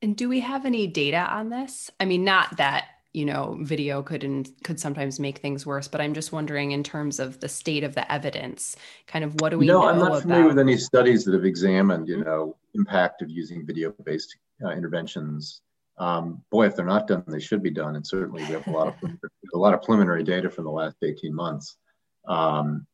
And 0.00 0.16
do 0.16 0.28
we 0.28 0.40
have 0.40 0.64
any 0.64 0.86
data 0.86 1.18
on 1.18 1.50
this? 1.50 1.90
I 1.98 2.04
mean, 2.04 2.24
not 2.24 2.56
that 2.58 2.86
you 3.18 3.24
know 3.24 3.58
video 3.60 4.00
could 4.00 4.22
and 4.22 4.48
could 4.62 4.78
sometimes 4.78 5.18
make 5.18 5.38
things 5.38 5.66
worse 5.66 5.88
but 5.88 6.00
i'm 6.00 6.14
just 6.14 6.30
wondering 6.30 6.70
in 6.70 6.84
terms 6.84 7.18
of 7.18 7.40
the 7.40 7.48
state 7.48 7.82
of 7.82 7.94
the 7.96 8.10
evidence 8.10 8.76
kind 9.08 9.24
of 9.24 9.40
what 9.40 9.48
do 9.48 9.58
we 9.58 9.66
no, 9.66 9.80
know 9.82 9.88
i'm 9.88 9.98
not 9.98 10.22
familiar 10.22 10.46
with 10.46 10.58
any 10.58 10.76
studies 10.76 11.24
that 11.24 11.34
have 11.34 11.44
examined 11.44 12.06
you 12.06 12.22
know 12.24 12.56
impact 12.74 13.20
of 13.20 13.28
using 13.28 13.66
video 13.66 13.92
based 14.04 14.36
uh, 14.64 14.70
interventions. 14.70 15.62
Um, 15.98 16.42
boy 16.52 16.66
if 16.66 16.76
they're 16.76 16.86
not 16.86 17.08
done 17.08 17.24
they 17.26 17.40
should 17.40 17.60
be 17.60 17.70
done 17.70 17.96
and 17.96 18.06
certainly 18.06 18.44
we 18.44 18.50
have 18.50 18.68
a 18.68 18.70
lot 18.70 18.86
of 18.86 18.94
a 19.54 19.58
lot 19.58 19.74
of 19.74 19.82
preliminary 19.82 20.22
data 20.22 20.48
from 20.48 20.64
the 20.64 20.70
last 20.70 20.96
18 21.02 21.34
months 21.34 21.76
um, 22.28 22.86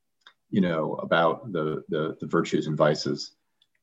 you 0.49 0.63
know 0.63 0.95
about 0.95 1.53
the, 1.53 1.85
the 1.91 2.17
the 2.21 2.27
virtues 2.27 2.67
and 2.67 2.79
vices. 2.79 3.33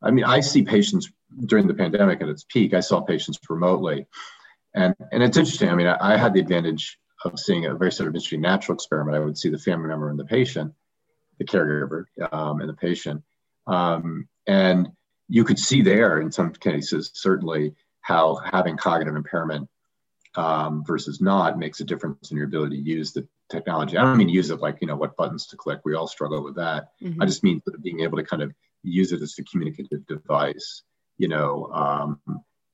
I 0.02 0.10
mean 0.10 0.26
i 0.26 0.40
see 0.40 0.64
patients 0.64 1.12
during 1.46 1.68
the 1.68 1.76
pandemic 1.76 2.20
at 2.22 2.30
its 2.30 2.46
peak. 2.46 2.74
I 2.74 2.80
saw 2.80 3.00
patients 3.00 3.38
remotely 3.48 4.08
and 4.74 4.96
and 5.12 5.24
it's 5.24 5.38
interesting. 5.38 5.70
I 5.70 5.76
mean, 5.76 5.88
I, 5.88 5.98
I, 6.14 6.18
had 6.18 6.34
the 6.34 6.40
advantage 6.40 6.98
of 7.26 7.40
seeing 7.40 7.66
a 7.66 7.76
very 7.76 7.92
sort 7.92 8.10
of 8.10 8.16
interesting 8.16 8.42
natural 8.42 8.76
experiment. 8.76 9.18
I 9.18 9.20
would 9.20 9.38
see 9.38 9.50
the 9.50 9.58
family 9.58 9.88
member 9.88 10.10
and 10.10 10.20
the 10.20 10.26
patient, 10.26 10.74
the 11.40 11.46
caregiver 11.46 12.06
um, 12.32 12.62
and 12.62 12.70
the 12.70 12.74
patient, 12.74 13.24
um, 13.68 14.28
and 14.48 14.90
you 15.28 15.44
could 15.44 15.60
see 15.60 15.82
there 15.82 16.20
in 16.20 16.32
some 16.32 16.52
cases 16.52 17.12
certainly 17.14 17.74
how 18.02 18.36
having 18.36 18.78
cognitive 18.78 19.16
impairment 19.16 19.70
um, 20.36 20.84
versus 20.86 21.22
not 21.22 21.60
makes 21.60 21.80
a 21.80 21.84
difference 21.84 22.32
in 22.32 22.38
your 22.38 22.48
ability 22.48 22.82
to 22.82 22.90
use 22.90 23.12
the 23.12 23.28
technology. 23.50 23.98
I 23.98 24.04
don't 24.04 24.18
mean 24.18 24.30
use 24.30 24.50
it 24.50 24.62
like 24.62 24.78
you 24.82 24.88
know 24.88 24.96
what 24.96 25.18
buttons 25.18 25.48
to 25.48 25.58
click. 25.58 25.82
We 25.84 25.96
all 25.96 26.08
struggle 26.08 26.44
with 26.44 26.56
that. 26.56 26.90
Mm-hmm. 27.02 27.22
I 27.22 27.26
just 27.26 27.44
mean 27.44 27.62
being 27.82 28.02
able 28.02 28.18
to 28.18 28.24
kind 28.24 28.42
of 28.42 28.54
use 28.84 29.12
it 29.12 29.22
as 29.22 29.38
a 29.38 29.44
communicative 29.44 30.06
device. 30.08 30.84
You 31.18 31.28
know, 31.28 31.70
um, 31.74 32.20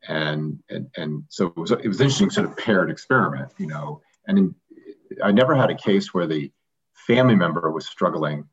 and 0.07 0.59
and 0.69 0.87
and 0.97 1.23
so 1.29 1.47
it 1.47 1.57
was 1.57 1.71
it 1.71 1.87
was 1.87 2.01
interesting 2.01 2.29
sort 2.29 2.47
of 2.47 2.57
paired 2.57 2.89
experiment, 2.89 3.51
you 3.57 3.67
know. 3.67 4.01
And 4.27 4.37
in, 4.37 4.55
I 5.23 5.31
never 5.31 5.55
had 5.55 5.69
a 5.69 5.75
case 5.75 6.13
where 6.13 6.27
the 6.27 6.51
family 6.93 7.35
member 7.35 7.71
was 7.71 7.87
struggling, 7.87 8.45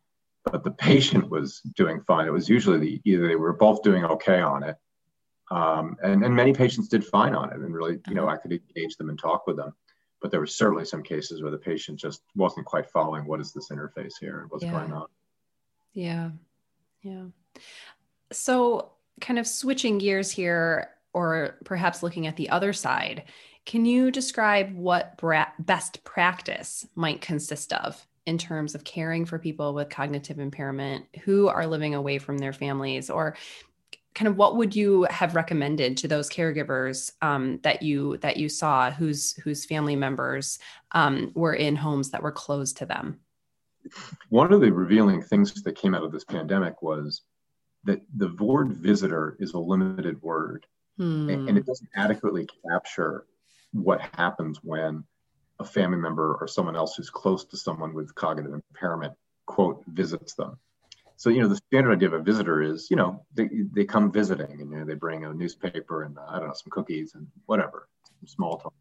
but 0.44 0.62
the 0.62 0.70
patient 0.70 1.28
was 1.28 1.60
doing 1.76 2.00
fine. 2.06 2.26
It 2.26 2.32
was 2.32 2.48
usually 2.48 2.78
the, 2.78 3.00
either 3.04 3.26
they 3.26 3.36
were 3.36 3.52
both 3.52 3.82
doing 3.82 4.04
okay 4.04 4.40
on 4.40 4.62
it, 4.62 4.76
um, 5.50 5.96
and 6.02 6.24
and 6.24 6.34
many 6.34 6.52
patients 6.52 6.88
did 6.88 7.04
fine 7.04 7.34
on 7.34 7.50
it, 7.52 7.58
and 7.58 7.74
really, 7.74 7.98
you 8.08 8.14
know, 8.14 8.28
I 8.28 8.36
could 8.36 8.52
engage 8.52 8.96
them 8.96 9.10
and 9.10 9.18
talk 9.18 9.46
with 9.46 9.56
them. 9.56 9.72
But 10.20 10.30
there 10.30 10.40
were 10.40 10.46
certainly 10.46 10.86
some 10.86 11.02
cases 11.02 11.42
where 11.42 11.50
the 11.50 11.58
patient 11.58 11.98
just 11.98 12.22
wasn't 12.34 12.66
quite 12.66 12.86
following 12.90 13.26
what 13.26 13.40
is 13.40 13.52
this 13.52 13.68
interface 13.68 14.14
here 14.18 14.40
and 14.40 14.50
what's 14.50 14.64
yeah. 14.64 14.70
going 14.72 14.92
on. 14.92 15.06
Yeah, 15.92 16.30
yeah. 17.02 17.24
So, 18.32 18.92
kind 19.20 19.38
of 19.38 19.46
switching 19.46 19.98
gears 19.98 20.30
here, 20.30 20.93
or 21.14 21.56
perhaps 21.64 22.02
looking 22.02 22.26
at 22.26 22.36
the 22.36 22.50
other 22.50 22.72
side, 22.72 23.24
can 23.64 23.86
you 23.86 24.10
describe 24.10 24.74
what 24.74 25.18
best 25.58 26.04
practice 26.04 26.86
might 26.94 27.22
consist 27.22 27.72
of 27.72 28.06
in 28.26 28.36
terms 28.36 28.74
of 28.74 28.84
caring 28.84 29.24
for 29.24 29.38
people 29.38 29.72
with 29.72 29.88
cognitive 29.88 30.38
impairment 30.38 31.06
who 31.24 31.48
are 31.48 31.66
living 31.66 31.94
away 31.94 32.18
from 32.18 32.36
their 32.36 32.52
families? 32.52 33.08
Or 33.08 33.36
kind 34.14 34.28
of 34.28 34.36
what 34.36 34.56
would 34.56 34.76
you 34.76 35.06
have 35.10 35.34
recommended 35.34 35.96
to 35.98 36.08
those 36.08 36.28
caregivers 36.28 37.10
um, 37.22 37.58
that 37.62 37.82
you 37.82 38.18
that 38.18 38.36
you 38.36 38.48
saw 38.48 38.90
whose 38.90 39.32
whose 39.36 39.64
family 39.64 39.96
members 39.96 40.58
um, 40.92 41.32
were 41.34 41.54
in 41.54 41.74
homes 41.74 42.10
that 42.10 42.22
were 42.22 42.32
closed 42.32 42.76
to 42.78 42.86
them? 42.86 43.20
One 44.28 44.52
of 44.52 44.60
the 44.60 44.72
revealing 44.72 45.22
things 45.22 45.62
that 45.62 45.76
came 45.76 45.94
out 45.94 46.04
of 46.04 46.12
this 46.12 46.24
pandemic 46.24 46.82
was 46.82 47.22
that 47.84 48.00
the 48.16 48.34
word 48.40 48.72
visitor 48.72 49.36
is 49.40 49.52
a 49.52 49.58
limited 49.58 50.20
word 50.22 50.66
Hmm. 50.98 51.28
And, 51.28 51.58
it 51.58 51.66
doesn't 51.66 51.90
adequately 51.96 52.46
capture 52.68 53.26
what 53.72 54.00
happens 54.14 54.60
when 54.62 55.04
a 55.58 55.64
family 55.64 55.98
member 55.98 56.34
or 56.34 56.46
someone 56.46 56.76
else 56.76 56.96
who's 56.96 57.10
close 57.10 57.44
to 57.46 57.56
someone 57.56 57.94
with 57.94 58.14
cognitive 58.14 58.52
impairment, 58.52 59.14
quote, 59.46 59.82
visits 59.88 60.34
them. 60.34 60.58
So, 61.16 61.30
you 61.30 61.40
know, 61.40 61.48
the 61.48 61.56
standard 61.56 61.92
idea 61.92 62.08
of 62.08 62.14
a 62.14 62.22
visitor 62.22 62.62
is, 62.62 62.88
you 62.90 62.96
know, 62.96 63.24
they, 63.34 63.48
they 63.72 63.84
come 63.84 64.10
visiting 64.10 64.60
and, 64.60 64.70
you 64.70 64.78
know, 64.78 64.84
they 64.84 64.94
bring 64.94 65.24
a 65.24 65.32
newspaper 65.32 66.02
and, 66.02 66.18
uh, 66.18 66.26
I 66.28 66.38
don't 66.38 66.48
know, 66.48 66.54
some 66.54 66.70
cookies 66.70 67.14
and 67.14 67.26
whatever, 67.46 67.88
some 68.20 68.26
small 68.26 68.58
talk. 68.58 68.74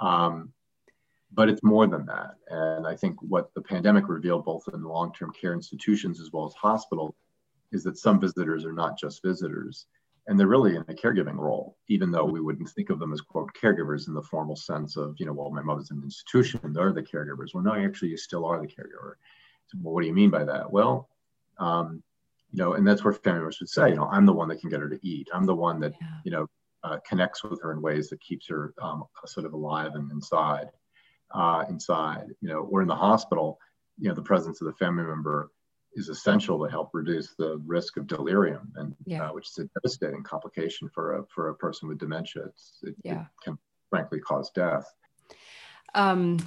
Um, 0.00 0.52
but 1.32 1.48
it's 1.48 1.62
more 1.62 1.86
than 1.86 2.06
that. 2.06 2.34
And 2.48 2.86
I 2.86 2.96
think 2.96 3.20
what 3.22 3.52
the 3.54 3.60
pandemic 3.60 4.08
revealed, 4.08 4.44
both 4.44 4.68
in 4.72 4.82
long 4.82 5.12
term 5.12 5.32
care 5.32 5.52
institutions 5.52 6.20
as 6.20 6.32
well 6.32 6.46
as 6.46 6.54
hospitals, 6.54 7.14
is 7.72 7.84
that 7.84 7.98
some 7.98 8.18
visitors 8.20 8.64
are 8.64 8.72
not 8.72 8.98
just 8.98 9.22
visitors 9.22 9.86
and 10.30 10.38
they're 10.38 10.46
really 10.46 10.76
in 10.76 10.82
a 10.82 10.94
caregiving 10.94 11.34
role, 11.34 11.76
even 11.88 12.12
though 12.12 12.24
we 12.24 12.40
wouldn't 12.40 12.70
think 12.70 12.88
of 12.88 13.00
them 13.00 13.12
as 13.12 13.20
quote 13.20 13.50
caregivers 13.60 14.06
in 14.06 14.14
the 14.14 14.22
formal 14.22 14.54
sense 14.54 14.96
of, 14.96 15.16
you 15.18 15.26
know, 15.26 15.32
well, 15.32 15.50
my 15.50 15.60
mother's 15.60 15.90
in 15.90 15.96
an 15.98 16.04
institution, 16.04 16.60
they're 16.72 16.92
the 16.92 17.02
caregivers. 17.02 17.52
Well, 17.52 17.64
no, 17.64 17.74
actually, 17.74 18.10
you 18.10 18.16
still 18.16 18.46
are 18.46 18.60
the 18.60 18.68
caregiver. 18.68 19.14
So, 19.66 19.78
well, 19.82 19.92
what 19.92 20.02
do 20.02 20.06
you 20.06 20.14
mean 20.14 20.30
by 20.30 20.44
that? 20.44 20.70
Well, 20.70 21.08
um, 21.58 22.00
you 22.52 22.62
know, 22.62 22.74
and 22.74 22.86
that's 22.86 23.02
where 23.02 23.12
family 23.12 23.40
members 23.40 23.58
would 23.58 23.70
say, 23.70 23.88
you 23.88 23.96
know, 23.96 24.06
I'm 24.06 24.24
the 24.24 24.32
one 24.32 24.46
that 24.50 24.60
can 24.60 24.70
get 24.70 24.78
her 24.78 24.88
to 24.88 25.04
eat. 25.04 25.28
I'm 25.34 25.46
the 25.46 25.54
one 25.56 25.80
that, 25.80 25.94
yeah. 26.00 26.06
you 26.24 26.30
know, 26.30 26.46
uh, 26.84 26.98
connects 27.04 27.42
with 27.42 27.60
her 27.62 27.72
in 27.72 27.82
ways 27.82 28.08
that 28.10 28.20
keeps 28.20 28.46
her 28.46 28.72
um, 28.80 29.02
sort 29.26 29.46
of 29.46 29.52
alive 29.52 29.96
and 29.96 30.12
inside, 30.12 30.68
uh, 31.34 31.64
inside, 31.68 32.26
you 32.40 32.48
know, 32.48 32.68
or 32.70 32.82
in 32.82 32.88
the 32.88 32.94
hospital, 32.94 33.58
you 33.98 34.08
know, 34.08 34.14
the 34.14 34.22
presence 34.22 34.60
of 34.60 34.68
the 34.68 34.74
family 34.74 35.02
member 35.02 35.50
is 35.94 36.08
essential 36.08 36.62
to 36.64 36.70
help 36.70 36.90
reduce 36.92 37.34
the 37.34 37.60
risk 37.66 37.96
of 37.96 38.06
delirium, 38.06 38.72
and 38.76 38.94
yeah. 39.04 39.28
uh, 39.28 39.32
which 39.32 39.48
is 39.48 39.58
a 39.58 39.68
devastating 39.80 40.22
complication 40.22 40.88
for 40.94 41.18
a 41.18 41.24
for 41.26 41.48
a 41.48 41.54
person 41.54 41.88
with 41.88 41.98
dementia. 41.98 42.44
It, 42.82 42.94
yeah. 43.02 43.22
it 43.22 43.26
can 43.44 43.58
frankly 43.88 44.20
cause 44.20 44.50
death. 44.50 44.92
Um, 45.94 46.38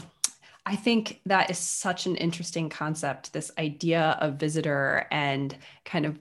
I 0.65 0.75
think 0.75 1.19
that 1.25 1.49
is 1.49 1.57
such 1.57 2.05
an 2.05 2.15
interesting 2.15 2.69
concept. 2.69 3.33
This 3.33 3.51
idea 3.57 4.17
of 4.21 4.35
visitor 4.35 5.07
and 5.11 5.55
kind 5.83 6.05
of 6.05 6.17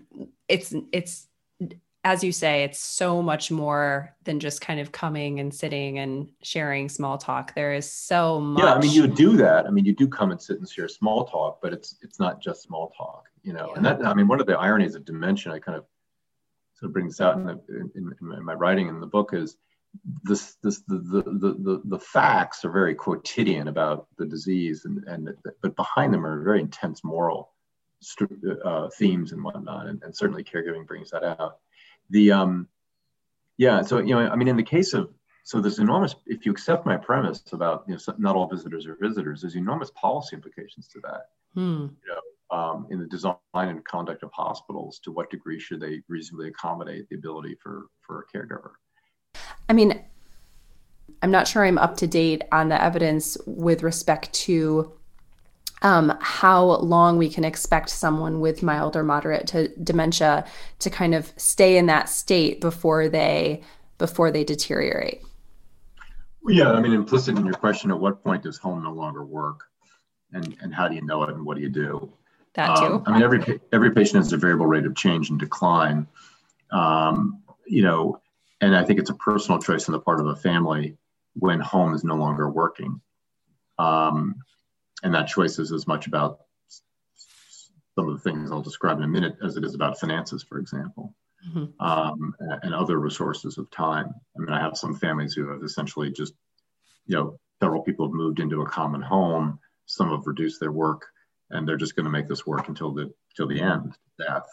it's 0.49 0.75
it's 0.91 1.29
as 2.05 2.25
you 2.25 2.33
say, 2.33 2.65
it's 2.65 2.81
so 2.81 3.23
much 3.23 3.51
more 3.51 4.15
than 4.25 4.41
just 4.41 4.61
kind 4.61 4.81
of 4.81 4.91
coming 4.91 5.38
and 5.38 5.55
sitting 5.55 5.99
and 5.99 6.29
sharing 6.43 6.88
small 6.88 7.17
talk. 7.17 7.55
There 7.55 7.73
is 7.75 7.91
so 7.91 8.41
much. 8.41 8.65
Yeah, 8.65 8.75
I 8.75 8.81
mean, 8.81 8.91
you 8.91 9.07
do 9.07 9.37
that. 9.37 9.67
I 9.67 9.71
mean, 9.71 9.85
you 9.85 9.95
do 9.95 10.09
come 10.09 10.33
and 10.33 10.43
sit 10.43 10.59
and 10.59 10.69
share 10.69 10.88
small 10.88 11.25
talk, 11.25 11.61
but 11.62 11.73
it's 11.73 11.97
it's 12.03 12.19
not 12.19 12.43
just 12.43 12.62
small 12.62 12.93
talk, 12.97 13.27
you 13.43 13.53
know. 13.53 13.69
Yeah. 13.69 13.75
And 13.77 13.85
that, 13.85 14.05
I 14.05 14.15
mean, 14.15 14.27
one 14.27 14.41
of 14.41 14.47
the 14.47 14.59
ironies 14.59 14.97
of 14.97 15.05
dementia, 15.05 15.53
I 15.53 15.61
kind 15.61 15.79
of 15.79 15.85
sort 16.75 16.88
of 16.88 16.93
bring 16.93 17.07
this 17.07 17.21
out 17.21 17.37
in, 17.37 17.45
the, 17.45 17.61
in, 17.95 18.12
in 18.21 18.45
my 18.45 18.55
writing 18.55 18.88
in 18.88 18.99
the 18.99 19.07
book 19.07 19.33
is 19.33 19.57
this 20.25 20.57
this 20.62 20.81
the 20.88 20.99
the, 20.99 21.23
the 21.23 21.55
the 21.59 21.83
the 21.85 21.99
facts 21.99 22.65
are 22.65 22.73
very 22.73 22.97
quotidian 22.97 23.69
about 23.69 24.09
the 24.19 24.27
disease, 24.27 24.87
and 24.87 25.05
and 25.05 25.31
but 25.62 25.77
behind 25.77 26.12
them 26.12 26.27
are 26.27 26.43
very 26.43 26.61
intense 26.61 27.05
moral 27.05 27.53
uh, 28.65 28.88
themes 28.99 29.31
and 29.31 29.45
whatnot, 29.45 29.87
and, 29.87 30.03
and 30.03 30.17
certainly 30.17 30.43
caregiving 30.43 30.85
brings 30.85 31.11
that 31.11 31.23
out 31.23 31.59
the 32.12 32.31
um, 32.31 32.68
yeah, 33.59 33.83
so 33.83 33.98
you 33.98 34.14
know, 34.14 34.20
I 34.20 34.37
mean, 34.37 34.48
in 34.48 34.57
the 34.57 34.62
case 34.62 34.92
of 34.92 35.11
so 35.44 35.61
there's 35.61 35.81
enormous. 35.81 36.14
If 36.27 36.46
you 36.46 36.53
accept 36.53 36.87
my 36.87 36.96
premise 36.96 37.42
about 37.53 37.85
you 37.88 37.94
know 37.94 38.14
not 38.18 38.37
all 38.37 38.46
visitors 38.46 38.87
are 38.87 38.96
visitors, 39.01 39.40
there's 39.40 39.57
enormous 39.57 39.90
policy 39.90 40.37
implications 40.37 40.87
to 40.88 41.01
that. 41.01 41.31
Hmm. 41.55 41.87
You 42.05 42.09
know, 42.09 42.57
um, 42.57 42.87
in 42.90 42.98
the 42.98 43.07
design 43.07 43.37
and 43.55 43.85
conduct 43.85 44.22
of 44.22 44.31
hospitals, 44.33 45.01
to 45.01 45.11
what 45.11 45.31
degree 45.31 45.59
should 45.59 45.81
they 45.81 46.03
reasonably 46.09 46.48
accommodate 46.48 47.09
the 47.09 47.16
ability 47.16 47.57
for 47.61 47.87
for 48.03 48.20
a 48.25 48.37
caregiver? 48.37 48.72
I 49.68 49.72
mean, 49.72 50.03
I'm 51.22 51.31
not 51.31 51.48
sure 51.48 51.64
I'm 51.64 51.79
up 51.79 51.96
to 51.98 52.07
date 52.07 52.42
on 52.53 52.68
the 52.68 52.81
evidence 52.81 53.38
with 53.46 53.83
respect 53.83 54.33
to 54.35 54.92
um, 55.83 56.16
how 56.21 56.64
long 56.77 57.18
we 57.18 57.29
can 57.29 57.45
expect 57.45 57.90
someone 57.90 58.40
with 58.40 58.62
mild 58.62 58.97
or 58.97 59.03
moderate 59.03 59.47
to 59.49 59.68
dementia 59.83 60.47
to 60.79 60.90
kind 60.90 61.14
of 61.14 61.33
stay 61.37 61.77
in 61.77 61.87
that 61.87 62.09
state 62.09 62.61
before 62.61 63.09
they 63.09 63.62
before 63.99 64.31
they 64.31 64.45
deteriorate. 64.45 65.23
Yeah, 66.49 66.73
I 66.73 66.81
mean, 66.81 66.92
implicit 66.92 67.38
in 67.38 67.45
your 67.45 67.55
question, 67.55 67.90
at 67.90 67.99
what 67.99 68.25
point 68.25 68.42
does 68.42 68.59
home 68.59 68.83
no 68.83 68.92
longer 68.92 69.25
work, 69.25 69.64
and 70.33 70.57
and 70.61 70.75
how 70.75 70.88
do 70.88 70.95
you 70.95 71.03
know 71.03 71.23
it, 71.25 71.31
and 71.31 71.45
what 71.45 71.57
do 71.57 71.62
you 71.62 71.68
do? 71.68 72.12
That 72.55 72.77
too. 72.77 72.85
Um, 72.85 73.03
I 73.07 73.12
mean, 73.12 73.23
every 73.23 73.61
every 73.73 73.92
patient 73.92 74.23
has 74.25 74.33
a 74.33 74.37
variable 74.37 74.66
rate 74.66 74.87
of 74.87 74.97
change 74.97 75.31
and 75.31 75.38
decline. 75.38 76.07
Um, 76.71 77.42
you 77.66 77.83
know, 77.83 78.21
and 78.61 78.77
I 78.77 78.85
think 78.85 78.99
it's 78.99 79.11
a 79.11 79.14
personal 79.14 79.61
choice 79.61 79.88
on 79.88 79.92
the 79.92 80.01
part 80.01 80.21
of 80.21 80.27
a 80.27 80.37
family 80.37 80.97
when 81.35 81.61
home 81.61 81.95
is 81.95 82.05
no 82.05 82.14
longer 82.14 82.51
working. 82.51 83.01
Um, 83.79 84.37
and 85.03 85.15
that 85.15 85.29
choice 85.29 85.59
is 85.59 85.73
as 85.73 85.87
much 85.87 86.07
about 86.07 86.41
some 87.95 88.09
of 88.09 88.15
the 88.15 88.31
things 88.31 88.51
I'll 88.51 88.62
describe 88.62 88.99
in 88.99 89.05
a 89.05 89.09
minute 89.09 89.37
as 89.45 89.57
it 89.57 89.65
is 89.65 89.75
about 89.75 89.99
finances, 89.99 90.43
for 90.43 90.59
example, 90.59 91.15
mm-hmm. 91.47 91.65
um, 91.85 92.35
and 92.62 92.75
other 92.75 92.99
resources 92.99 93.59
of 93.59 93.71
time. 93.71 94.15
I 94.37 94.41
mean, 94.41 94.51
I 94.51 94.61
have 94.61 94.77
some 94.77 94.95
families 94.95 95.35
who 95.35 95.49
have 95.51 95.62
essentially 95.62 96.11
just, 96.11 96.35
you 97.07 97.17
know, 97.17 97.38
several 97.61 97.83
people 97.83 98.07
have 98.07 98.15
moved 98.15 98.41
into 98.41 98.62
a 98.62 98.69
common 98.69 99.03
home. 99.03 99.59
Some 99.87 100.11
have 100.11 100.27
reduced 100.27 100.61
their 100.61 100.73
work, 100.73 101.07
and 101.51 101.69
they're 101.69 101.77
just 101.77 101.97
going 101.97 102.05
to 102.05 102.11
make 102.11 102.29
this 102.29 102.47
work 102.47 102.69
until 102.69 102.93
the 102.93 103.12
till 103.37 103.49
the 103.49 103.61
end, 103.61 103.95
death. 104.19 104.47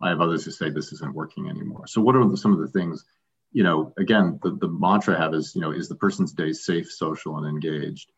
I 0.00 0.08
have 0.08 0.20
others 0.20 0.44
who 0.44 0.50
say 0.50 0.70
this 0.70 0.92
isn't 0.92 1.14
working 1.14 1.48
anymore. 1.48 1.86
So, 1.86 2.00
what 2.00 2.16
are 2.16 2.28
the, 2.28 2.36
some 2.36 2.52
of 2.52 2.58
the 2.58 2.68
things? 2.68 3.04
You 3.52 3.62
know, 3.62 3.92
again, 3.98 4.40
the, 4.42 4.56
the 4.56 4.68
mantra 4.68 5.14
I 5.14 5.20
have 5.20 5.34
is, 5.34 5.54
you 5.54 5.60
know, 5.60 5.70
is 5.70 5.88
the 5.88 5.94
person's 5.94 6.32
day 6.32 6.52
safe, 6.52 6.90
social, 6.90 7.36
and 7.36 7.46
engaged? 7.46 8.10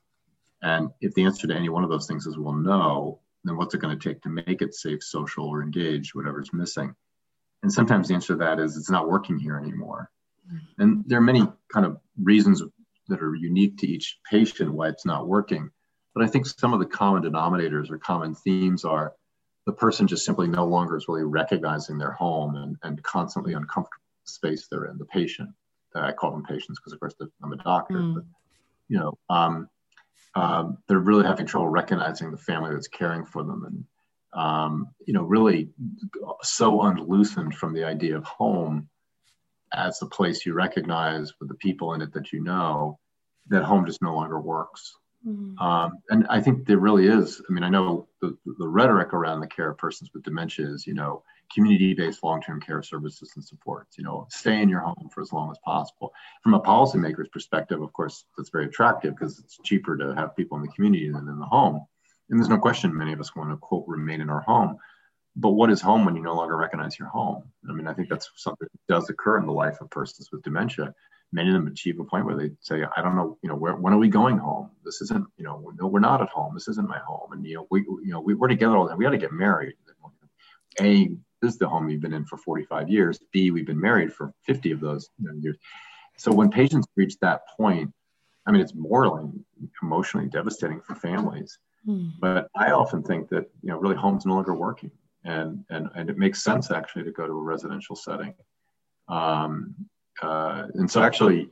And 0.62 0.90
if 1.00 1.14
the 1.14 1.24
answer 1.24 1.46
to 1.46 1.54
any 1.54 1.68
one 1.68 1.84
of 1.84 1.90
those 1.90 2.06
things 2.06 2.26
is 2.26 2.38
well, 2.38 2.54
no, 2.54 3.20
then 3.44 3.56
what's 3.56 3.74
it 3.74 3.80
going 3.80 3.98
to 3.98 4.08
take 4.08 4.22
to 4.22 4.28
make 4.28 4.62
it 4.62 4.74
safe, 4.74 5.02
social, 5.02 5.46
or 5.46 5.62
engaged, 5.62 6.14
whatever's 6.14 6.52
missing? 6.52 6.94
And 7.62 7.72
sometimes 7.72 8.08
the 8.08 8.14
answer 8.14 8.34
to 8.34 8.38
that 8.38 8.60
is 8.60 8.76
it's 8.76 8.90
not 8.90 9.08
working 9.08 9.38
here 9.38 9.56
anymore. 9.56 10.10
Mm-hmm. 10.46 10.82
And 10.82 11.04
there 11.06 11.18
are 11.18 11.22
many 11.22 11.46
kind 11.72 11.86
of 11.86 11.98
reasons 12.22 12.62
that 13.08 13.22
are 13.22 13.34
unique 13.34 13.78
to 13.78 13.86
each 13.86 14.18
patient 14.30 14.72
why 14.72 14.88
it's 14.88 15.06
not 15.06 15.28
working. 15.28 15.70
But 16.14 16.24
I 16.24 16.28
think 16.28 16.46
some 16.46 16.72
of 16.72 16.80
the 16.80 16.86
common 16.86 17.22
denominators 17.22 17.90
or 17.90 17.98
common 17.98 18.34
themes 18.34 18.84
are 18.84 19.14
the 19.66 19.72
person 19.72 20.06
just 20.06 20.24
simply 20.24 20.46
no 20.46 20.66
longer 20.66 20.96
is 20.96 21.06
really 21.08 21.24
recognizing 21.24 21.98
their 21.98 22.12
home 22.12 22.54
and, 22.56 22.76
and 22.82 23.02
constantly 23.02 23.54
uncomfortable 23.54 24.02
space 24.24 24.68
they're 24.70 24.84
in, 24.86 24.98
the 24.98 25.04
patient. 25.06 25.50
I 25.94 26.12
call 26.12 26.32
them 26.32 26.44
patients 26.44 26.80
because, 26.80 26.92
of 26.92 27.00
course, 27.00 27.14
I'm 27.42 27.52
a 27.52 27.56
doctor. 27.56 27.94
Mm. 27.94 28.14
But, 28.14 28.24
you 28.88 28.98
know, 28.98 29.16
um, 29.30 29.68
um, 30.34 30.78
they're 30.88 30.98
really 30.98 31.24
having 31.24 31.46
trouble 31.46 31.68
recognizing 31.68 32.30
the 32.30 32.36
family 32.36 32.72
that's 32.72 32.88
caring 32.88 33.24
for 33.24 33.42
them 33.42 33.64
and 33.64 33.84
um, 34.40 34.88
you 35.06 35.14
know 35.14 35.22
really 35.22 35.70
so 36.42 36.82
unloosened 36.82 37.54
from 37.54 37.72
the 37.72 37.84
idea 37.84 38.16
of 38.16 38.24
home 38.24 38.88
as 39.72 39.98
the 39.98 40.06
place 40.06 40.44
you 40.44 40.52
recognize 40.52 41.32
with 41.40 41.48
the 41.48 41.54
people 41.54 41.94
in 41.94 42.02
it 42.02 42.12
that 42.12 42.32
you 42.32 42.42
know 42.42 42.98
that 43.48 43.62
home 43.62 43.86
just 43.86 44.02
no 44.02 44.14
longer 44.14 44.40
works 44.40 44.96
mm-hmm. 45.26 45.58
um, 45.58 45.98
and 46.10 46.26
i 46.28 46.40
think 46.40 46.66
there 46.66 46.78
really 46.78 47.06
is 47.06 47.40
i 47.48 47.52
mean 47.52 47.62
i 47.62 47.68
know 47.68 48.08
the, 48.20 48.36
the 48.58 48.68
rhetoric 48.68 49.12
around 49.12 49.40
the 49.40 49.46
care 49.46 49.70
of 49.70 49.78
persons 49.78 50.10
with 50.12 50.24
dementia 50.24 50.66
is 50.66 50.86
you 50.86 50.94
know 50.94 51.22
community-based 51.52 52.22
long-term 52.22 52.60
care 52.60 52.82
services 52.82 53.32
and 53.36 53.44
supports. 53.44 53.98
You 53.98 54.04
know, 54.04 54.26
stay 54.30 54.60
in 54.62 54.68
your 54.68 54.80
home 54.80 55.08
for 55.12 55.20
as 55.20 55.32
long 55.32 55.50
as 55.50 55.58
possible. 55.64 56.12
From 56.42 56.54
a 56.54 56.60
policymaker's 56.60 57.28
perspective, 57.28 57.82
of 57.82 57.92
course, 57.92 58.24
that's 58.36 58.50
very 58.50 58.66
attractive 58.66 59.14
because 59.14 59.38
it's 59.38 59.58
cheaper 59.64 59.96
to 59.96 60.14
have 60.14 60.36
people 60.36 60.56
in 60.56 60.62
the 60.62 60.72
community 60.72 61.10
than 61.10 61.28
in 61.28 61.38
the 61.38 61.46
home. 61.46 61.84
And 62.30 62.38
there's 62.38 62.48
no 62.48 62.58
question 62.58 62.96
many 62.96 63.12
of 63.12 63.20
us 63.20 63.36
want 63.36 63.50
to 63.50 63.56
quote 63.56 63.84
remain 63.86 64.20
in 64.20 64.30
our 64.30 64.40
home. 64.40 64.78
But 65.36 65.50
what 65.50 65.70
is 65.70 65.80
home 65.80 66.04
when 66.04 66.14
you 66.14 66.22
no 66.22 66.34
longer 66.34 66.56
recognize 66.56 66.98
your 66.98 67.08
home? 67.08 67.42
I 67.68 67.72
mean, 67.72 67.88
I 67.88 67.92
think 67.92 68.08
that's 68.08 68.30
something 68.36 68.68
that 68.70 68.94
does 68.94 69.10
occur 69.10 69.38
in 69.38 69.46
the 69.46 69.52
life 69.52 69.80
of 69.80 69.90
persons 69.90 70.30
with 70.30 70.42
dementia. 70.42 70.94
Many 71.32 71.48
of 71.48 71.54
them 71.54 71.66
achieve 71.66 71.98
a 71.98 72.04
point 72.04 72.24
where 72.24 72.36
they 72.36 72.52
say, 72.60 72.84
I 72.96 73.02
don't 73.02 73.16
know, 73.16 73.36
you 73.42 73.48
know, 73.48 73.56
where, 73.56 73.74
when 73.74 73.92
are 73.92 73.98
we 73.98 74.08
going 74.08 74.38
home? 74.38 74.70
This 74.84 75.00
isn't, 75.02 75.26
you 75.36 75.44
know, 75.44 75.72
no, 75.76 75.88
we're 75.88 75.98
not 75.98 76.22
at 76.22 76.28
home. 76.28 76.54
This 76.54 76.68
isn't 76.68 76.88
my 76.88 77.00
home. 77.00 77.32
And, 77.32 77.44
you 77.44 77.56
know, 77.56 77.66
we, 77.70 77.80
you 77.80 78.12
know, 78.12 78.20
we, 78.20 78.34
we're 78.34 78.46
together 78.46 78.76
all 78.76 78.84
the 78.84 78.90
time. 78.90 78.98
We 78.98 79.04
got 79.04 79.10
to 79.10 79.18
get 79.18 79.32
married. 79.32 79.74
A, 80.80 81.10
this 81.40 81.52
is 81.52 81.58
the 81.58 81.68
home 81.68 81.86
we've 81.86 82.00
been 82.00 82.14
in 82.14 82.24
for 82.24 82.38
45 82.38 82.88
years. 82.88 83.18
B, 83.32 83.50
we've 83.50 83.66
been 83.66 83.80
married 83.80 84.12
for 84.12 84.32
50 84.44 84.72
of 84.72 84.80
those 84.80 85.08
years. 85.40 85.56
So 86.16 86.32
when 86.32 86.50
patients 86.50 86.86
reach 86.96 87.18
that 87.20 87.42
point, 87.56 87.92
I 88.46 88.52
mean, 88.52 88.60
it's 88.60 88.74
morally, 88.74 89.30
emotionally 89.82 90.28
devastating 90.28 90.80
for 90.80 90.94
families. 90.94 91.58
Mm. 91.86 92.12
But 92.20 92.48
I 92.56 92.70
often 92.70 93.02
think 93.02 93.28
that 93.30 93.50
you 93.62 93.70
know, 93.70 93.78
really, 93.78 93.96
home's 93.96 94.26
no 94.26 94.34
longer 94.34 94.54
working, 94.54 94.90
and 95.24 95.64
and 95.70 95.90
and 95.94 96.08
it 96.08 96.16
makes 96.16 96.42
sense 96.42 96.70
actually 96.70 97.04
to 97.04 97.12
go 97.12 97.26
to 97.26 97.32
a 97.32 97.42
residential 97.42 97.96
setting. 97.96 98.34
Um, 99.08 99.74
uh, 100.22 100.68
and 100.74 100.90
so, 100.90 101.02
actually, 101.02 101.50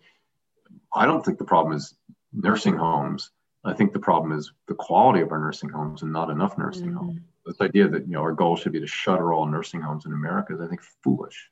I 0.94 1.04
don't 1.04 1.24
think 1.24 1.38
the 1.38 1.44
problem 1.44 1.76
is 1.76 1.94
nursing 2.32 2.76
homes. 2.76 3.30
I 3.64 3.74
think 3.74 3.92
the 3.92 3.98
problem 3.98 4.32
is 4.32 4.52
the 4.68 4.74
quality 4.74 5.20
of 5.20 5.32
our 5.32 5.38
nursing 5.38 5.68
homes 5.68 6.02
and 6.02 6.12
not 6.12 6.30
enough 6.30 6.56
nursing 6.56 6.88
mm-hmm. 6.88 6.96
homes 6.96 7.20
this 7.44 7.60
idea 7.60 7.88
that 7.88 8.06
you 8.06 8.12
know 8.12 8.20
our 8.20 8.32
goal 8.32 8.56
should 8.56 8.72
be 8.72 8.80
to 8.80 8.86
shutter 8.86 9.32
all 9.32 9.46
nursing 9.46 9.80
homes 9.80 10.06
in 10.06 10.12
America 10.12 10.54
is, 10.54 10.60
I 10.60 10.68
think, 10.68 10.82
foolish. 11.02 11.50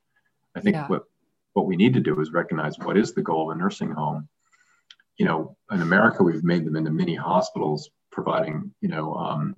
I 0.55 0.61
think 0.61 0.77
yeah. 0.77 0.87
what 0.89 1.05
what 1.53 1.67
we 1.67 1.77
need 1.77 1.95
to 1.95 2.01
do 2.01 2.21
is 2.21 2.33
recognize 2.33 2.79
what 2.79 2.97
is 2.97 3.13
the 3.13 3.23
goal 3.23 3.51
of 3.51 3.57
a 3.57 3.59
nursing 3.61 3.91
home. 3.91 4.29
You 5.17 5.27
know, 5.27 5.57
in 5.71 5.83
America, 5.83 6.23
we've 6.23 6.45
made 6.45 6.65
them 6.65 6.77
into 6.77 6.91
mini 6.91 7.15
hospitals, 7.15 7.91
providing 8.11 8.73
you 8.81 8.89
know, 8.89 9.15
um, 9.15 9.57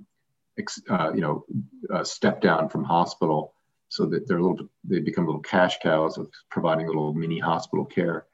ex, 0.59 0.81
uh, 0.88 1.12
you 1.14 1.21
know, 1.21 1.45
a 1.90 2.05
step 2.05 2.40
down 2.40 2.68
from 2.68 2.85
hospital, 2.85 3.55
so 3.88 4.07
that 4.07 4.27
they're 4.27 4.38
a 4.38 4.42
little, 4.42 4.68
they 4.85 5.01
become 5.01 5.27
little 5.27 5.40
cash 5.40 5.79
cows 5.81 6.16
of 6.18 6.29
providing 6.51 6.87
little 6.87 7.12
mini 7.12 7.38
hospital 7.38 7.85
care, 7.85 8.27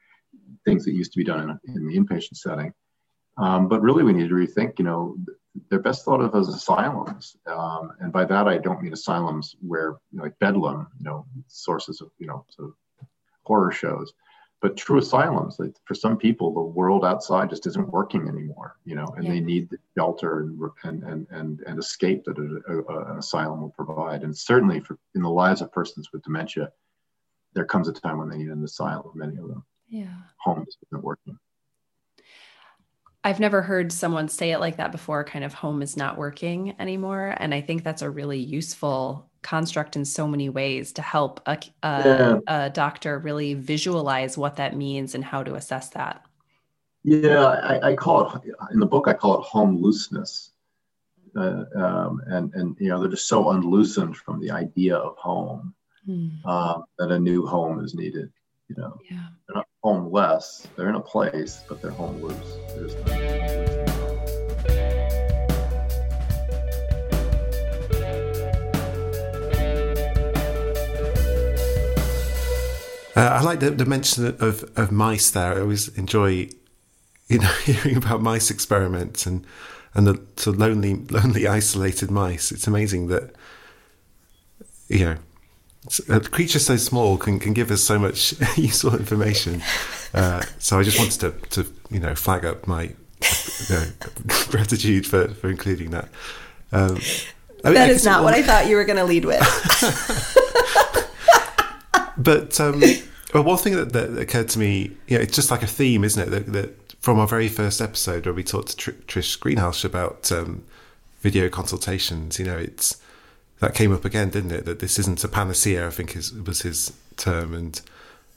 things 0.65 0.85
that 0.85 0.95
used 0.95 1.13
to 1.13 1.19
be 1.19 1.25
done 1.25 1.59
in, 1.67 1.75
in 1.75 1.87
the 1.87 1.99
inpatient 1.99 2.37
setting. 2.37 2.73
Um, 3.37 3.69
but 3.69 3.83
really, 3.83 4.05
we 4.05 4.13
need 4.13 4.29
to 4.29 4.35
rethink, 4.35 4.79
you 4.79 4.85
know, 4.85 5.17
they're 5.69 5.79
best 5.79 6.05
thought 6.05 6.21
of 6.21 6.35
as 6.35 6.49
asylums. 6.49 7.37
Um, 7.47 7.93
and 8.01 8.13
by 8.13 8.25
that, 8.25 8.49
I 8.49 8.59
don't 8.59 8.83
mean 8.83 8.93
asylums 8.93 9.57
where, 9.61 9.97
you 10.11 10.19
know, 10.19 10.25
like 10.25 10.39
Bedlam, 10.39 10.89
you 10.99 11.05
know, 11.05 11.27
sources 11.47 12.01
of, 12.01 12.11
you 12.19 12.27
know, 12.27 12.45
sort 12.51 12.69
of 12.69 13.07
horror 13.45 13.73
shows. 13.73 14.13
But 14.61 14.77
true 14.77 14.99
asylums, 14.99 15.61
like 15.61 15.77
for 15.85 15.95
some 15.95 16.17
people, 16.17 16.53
the 16.53 16.61
world 16.61 17.05
outside 17.05 17.49
just 17.49 17.67
isn't 17.69 17.93
working 17.93 18.27
anymore, 18.27 18.77
you 18.85 18.97
know, 18.97 19.07
and 19.17 19.25
yeah. 19.25 19.31
they 19.31 19.41
need 19.41 19.71
the 19.71 19.79
shelter 19.97 20.41
and 20.41 20.61
and 20.83 21.03
and 21.05 21.27
and, 21.31 21.61
and 21.61 21.79
escape 21.79 22.25
that 22.25 22.39
a, 22.39 22.73
a, 22.73 23.13
an 23.13 23.19
asylum 23.19 23.61
will 23.61 23.71
provide. 23.71 24.25
And 24.25 24.37
certainly, 24.37 24.81
for 24.81 24.99
in 25.15 25.23
the 25.23 25.31
lives 25.31 25.61
of 25.61 25.71
persons 25.71 26.09
with 26.13 26.25
dementia, 26.25 26.73
there 27.55 27.67
comes 27.67 27.89
a 27.89 27.93
time 27.93 28.19
when 28.19 28.29
they 28.29 28.39
need 28.39 28.49
an 28.49 28.65
asylum. 28.65 29.13
Many 29.15 29.37
of 29.37 29.47
them, 29.47 29.65
yeah, 29.89 30.15
home 30.39 30.67
isn't 30.91 31.05
working. 31.05 31.39
I've 33.25 33.41
never 33.41 33.63
heard 33.63 33.93
someone 33.93 34.29
say 34.29 34.53
it 34.53 34.61
like 34.61 34.77
that 34.77 34.93
before, 34.93 35.25
kind 35.25 35.45
of 35.45 35.53
home 35.53 35.83
is 35.83 35.97
not 35.97 36.17
working 36.19 36.75
anymore. 36.79 37.35
And 37.39 37.53
I 37.53 37.61
think 37.61 37.83
that's 37.83 38.03
a 38.03 38.11
really 38.11 38.39
useful 38.39 39.29
construct 39.43 39.97
in 39.97 40.05
so 40.05 40.27
many 40.27 40.49
ways 40.49 40.93
to 40.93 41.03
help 41.03 41.41
a, 41.47 41.59
a, 41.83 42.05
yeah. 42.05 42.39
a 42.47 42.71
doctor 42.71 43.19
really 43.19 43.55
visualize 43.55 44.39
what 44.39 44.57
that 44.57 44.77
means 44.77 45.15
and 45.15 45.25
how 45.25 45.43
to 45.43 45.55
assess 45.55 45.91
that. 45.91 46.25
Yeah, 47.05 47.47
I, 47.47 47.91
I 47.91 47.97
call 47.97 48.33
it 48.35 48.43
in 48.73 48.81
the 48.81 48.87
book, 48.87 49.09
I 49.09 49.15
call 49.15 49.39
it 49.41 49.45
home 49.45 49.81
looseness. 49.81 50.51
Uh, 51.37 51.65
um, 51.77 52.21
and, 52.27 52.53
and, 52.55 52.77
you 52.81 52.89
know, 52.89 53.01
they're 53.01 53.11
just 53.11 53.29
so 53.29 53.51
unloosened 53.51 54.17
from 54.17 54.41
the 54.41 54.51
idea 54.51 54.97
of 54.97 55.17
home 55.17 55.75
hmm. 56.05 56.29
uh, 56.45 56.81
that 56.99 57.13
a 57.13 57.19
new 57.19 57.47
home 57.47 57.85
is 57.85 57.95
needed. 57.95 58.33
You 58.69 58.77
know, 58.77 58.99
yeah. 59.09 59.29
they're 59.47 59.57
not 59.57 59.68
homeless. 59.89 60.67
They're 60.77 60.91
in 60.91 60.97
a 60.97 61.01
place, 61.01 61.65
but 61.67 61.81
they're 61.81 61.91
homeless. 61.91 62.37
Uh, 73.17 73.21
I 73.21 73.41
like 73.43 73.61
the, 73.61 73.71
the 73.71 73.87
mention 73.87 74.27
of, 74.27 74.71
of 74.77 74.93
mice 74.93 75.31
there. 75.31 75.55
I 75.55 75.61
always 75.61 75.89
enjoy, 75.97 76.51
you 77.29 77.39
know, 77.39 77.49
hearing 77.65 77.97
about 77.97 78.21
mice 78.21 78.51
experiments 78.51 79.25
and 79.27 79.47
and 79.95 80.07
the 80.07 80.21
sort 80.37 80.55
of 80.55 80.61
lonely, 80.61 80.95
lonely, 81.11 81.49
isolated 81.49 82.11
mice. 82.11 82.53
It's 82.53 82.67
amazing 82.67 83.09
that 83.09 83.35
you 84.89 85.05
know 85.07 85.17
a 86.09 86.21
creature 86.21 86.59
so 86.59 86.77
small 86.77 87.17
can, 87.17 87.39
can 87.39 87.53
give 87.53 87.71
us 87.71 87.83
so 87.83 87.99
much 87.99 88.35
useful 88.57 88.97
information. 88.97 89.63
Uh, 90.13 90.43
so 90.59 90.79
I 90.79 90.83
just 90.83 90.99
wanted 90.99 91.21
to, 91.21 91.63
to 91.63 91.73
you 91.91 92.01
know 92.01 92.15
flag 92.15 92.45
up 92.45 92.67
my 92.67 92.83
you 92.83 92.91
know, 93.71 93.85
gratitude 94.49 95.07
for, 95.07 95.29
for 95.29 95.49
including 95.49 95.91
that. 95.91 96.09
Um, 96.73 96.99
I 97.65 97.69
mean, 97.69 97.75
that 97.75 97.91
is 97.91 98.05
not 98.05 98.23
what 98.23 98.35
I 98.35 98.43
thought 98.43 98.69
you 98.69 98.77
were 98.77 98.85
going 98.85 98.99
to 98.99 99.05
lead 99.05 99.25
with. 99.25 99.41
but 102.17 102.61
um, 102.61 102.83
well, 103.35 103.43
one 103.43 103.59
thing 103.59 103.75
that, 103.75 103.93
that, 103.93 104.17
occurred 104.17 104.49
to 104.51 104.59
me, 104.59 104.93
you 105.09 105.17
know, 105.17 105.23
it's 105.23 105.35
just 105.35 105.51
like 105.51 105.63
a 105.63 105.67
theme, 105.67 106.05
isn't 106.05 106.23
it? 106.23 106.31
That, 106.31 106.53
that 106.53 106.93
from 107.01 107.19
our 107.19 107.27
very 107.27 107.49
first 107.49 107.81
episode 107.81 108.27
where 108.27 108.35
we 108.35 108.45
talked 108.45 108.69
to 108.69 108.77
Tr- 108.77 109.21
Trish 109.21 109.39
Greenhalgh 109.39 109.85
about 109.85 110.31
um, 110.31 110.63
video 111.21 111.49
consultations, 111.49 112.39
you 112.39 112.45
know, 112.45 112.57
it's 112.57 113.01
that 113.61 113.75
came 113.75 113.93
up 113.93 114.05
again, 114.05 114.31
didn't 114.31 114.53
it? 114.53 114.65
That 114.65 114.79
this 114.79 114.99
isn't 114.99 115.23
a 115.25 115.29
panacea. 115.29 115.87
I 115.87 115.91
think 115.91 116.17
is, 116.17 116.33
was 116.33 116.63
his 116.63 116.93
term, 117.17 117.55
and 117.55 117.81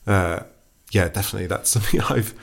uh, 0.08 0.42
yeah, 0.92 1.08
definitely 1.10 1.48
that's 1.48 1.70
something 1.72 2.02
I've 2.02 2.34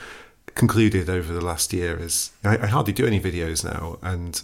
concluded 0.55 1.09
over 1.09 1.33
the 1.33 1.41
last 1.41 1.73
year. 1.73 1.97
Is 1.97 2.31
I, 2.43 2.57
I 2.57 2.67
hardly 2.67 2.93
do 2.93 3.05
any 3.05 3.19
videos 3.19 3.63
now, 3.63 3.97
and 4.01 4.41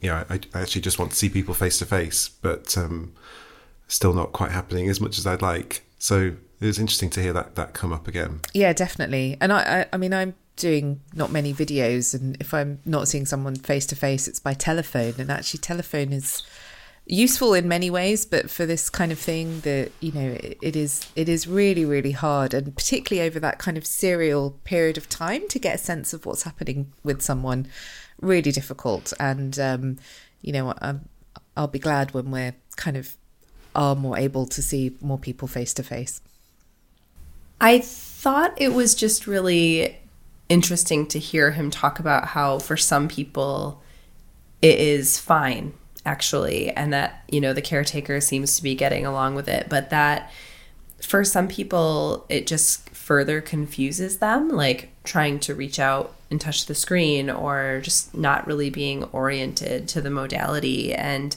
yeah, 0.00 0.24
I, 0.28 0.40
I, 0.54 0.60
actually 0.60 0.82
just 0.82 0.98
want 0.98 1.12
to 1.12 1.16
see 1.16 1.28
people 1.28 1.54
face 1.54 1.78
to 1.78 1.86
face, 1.86 2.28
but 2.28 2.76
um, 2.76 3.12
still 3.88 4.12
not 4.12 4.32
quite 4.32 4.50
happening 4.50 4.88
as 4.88 5.00
much 5.00 5.18
as 5.18 5.26
I'd 5.26 5.42
like. 5.42 5.84
So 5.98 6.32
it 6.60 6.66
was 6.66 6.78
interesting 6.78 7.10
to 7.10 7.22
hear 7.22 7.32
that 7.32 7.54
that 7.54 7.72
come 7.72 7.92
up 7.92 8.06
again. 8.06 8.40
Yeah, 8.52 8.72
definitely. 8.72 9.36
And 9.40 9.52
I, 9.52 9.80
I, 9.80 9.86
I 9.94 9.96
mean, 9.96 10.12
I'm 10.12 10.34
doing 10.56 11.00
not 11.14 11.32
many 11.32 11.54
videos, 11.54 12.14
and 12.14 12.36
if 12.40 12.52
I'm 12.52 12.80
not 12.84 13.08
seeing 13.08 13.26
someone 13.26 13.56
face 13.56 13.86
to 13.86 13.96
face, 13.96 14.28
it's 14.28 14.40
by 14.40 14.54
telephone, 14.54 15.14
and 15.18 15.30
actually, 15.30 15.58
telephone 15.58 16.12
is 16.12 16.42
useful 17.10 17.54
in 17.54 17.66
many 17.66 17.90
ways 17.90 18.24
but 18.24 18.48
for 18.48 18.64
this 18.64 18.88
kind 18.88 19.10
of 19.10 19.18
thing 19.18 19.60
that 19.60 19.90
you 19.98 20.12
know 20.12 20.30
it, 20.30 20.56
it 20.62 20.76
is 20.76 21.06
it 21.16 21.28
is 21.28 21.48
really 21.48 21.84
really 21.84 22.12
hard 22.12 22.54
and 22.54 22.76
particularly 22.76 23.26
over 23.26 23.40
that 23.40 23.58
kind 23.58 23.76
of 23.76 23.84
serial 23.84 24.52
period 24.62 24.96
of 24.96 25.08
time 25.08 25.46
to 25.48 25.58
get 25.58 25.74
a 25.74 25.78
sense 25.78 26.12
of 26.12 26.24
what's 26.24 26.44
happening 26.44 26.92
with 27.02 27.20
someone 27.20 27.66
really 28.20 28.52
difficult. 28.52 29.12
And 29.18 29.58
um, 29.58 29.98
you 30.42 30.52
know 30.52 30.74
I'm, 30.80 31.08
i'll 31.56 31.66
be 31.66 31.78
glad 31.78 32.14
when 32.14 32.30
we're 32.30 32.54
kind 32.76 32.96
of 32.96 33.16
are 33.74 33.94
more 33.94 34.18
able 34.18 34.46
to 34.46 34.62
see 34.62 34.96
more 35.00 35.18
people 35.18 35.46
face 35.46 35.72
to 35.74 35.82
face. 35.82 36.20
I 37.60 37.78
thought 37.78 38.52
it 38.60 38.72
was 38.72 38.94
just 38.94 39.26
really 39.26 39.98
interesting 40.48 41.06
to 41.06 41.18
hear 41.18 41.52
him 41.52 41.70
talk 41.70 42.00
about 42.00 42.28
how 42.28 42.58
for 42.58 42.76
some 42.76 43.06
people 43.06 43.80
it 44.60 44.78
is 44.78 45.18
fine 45.18 45.72
actually 46.06 46.70
and 46.70 46.92
that 46.92 47.22
you 47.30 47.40
know 47.40 47.52
the 47.52 47.62
caretaker 47.62 48.20
seems 48.20 48.56
to 48.56 48.62
be 48.62 48.74
getting 48.74 49.04
along 49.04 49.34
with 49.34 49.48
it. 49.48 49.68
But 49.68 49.90
that 49.90 50.30
for 51.02 51.24
some 51.24 51.48
people 51.48 52.26
it 52.28 52.46
just 52.46 52.88
further 52.90 53.40
confuses 53.40 54.18
them 54.18 54.48
like 54.48 54.90
trying 55.04 55.40
to 55.40 55.54
reach 55.54 55.78
out 55.78 56.14
and 56.30 56.40
touch 56.40 56.66
the 56.66 56.74
screen 56.74 57.28
or 57.28 57.80
just 57.82 58.14
not 58.14 58.46
really 58.46 58.70
being 58.70 59.04
oriented 59.04 59.88
to 59.88 60.00
the 60.00 60.10
modality. 60.10 60.94
And 60.94 61.36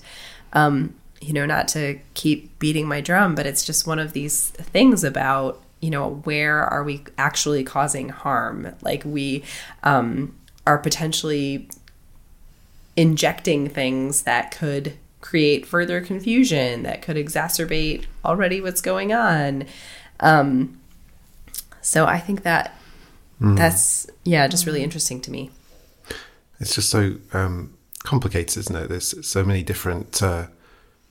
um 0.54 0.96
you 1.22 1.34
know 1.34 1.46
not 1.46 1.68
to 1.70 2.00
keep 2.14 2.60
beating 2.60 2.88
my 2.88 3.00
drum 3.00 3.34
but 3.34 3.46
it's 3.46 3.66
just 3.66 3.88
one 3.88 4.00
of 4.00 4.12
these 4.12 4.50
things 4.50 5.04
about 5.04 5.62
you 5.80 5.90
know 5.90 6.22
where 6.24 6.62
are 6.62 6.84
we 6.84 7.04
actually 7.18 7.64
causing 7.64 8.10
harm? 8.10 8.74
Like 8.82 9.04
we 9.06 9.44
um 9.84 10.36
are 10.66 10.78
potentially 10.78 11.68
injecting 12.96 13.70
things 13.70 14.24
that 14.24 14.52
could 14.52 14.94
create 15.22 15.66
further 15.66 16.02
confusion, 16.02 16.84
that 16.84 17.02
could 17.02 17.16
exacerbate 17.16 18.06
already 18.26 18.62
what's 18.62 18.82
going 18.82 19.14
on. 19.14 19.66
Um, 20.20 20.80
so 21.82 22.06
I 22.06 22.20
think 22.20 22.44
that 22.44 22.78
mm. 23.42 23.58
that's 23.58 24.08
yeah, 24.24 24.48
just 24.48 24.66
really 24.66 24.84
interesting 24.84 25.22
to 25.22 25.32
me. 25.32 25.50
It's 26.60 26.76
just 26.76 26.90
so 26.90 27.16
um, 27.34 27.76
complicated, 28.04 28.58
isn't 28.58 28.76
it? 28.76 28.90
There's 28.90 29.26
so 29.28 29.44
many 29.44 29.64
different 29.64 30.22
uh, 30.22 30.48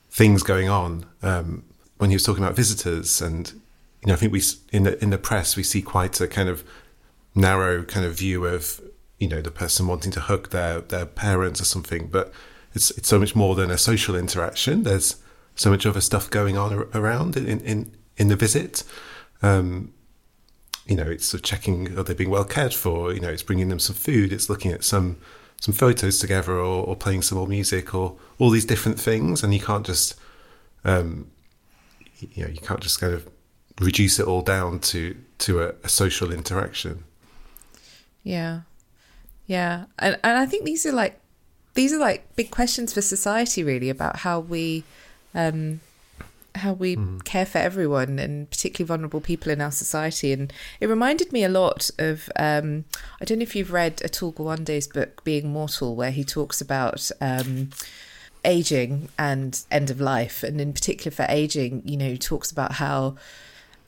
things 0.09 0.43
going 0.43 0.69
on. 0.69 1.05
Um, 1.21 1.63
when 1.97 2.09
he 2.09 2.15
was 2.15 2.23
talking 2.23 2.43
about 2.43 2.55
visitors, 2.55 3.21
and 3.21 3.51
you 4.01 4.07
know, 4.07 4.13
I 4.13 4.17
think 4.17 4.31
we 4.31 4.41
in 4.71 4.83
the 4.83 5.01
in 5.01 5.09
the 5.09 5.17
press 5.17 5.55
we 5.55 5.63
see 5.63 5.81
quite 5.81 6.19
a 6.21 6.27
kind 6.27 6.49
of 6.49 6.63
narrow 7.35 7.83
kind 7.83 8.05
of 8.05 8.17
view 8.17 8.45
of 8.45 8.81
you 9.23 9.29
know 9.29 9.41
the 9.41 9.51
person 9.51 9.87
wanting 9.87 10.11
to 10.11 10.19
hug 10.19 10.49
their 10.49 10.81
their 10.81 11.05
parents 11.05 11.59
or 11.61 11.65
something 11.65 12.07
but 12.07 12.33
it's 12.73 12.91
it's 12.91 13.07
so 13.07 13.19
much 13.19 13.35
more 13.35 13.55
than 13.55 13.71
a 13.71 13.77
social 13.77 14.15
interaction. 14.15 14.83
There's 14.83 15.17
so 15.55 15.69
much 15.69 15.85
other 15.85 16.01
stuff 16.01 16.29
going 16.29 16.57
on 16.57 16.73
around 16.93 17.37
in 17.37 17.59
in 17.61 17.91
in 18.17 18.27
the 18.27 18.35
visit. 18.35 18.83
Um, 19.41 19.93
you 20.85 20.95
know 20.95 21.03
it's 21.03 21.27
sort 21.27 21.39
of 21.39 21.43
checking 21.43 21.97
are 21.97 22.03
they 22.03 22.13
being 22.13 22.29
well 22.29 22.45
cared 22.45 22.73
for? 22.73 23.13
You 23.13 23.19
know 23.19 23.29
it's 23.29 23.43
bringing 23.43 23.69
them 23.69 23.79
some 23.79 23.95
food 23.95 24.33
it's 24.33 24.49
looking 24.49 24.71
at 24.71 24.83
some 24.83 25.17
some 25.61 25.73
photos 25.73 26.19
together 26.19 26.53
or, 26.53 26.85
or 26.85 26.95
playing 26.95 27.21
some 27.21 27.37
more 27.37 27.47
music 27.47 27.95
or 27.95 28.17
all 28.37 28.49
these 28.49 28.65
different 28.65 28.99
things. 28.99 29.43
And 29.43 29.53
you 29.53 29.61
can't 29.61 29.85
just 29.85 30.15
um, 30.83 31.29
you 32.19 32.43
know 32.43 32.49
you 32.49 32.59
can't 32.59 32.81
just 32.81 32.99
kind 32.99 33.13
of 33.13 33.29
reduce 33.79 34.19
it 34.19 34.27
all 34.27 34.41
down 34.41 34.79
to 34.79 35.15
to 35.39 35.61
a, 35.61 35.75
a 35.83 35.89
social 35.89 36.31
interaction. 36.33 37.03
Yeah 38.23 38.61
yeah, 39.45 39.85
and 39.99 40.17
and 40.23 40.37
I 40.37 40.45
think 40.45 40.65
these 40.65 40.85
are 40.85 40.91
like 40.91 41.19
these 41.73 41.93
are 41.93 41.99
like 41.99 42.35
big 42.35 42.51
questions 42.51 42.93
for 42.93 43.01
society, 43.01 43.63
really, 43.63 43.89
about 43.89 44.17
how 44.17 44.39
we 44.39 44.83
um, 45.33 45.79
how 46.55 46.73
we 46.73 46.95
mm. 46.95 47.23
care 47.23 47.45
for 47.45 47.57
everyone 47.57 48.19
and 48.19 48.49
particularly 48.49 48.87
vulnerable 48.87 49.21
people 49.21 49.51
in 49.51 49.59
our 49.59 49.71
society. 49.71 50.31
And 50.31 50.53
it 50.79 50.87
reminded 50.87 51.33
me 51.33 51.43
a 51.43 51.49
lot 51.49 51.89
of 51.97 52.29
um, 52.35 52.85
I 53.21 53.25
don't 53.25 53.39
know 53.39 53.43
if 53.43 53.55
you've 53.55 53.71
read 53.71 53.97
Atul 53.97 54.33
Gawande's 54.33 54.87
book 54.87 55.23
Being 55.23 55.51
Mortal, 55.51 55.95
where 55.95 56.11
he 56.11 56.23
talks 56.23 56.61
about. 56.61 57.09
Um, 57.19 57.69
aging 58.45 59.07
and 59.17 59.63
end 59.71 59.89
of 59.89 60.01
life 60.01 60.43
and 60.43 60.59
in 60.59 60.73
particular 60.73 61.09
for 61.09 61.25
aging 61.29 61.81
you 61.85 61.95
know 61.95 62.17
talks 62.17 62.51
about 62.51 62.73
how 62.73 63.15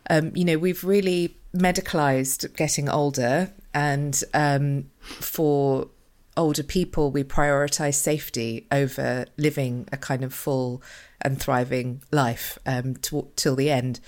um, 0.09 0.31
you 0.33 0.45
know 0.45 0.57
we've 0.57 0.81
really 0.85 1.35
medicalized 1.53 2.55
getting 2.55 2.87
older 2.87 3.51
and 3.75 4.23
um, 4.33 4.89
for 5.01 5.89
older 6.37 6.63
people, 6.63 7.11
we 7.11 7.23
prioritize 7.23 7.95
safety 7.95 8.65
over 8.71 9.25
living 9.37 9.87
a 9.91 9.97
kind 9.97 10.23
of 10.23 10.33
full 10.33 10.81
and 11.21 11.39
thriving 11.39 12.01
life 12.11 12.57
um, 12.65 12.95
till 12.95 13.55
the 13.55 13.69
end. 13.69 13.99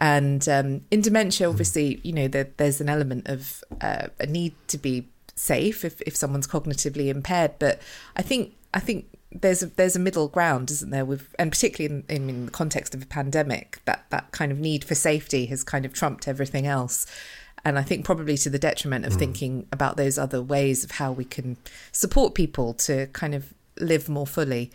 And 0.00 0.48
um, 0.48 0.80
in 0.90 1.00
dementia, 1.00 1.48
obviously, 1.48 2.00
you 2.02 2.12
know, 2.12 2.26
there, 2.26 2.50
there's 2.56 2.80
an 2.80 2.88
element 2.88 3.28
of 3.28 3.62
uh, 3.80 4.08
a 4.18 4.26
need 4.26 4.54
to 4.66 4.76
be 4.76 5.08
safe 5.36 5.84
if, 5.84 6.00
if 6.02 6.16
someone's 6.16 6.48
cognitively 6.48 7.08
impaired. 7.08 7.52
But 7.60 7.80
I 8.16 8.22
think 8.22 8.54
I 8.74 8.80
think 8.80 9.06
there's 9.30 9.62
a 9.62 9.66
there's 9.66 9.94
a 9.94 10.00
middle 10.00 10.26
ground, 10.26 10.70
isn't 10.72 10.90
there? 10.90 11.04
With 11.04 11.32
and 11.38 11.52
particularly 11.52 12.04
in, 12.08 12.28
in 12.28 12.46
the 12.46 12.50
context 12.50 12.94
of 12.94 13.02
a 13.02 13.06
pandemic, 13.06 13.80
that 13.84 14.04
that 14.10 14.32
kind 14.32 14.50
of 14.50 14.58
need 14.58 14.82
for 14.82 14.96
safety 14.96 15.46
has 15.46 15.62
kind 15.62 15.84
of 15.84 15.92
trumped 15.92 16.26
everything 16.26 16.66
else. 16.66 17.06
And 17.64 17.78
I 17.78 17.82
think 17.82 18.04
probably 18.04 18.36
to 18.38 18.50
the 18.50 18.58
detriment 18.58 19.04
of 19.04 19.12
mm. 19.12 19.18
thinking 19.18 19.66
about 19.72 19.96
those 19.96 20.18
other 20.18 20.42
ways 20.42 20.82
of 20.84 20.92
how 20.92 21.12
we 21.12 21.24
can 21.24 21.56
support 21.92 22.34
people 22.34 22.74
to 22.74 23.06
kind 23.08 23.34
of 23.34 23.54
live 23.78 24.08
more 24.08 24.26
fully. 24.26 24.70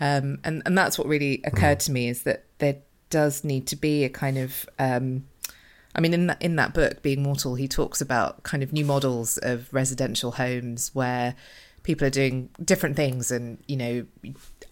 Um, 0.00 0.38
and 0.44 0.62
and 0.64 0.76
that's 0.76 0.98
what 0.98 1.06
really 1.06 1.40
occurred 1.44 1.78
mm. 1.78 1.84
to 1.86 1.92
me 1.92 2.08
is 2.08 2.22
that 2.22 2.44
there 2.58 2.76
does 3.10 3.44
need 3.44 3.66
to 3.68 3.76
be 3.76 4.04
a 4.04 4.08
kind 4.08 4.38
of 4.38 4.68
um, 4.78 5.24
I 5.98 6.00
mean, 6.00 6.14
in 6.14 6.28
that, 6.28 6.40
in 6.40 6.54
that 6.56 6.74
book, 6.74 7.02
Being 7.02 7.24
Mortal, 7.24 7.56
he 7.56 7.66
talks 7.66 8.00
about 8.00 8.44
kind 8.44 8.62
of 8.62 8.72
new 8.72 8.84
models 8.84 9.36
of 9.38 9.72
residential 9.72 10.30
homes 10.30 10.94
where 10.94 11.34
people 11.82 12.06
are 12.06 12.10
doing 12.10 12.50
different 12.64 12.94
things 12.94 13.32
and, 13.32 13.58
you 13.66 13.76
know, 13.76 14.06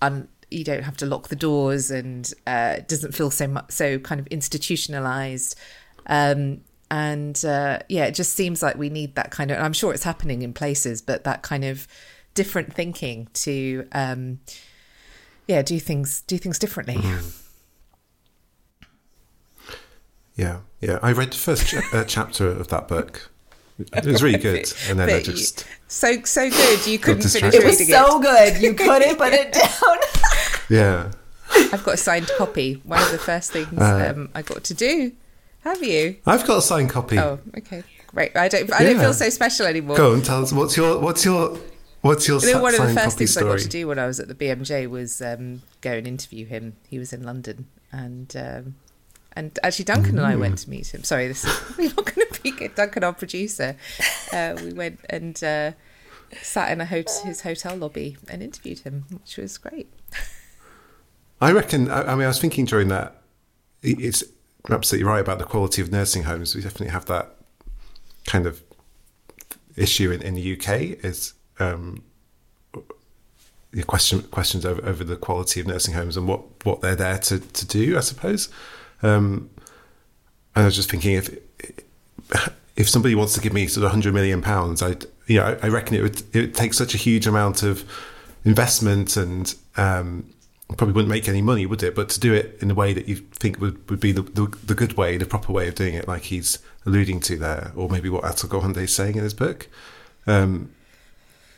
un, 0.00 0.28
you 0.52 0.62
don't 0.62 0.84
have 0.84 0.96
to 0.98 1.06
lock 1.06 1.26
the 1.26 1.34
doors 1.34 1.90
and 1.90 2.32
uh, 2.46 2.74
it 2.78 2.86
doesn't 2.86 3.12
feel 3.12 3.32
so 3.32 3.48
much, 3.48 3.72
so 3.72 3.98
kind 3.98 4.20
of 4.20 4.26
institutionalized. 4.28 5.56
Um, 6.06 6.60
and 6.90 7.44
uh, 7.44 7.80
yeah, 7.88 8.06
it 8.06 8.12
just 8.12 8.34
seems 8.34 8.62
like 8.62 8.76
we 8.76 8.88
need 8.88 9.14
that 9.16 9.30
kind 9.30 9.50
of, 9.50 9.58
I'm 9.58 9.72
sure 9.72 9.92
it's 9.92 10.04
happening 10.04 10.42
in 10.42 10.52
places, 10.52 11.02
but 11.02 11.24
that 11.24 11.42
kind 11.42 11.64
of 11.64 11.88
different 12.34 12.72
thinking 12.72 13.28
to, 13.34 13.86
um, 13.92 14.40
yeah, 15.48 15.62
do 15.62 15.80
things, 15.80 16.22
do 16.22 16.38
things 16.38 16.58
differently. 16.58 16.96
Mm. 16.96 17.42
Yeah, 20.36 20.58
yeah. 20.80 20.98
I 21.02 21.12
read 21.12 21.32
the 21.32 21.36
first 21.36 21.66
ch- 21.66 21.94
uh, 21.94 22.04
chapter 22.06 22.48
of 22.48 22.68
that 22.68 22.88
book. 22.88 23.30
It 23.78 24.06
was 24.06 24.22
really 24.22 24.38
good, 24.38 24.72
and 24.88 24.98
then 24.98 25.10
I 25.10 25.22
just 25.22 25.66
so 25.86 26.22
so 26.24 26.48
good 26.48 26.86
you 26.86 26.98
couldn't 26.98 27.28
finish 27.28 27.54
it. 27.54 27.64
was 27.64 27.86
so 27.86 28.18
good 28.20 28.56
you 28.62 28.72
couldn't 28.74 29.16
put 29.18 29.34
it 29.34 29.52
down. 29.52 29.98
yeah, 30.70 31.12
I've 31.72 31.84
got 31.84 31.94
a 31.94 31.96
signed 31.98 32.30
copy. 32.38 32.80
One 32.84 33.02
of 33.02 33.10
the 33.10 33.18
first 33.18 33.52
things 33.52 33.78
uh, 33.78 34.14
um, 34.14 34.30
I 34.34 34.40
got 34.42 34.64
to 34.64 34.74
do. 34.74 35.12
Have 35.66 35.82
you? 35.82 36.16
I've 36.24 36.46
got 36.46 36.58
a 36.58 36.62
signed 36.62 36.90
copy. 36.90 37.18
Oh, 37.18 37.40
okay, 37.58 37.82
great. 38.06 38.36
I 38.36 38.46
don't. 38.46 38.72
I 38.72 38.84
yeah. 38.84 38.90
don't 38.90 39.00
feel 39.00 39.12
so 39.12 39.28
special 39.30 39.66
anymore. 39.66 39.96
Go 39.96 40.12
on, 40.12 40.22
tell 40.22 40.40
us 40.40 40.52
what's 40.52 40.76
your 40.76 41.00
what's 41.00 41.24
your 41.24 41.58
what's 42.02 42.28
your. 42.28 42.38
You 42.38 42.54
know, 42.54 42.62
one 42.62 42.72
of 42.76 42.86
the 42.86 42.94
first 42.94 43.18
things 43.18 43.32
story? 43.32 43.50
I 43.50 43.54
got 43.54 43.62
to 43.62 43.68
do 43.68 43.88
when 43.88 43.98
I 43.98 44.06
was 44.06 44.20
at 44.20 44.28
the 44.28 44.36
BMJ 44.36 44.88
was 44.88 45.20
um, 45.20 45.62
go 45.80 45.90
and 45.90 46.06
interview 46.06 46.46
him. 46.46 46.76
He 46.86 47.00
was 47.00 47.12
in 47.12 47.24
London, 47.24 47.66
and 47.90 48.32
um, 48.36 48.76
and 49.32 49.58
actually, 49.64 49.86
Duncan 49.86 50.18
and 50.18 50.26
I 50.28 50.36
went 50.36 50.58
to 50.58 50.70
meet 50.70 50.94
him. 50.94 51.02
Sorry, 51.02 51.26
this 51.26 51.44
is 51.44 51.76
we're 51.76 51.88
not 51.88 52.14
going 52.14 52.28
to 52.30 52.42
be 52.42 52.52
good. 52.52 52.76
Duncan, 52.76 53.02
our 53.02 53.12
producer, 53.12 53.76
uh, 54.32 54.56
we 54.62 54.72
went 54.72 55.00
and 55.10 55.42
uh, 55.42 55.72
sat 56.42 56.70
in 56.70 56.80
a 56.80 56.86
hot- 56.86 57.22
his 57.24 57.40
hotel 57.40 57.74
lobby 57.74 58.18
and 58.28 58.40
interviewed 58.40 58.78
him, 58.78 59.06
which 59.10 59.36
was 59.36 59.58
great. 59.58 59.92
I 61.40 61.50
reckon. 61.50 61.90
I, 61.90 62.12
I 62.12 62.14
mean, 62.14 62.22
I 62.22 62.28
was 62.28 62.40
thinking 62.40 62.66
during 62.66 62.86
that. 62.86 63.20
It's 63.82 64.22
absolutely 64.70 65.06
right 65.06 65.20
about 65.20 65.38
the 65.38 65.44
quality 65.44 65.82
of 65.82 65.92
nursing 65.92 66.24
homes. 66.24 66.54
We 66.54 66.62
definitely 66.62 66.88
have 66.88 67.06
that 67.06 67.36
kind 68.26 68.46
of 68.46 68.62
issue 69.76 70.10
in, 70.10 70.22
in 70.22 70.34
the 70.34 70.56
UK. 70.56 71.04
Is 71.04 71.34
um, 71.58 72.02
question 73.86 74.22
questions 74.22 74.64
over, 74.64 74.84
over 74.84 75.04
the 75.04 75.16
quality 75.16 75.60
of 75.60 75.66
nursing 75.66 75.94
homes 75.94 76.16
and 76.16 76.26
what, 76.26 76.64
what 76.64 76.80
they're 76.80 76.96
there 76.96 77.18
to, 77.18 77.38
to 77.38 77.66
do, 77.66 77.96
I 77.96 78.00
suppose. 78.00 78.48
Um, 79.02 79.50
and 80.54 80.62
I 80.62 80.64
was 80.64 80.76
just 80.76 80.90
thinking 80.90 81.14
if 81.14 81.36
if 82.76 82.88
somebody 82.88 83.14
wants 83.14 83.34
to 83.34 83.40
give 83.40 83.52
me 83.52 83.66
sort 83.66 83.84
of 83.84 83.90
hundred 83.90 84.14
million 84.14 84.42
pounds, 84.42 84.82
I 84.82 84.96
you 85.26 85.38
know 85.38 85.58
I, 85.62 85.68
reckon 85.68 85.96
it 85.96 86.02
would 86.02 86.22
it 86.34 86.40
would 86.40 86.54
take 86.54 86.74
such 86.74 86.94
a 86.94 86.98
huge 86.98 87.26
amount 87.26 87.62
of 87.62 87.84
investment 88.44 89.16
and 89.16 89.54
um, 89.76 90.30
probably 90.74 90.94
wouldn't 90.94 91.10
make 91.10 91.28
any 91.28 91.42
money, 91.42 91.64
would 91.64 91.82
it? 91.82 91.94
But 91.94 92.08
to 92.10 92.20
do 92.20 92.34
it 92.34 92.58
in 92.60 92.70
a 92.70 92.74
way 92.74 92.92
that 92.92 93.06
you 93.08 93.16
think 93.16 93.60
would, 93.60 93.88
would 93.88 94.00
be 94.00 94.12
the, 94.12 94.22
the, 94.22 94.46
the 94.64 94.74
good 94.74 94.96
way, 94.96 95.16
the 95.16 95.26
proper 95.26 95.52
way 95.52 95.68
of 95.68 95.74
doing 95.74 95.94
it, 95.94 96.08
like 96.08 96.22
he's 96.22 96.58
alluding 96.84 97.20
to 97.20 97.36
there, 97.36 97.72
or 97.76 97.88
maybe 97.88 98.08
what 98.08 98.24
Atul 98.24 98.48
Gawande 98.48 98.78
is 98.78 98.94
saying 98.94 99.16
in 99.16 99.22
his 99.22 99.34
book. 99.34 99.68
Um, 100.26 100.72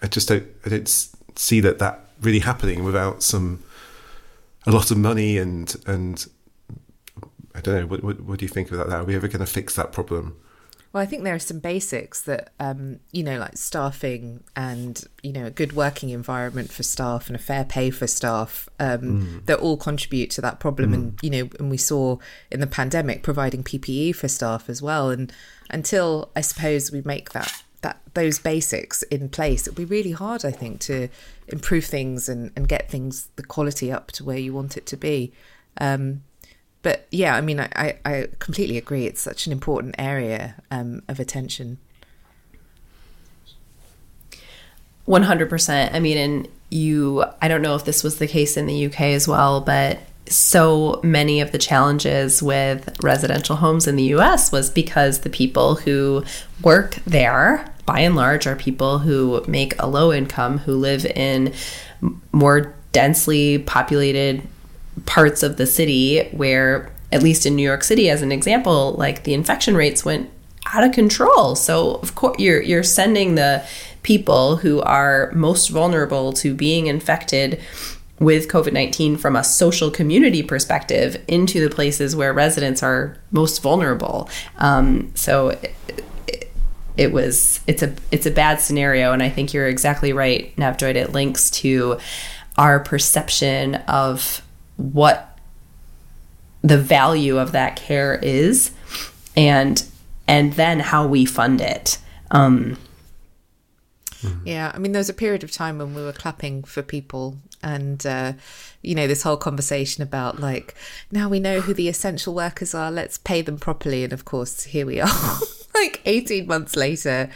I 0.03 0.07
just 0.07 0.29
don't 0.29 0.47
I 0.67 0.69
don't 0.69 0.89
see 1.37 1.61
that 1.61 1.79
that 1.79 2.11
really 2.21 2.41
happening 2.41 2.85
without 2.85 3.23
some 3.23 3.63
a 4.67 4.71
lot 4.71 4.91
of 4.91 4.99
money 4.99 5.39
and 5.39 5.75
and 5.87 6.27
I 7.55 7.61
don't 7.61 7.75
know. 7.75 7.87
What, 7.87 8.05
what, 8.05 8.21
what 8.21 8.39
do 8.39 8.45
you 8.45 8.49
think 8.49 8.71
of 8.71 8.79
that? 8.79 8.91
Are 8.91 9.05
we 9.05 9.17
ever 9.17 9.27
going 9.27 9.41
to 9.41 9.47
fix 9.47 9.75
that 9.75 9.91
problem? 9.91 10.37
Well, 10.93 11.03
I 11.03 11.07
think 11.07 11.23
there 11.23 11.35
are 11.35 11.39
some 11.39 11.59
basics 11.59 12.23
that, 12.23 12.51
um, 12.59 13.01
you 13.13 13.23
know, 13.23 13.39
like 13.39 13.59
staffing 13.59 14.43
and, 14.57 15.05
you 15.23 15.33
know, 15.33 15.47
a 15.47 15.51
good 15.51 15.75
working 15.75 16.11
environment 16.11 16.73
for 16.73 16.83
staff 16.83 17.27
and 17.27 17.37
a 17.37 17.39
fair 17.39 17.65
pay 17.65 17.91
for 17.91 18.07
staff 18.07 18.71
um, 18.81 19.01
mm. 19.01 19.47
that 19.47 19.59
all 19.59 19.77
contribute 19.77 20.31
to 20.31 20.41
that 20.41 20.61
problem. 20.61 20.91
Mm. 20.91 20.95
And, 20.95 21.19
you 21.23 21.31
know, 21.31 21.51
and 21.59 21.71
we 21.71 21.77
saw 21.77 22.17
in 22.51 22.61
the 22.61 22.67
pandemic 22.67 23.23
providing 23.23 23.63
PPE 23.63 24.15
for 24.15 24.29
staff 24.29 24.71
as 24.71 24.81
well. 24.81 25.11
And 25.11 25.31
until 25.69 26.31
I 26.35 26.41
suppose 26.41 26.91
we 26.91 27.03
make 27.03 27.31
that 27.33 27.63
that 27.83 28.01
those 28.15 28.39
basics 28.39 29.03
in 29.05 29.29
place, 29.29 29.69
it'll 29.69 29.77
be 29.77 29.85
really 29.85 30.13
hard, 30.13 30.45
I 30.45 30.51
think, 30.51 30.81
to 30.81 31.09
improve 31.49 31.85
things 31.85 32.29
and, 32.29 32.51
and 32.57 32.67
get 32.67 32.91
things 32.91 33.29
the 33.37 33.45
quality 33.45 33.93
up 33.93 34.11
to 34.13 34.25
where 34.25 34.39
you 34.39 34.53
want 34.53 34.77
it 34.77 34.87
to 34.87 34.97
be. 34.97 35.33
Um, 35.81 36.23
but 36.89 37.07
yeah, 37.11 37.37
I 37.37 37.43
mean, 37.43 37.61
I, 37.61 37.99
I, 38.07 38.29
completely 38.39 38.79
agree. 38.79 39.05
It's 39.05 39.21
such 39.21 39.45
an 39.45 39.53
important 39.53 39.95
area 39.99 40.55
um, 40.71 41.03
of 41.07 41.21
attention. 41.21 41.77
100%. 45.07 45.93
I 45.93 46.01
mean, 46.01 46.17
and 46.17 46.49
you, 46.71 47.27
I 47.43 47.49
don't 47.49 47.61
know 47.61 47.75
if 47.75 47.85
this 47.85 48.03
was 48.03 48.17
the 48.17 48.27
case 48.27 48.57
in 48.57 48.65
the 48.65 48.87
UK 48.87 49.03
as 49.03 49.29
well, 49.29 49.61
but 49.61 49.99
so 50.29 50.99
many 51.05 51.43
of 51.43 51.53
the 51.53 51.59
challenges 51.59 52.43
with 52.43 52.99
residential 53.03 53.57
homes 53.57 53.87
in 53.87 53.97
the 53.97 54.15
US 54.15 54.51
was 54.51 54.71
because 54.71 55.21
the 55.21 55.29
people 55.29 55.75
who 55.75 56.25
work 56.63 56.95
there, 57.07 57.71
by 57.85 58.01
and 58.01 58.17
large, 58.17 58.47
are 58.47 58.57
people 58.57 59.01
who 59.01 59.45
make 59.47 59.75
a 59.79 59.87
low 59.87 60.11
income, 60.11 60.57
who 60.57 60.75
live 60.75 61.05
in 61.05 61.53
more 62.33 62.75
densely 62.93 63.59
populated 63.59 64.43
parts 65.07 65.43
of 65.43 65.57
the 65.57 65.67
city 65.67 66.29
where 66.31 66.93
at 67.11 67.23
least 67.23 67.47
in 67.47 67.57
New 67.57 67.63
York 67.63 67.83
City 67.83 68.11
as 68.11 68.23
an 68.23 68.33
example 68.33 68.93
like 68.93 69.25
the 69.25 69.35
infection 69.35 69.75
rates 69.75 70.05
went 70.05 70.31
out 70.75 70.85
of 70.85 70.93
control 70.93 71.55
so 71.55 71.95
of 71.97 72.15
course 72.15 72.39
you're 72.39 72.61
you're 72.61 72.83
sending 72.83 73.35
the 73.35 73.65
people 74.03 74.57
who 74.57 74.81
are 74.83 75.31
most 75.35 75.69
vulnerable 75.69 76.33
to 76.33 76.55
being 76.55 76.87
infected 76.87 77.61
with 78.19 78.49
COVID 78.49 78.73
19 78.73 79.17
from 79.17 79.37
a 79.37 79.45
social 79.45 79.91
community 79.91 80.43
perspective 80.43 81.23
into 81.29 81.61
the 81.61 81.75
places 81.75 82.17
where 82.17 82.33
residents 82.33 82.83
are 82.83 83.17
most 83.31 83.63
vulnerable. 83.63 84.29
Um, 84.59 85.13
so 85.15 85.51
it, 85.51 85.75
it, 86.97 87.13
was 87.13 87.61
it's 87.67 87.83
a 87.83 87.95
it's 88.11 88.27
a 88.27 88.31
bad 88.31 88.61
scenario, 88.61 89.13
and 89.13 89.23
I 89.23 89.31
think 89.31 89.55
you're 89.55 89.69
exactly 89.69 90.13
right, 90.13 90.55
Navjoyt. 90.57 90.97
It 90.97 91.13
links 91.13 91.51
to 91.63 91.99
our 92.57 92.81
perception 92.81 93.77
of 93.87 94.43
what 94.79 95.39
the 96.63 96.79
value 96.79 97.39
of 97.39 97.53
that 97.53 97.77
care 97.77 98.15
is 98.23 98.73
and 99.37 99.85
and 100.27 100.55
then 100.55 100.81
how 100.81 101.07
we 101.07 101.25
fund 101.25 101.61
it 101.61 101.99
um, 102.31 102.77
yeah 104.45 104.73
i 104.75 104.79
mean 104.79 104.93
there 104.93 105.01
was 105.01 105.09
a 105.09 105.15
period 105.15 105.45
of 105.45 105.53
time 105.53 105.79
when 105.79 105.95
we 105.95 106.03
were 106.03 106.13
clapping 106.13 106.63
for 106.65 106.83
people 106.83 107.37
and 107.63 108.07
uh, 108.07 108.33
you 108.83 108.95
know 108.95 109.07
this 109.07 109.23
whole 109.23 109.37
conversation 109.37 110.03
about 110.03 110.41
like 110.41 110.75
now 111.11 111.29
we 111.29 111.41
know 111.41 111.61
who 111.61 111.75
the 111.75 111.89
essential 111.89 112.35
workers 112.35 112.75
are 112.75 112.91
let's 112.91 113.19
pay 113.19 113.43
them 113.43 113.59
properly 113.59 114.05
and 114.05 114.13
of 114.13 114.25
course 114.25 114.65
here 114.65 114.87
we 114.87 115.01
are 115.01 115.39
like 115.75 116.01
18 116.05 116.47
months 116.47 116.77
later 116.77 117.31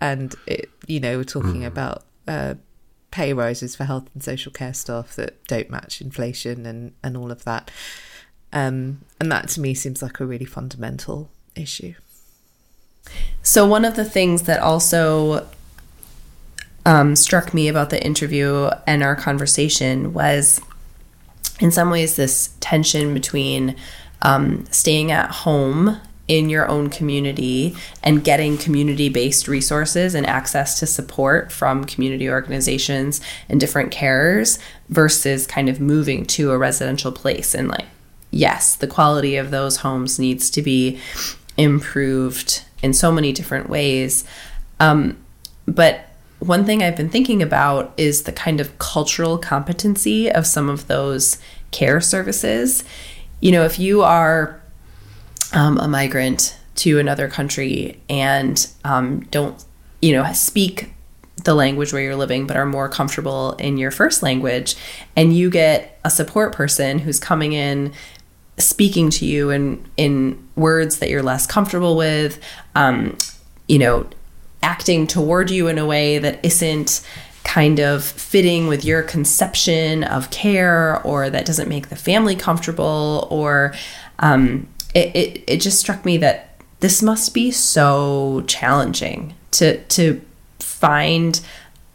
and 0.00 0.34
it, 0.46 0.70
you 0.86 1.00
know 1.00 1.18
we're 1.18 1.24
talking 1.24 1.62
mm. 1.62 1.66
about 1.66 2.04
uh, 2.26 2.54
pay 3.10 3.32
rises 3.32 3.76
for 3.76 3.84
health 3.84 4.08
and 4.14 4.22
social 4.22 4.52
care 4.52 4.74
staff 4.74 5.14
that 5.16 5.44
don't 5.46 5.70
match 5.70 6.00
inflation 6.00 6.66
and, 6.66 6.92
and 7.02 7.16
all 7.16 7.30
of 7.30 7.44
that. 7.44 7.70
Um, 8.52 9.02
and 9.20 9.30
that 9.32 9.48
to 9.50 9.60
me 9.60 9.74
seems 9.74 10.02
like 10.02 10.20
a 10.20 10.26
really 10.26 10.44
fundamental 10.44 11.30
issue. 11.54 11.94
So, 13.42 13.66
one 13.66 13.84
of 13.84 13.96
the 13.96 14.04
things 14.04 14.42
that 14.42 14.60
also 14.60 15.46
um, 16.84 17.16
struck 17.16 17.52
me 17.52 17.68
about 17.68 17.90
the 17.90 18.02
interview 18.02 18.70
and 18.86 19.02
our 19.02 19.16
conversation 19.16 20.12
was, 20.12 20.60
in 21.60 21.70
some 21.70 21.90
ways, 21.90 22.16
this 22.16 22.50
tension 22.60 23.14
between 23.14 23.76
um, 24.22 24.66
staying 24.70 25.10
at 25.12 25.30
home 25.30 26.00
in 26.28 26.48
your 26.48 26.68
own 26.68 26.90
community 26.90 27.76
and 28.02 28.24
getting 28.24 28.58
community 28.58 29.08
based 29.08 29.46
resources 29.46 30.14
and 30.14 30.26
access 30.26 30.78
to 30.80 30.86
support 30.86 31.52
from 31.52 31.84
community 31.84 32.28
organizations 32.28 33.20
and 33.48 33.60
different 33.60 33.92
carers 33.92 34.58
versus 34.88 35.46
kind 35.46 35.68
of 35.68 35.80
moving 35.80 36.24
to 36.26 36.50
a 36.50 36.58
residential 36.58 37.12
place. 37.12 37.54
And 37.54 37.68
like, 37.68 37.86
yes, 38.30 38.74
the 38.76 38.88
quality 38.88 39.36
of 39.36 39.50
those 39.50 39.78
homes 39.78 40.18
needs 40.18 40.50
to 40.50 40.62
be 40.62 40.98
improved 41.56 42.62
in 42.82 42.92
so 42.92 43.12
many 43.12 43.32
different 43.32 43.68
ways. 43.68 44.24
Um, 44.80 45.16
but 45.66 46.08
one 46.40 46.64
thing 46.64 46.82
I've 46.82 46.96
been 46.96 47.08
thinking 47.08 47.42
about 47.42 47.94
is 47.96 48.24
the 48.24 48.32
kind 48.32 48.60
of 48.60 48.78
cultural 48.78 49.38
competency 49.38 50.30
of 50.30 50.46
some 50.46 50.68
of 50.68 50.86
those 50.86 51.38
care 51.70 52.00
services. 52.00 52.84
You 53.40 53.52
know, 53.52 53.64
if 53.64 53.78
you 53.78 54.02
are 54.02 54.60
um, 55.52 55.78
a 55.78 55.88
migrant 55.88 56.56
to 56.76 56.98
another 56.98 57.28
country 57.28 58.00
and 58.08 58.68
um, 58.84 59.20
don't, 59.30 59.64
you 60.02 60.12
know, 60.12 60.30
speak 60.32 60.92
the 61.44 61.54
language 61.54 61.92
where 61.92 62.02
you're 62.02 62.16
living, 62.16 62.46
but 62.46 62.56
are 62.56 62.66
more 62.66 62.88
comfortable 62.88 63.52
in 63.54 63.76
your 63.76 63.90
first 63.90 64.22
language, 64.22 64.76
and 65.14 65.36
you 65.36 65.50
get 65.50 65.98
a 66.04 66.10
support 66.10 66.52
person 66.52 66.98
who's 66.98 67.20
coming 67.20 67.52
in 67.52 67.92
speaking 68.58 69.10
to 69.10 69.26
you 69.26 69.50
in 69.50 69.84
in 69.96 70.48
words 70.56 70.98
that 70.98 71.10
you're 71.10 71.22
less 71.22 71.46
comfortable 71.46 71.96
with, 71.96 72.40
um, 72.74 73.16
you 73.68 73.78
know, 73.78 74.06
acting 74.62 75.06
toward 75.06 75.50
you 75.50 75.68
in 75.68 75.78
a 75.78 75.86
way 75.86 76.18
that 76.18 76.44
isn't 76.44 77.06
kind 77.44 77.78
of 77.78 78.02
fitting 78.02 78.66
with 78.66 78.84
your 78.84 79.02
conception 79.02 80.02
of 80.02 80.30
care 80.30 81.00
or 81.02 81.30
that 81.30 81.46
doesn't 81.46 81.68
make 81.68 81.90
the 81.90 81.96
family 81.96 82.34
comfortable 82.34 83.28
or 83.30 83.72
um, 84.18 84.66
it, 84.96 85.14
it, 85.14 85.44
it 85.46 85.60
just 85.60 85.78
struck 85.78 86.06
me 86.06 86.16
that 86.16 86.58
this 86.80 87.02
must 87.02 87.34
be 87.34 87.50
so 87.50 88.42
challenging 88.46 89.34
to 89.50 89.82
to 89.84 90.22
find 90.58 91.40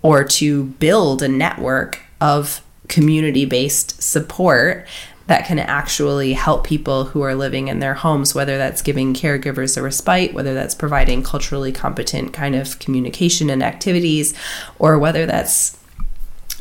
or 0.04 0.24
to 0.24 0.66
build 0.66 1.24
a 1.24 1.28
network 1.28 2.00
of 2.20 2.62
community 2.88 3.44
based 3.46 4.02
support 4.02 4.88
that 5.26 5.46
can 5.46 5.58
actually 5.58 6.34
help 6.34 6.66
people 6.66 7.06
who 7.06 7.22
are 7.22 7.34
living 7.34 7.70
in 7.70 7.80
their 7.80 7.94
homes, 7.94 8.36
whether 8.36 8.58
that's 8.58 8.82
giving 8.82 9.14
caregivers 9.14 9.78
a 9.78 9.82
respite, 9.82 10.34
whether 10.34 10.54
that's 10.54 10.76
providing 10.76 11.24
culturally 11.24 11.72
competent 11.72 12.34
kind 12.34 12.54
of 12.54 12.78
communication 12.80 13.50
and 13.50 13.64
activities, 13.64 14.34
or 14.78 15.00
whether 15.00 15.26
that's 15.26 15.78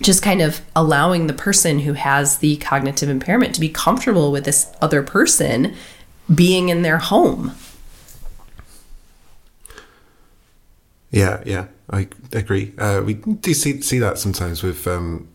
just 0.01 0.23
kind 0.23 0.41
of 0.41 0.61
allowing 0.75 1.27
the 1.27 1.35
person 1.35 1.81
who 1.81 1.95
has 1.95 2.39
the 2.39 2.57
cognitive 2.59 3.09
impairment 3.09 3.55
to 3.55 3.61
be 3.61 3.69
comfortable 3.69 4.33
with 4.33 4.45
this 4.45 4.71
other 4.81 5.03
person 5.03 5.75
being 6.35 6.69
in 6.69 6.83
their 6.83 6.99
home. 6.99 7.53
Yeah, 11.11 11.43
yeah, 11.45 11.67
I 11.91 12.09
agree. 12.33 12.73
Uh, 12.79 13.03
we 13.05 13.15
do 13.15 13.53
see 13.53 13.81
see 13.81 13.99
that 13.99 14.19
sometimes 14.19 14.63
with 14.63 14.87
um, 14.87 15.29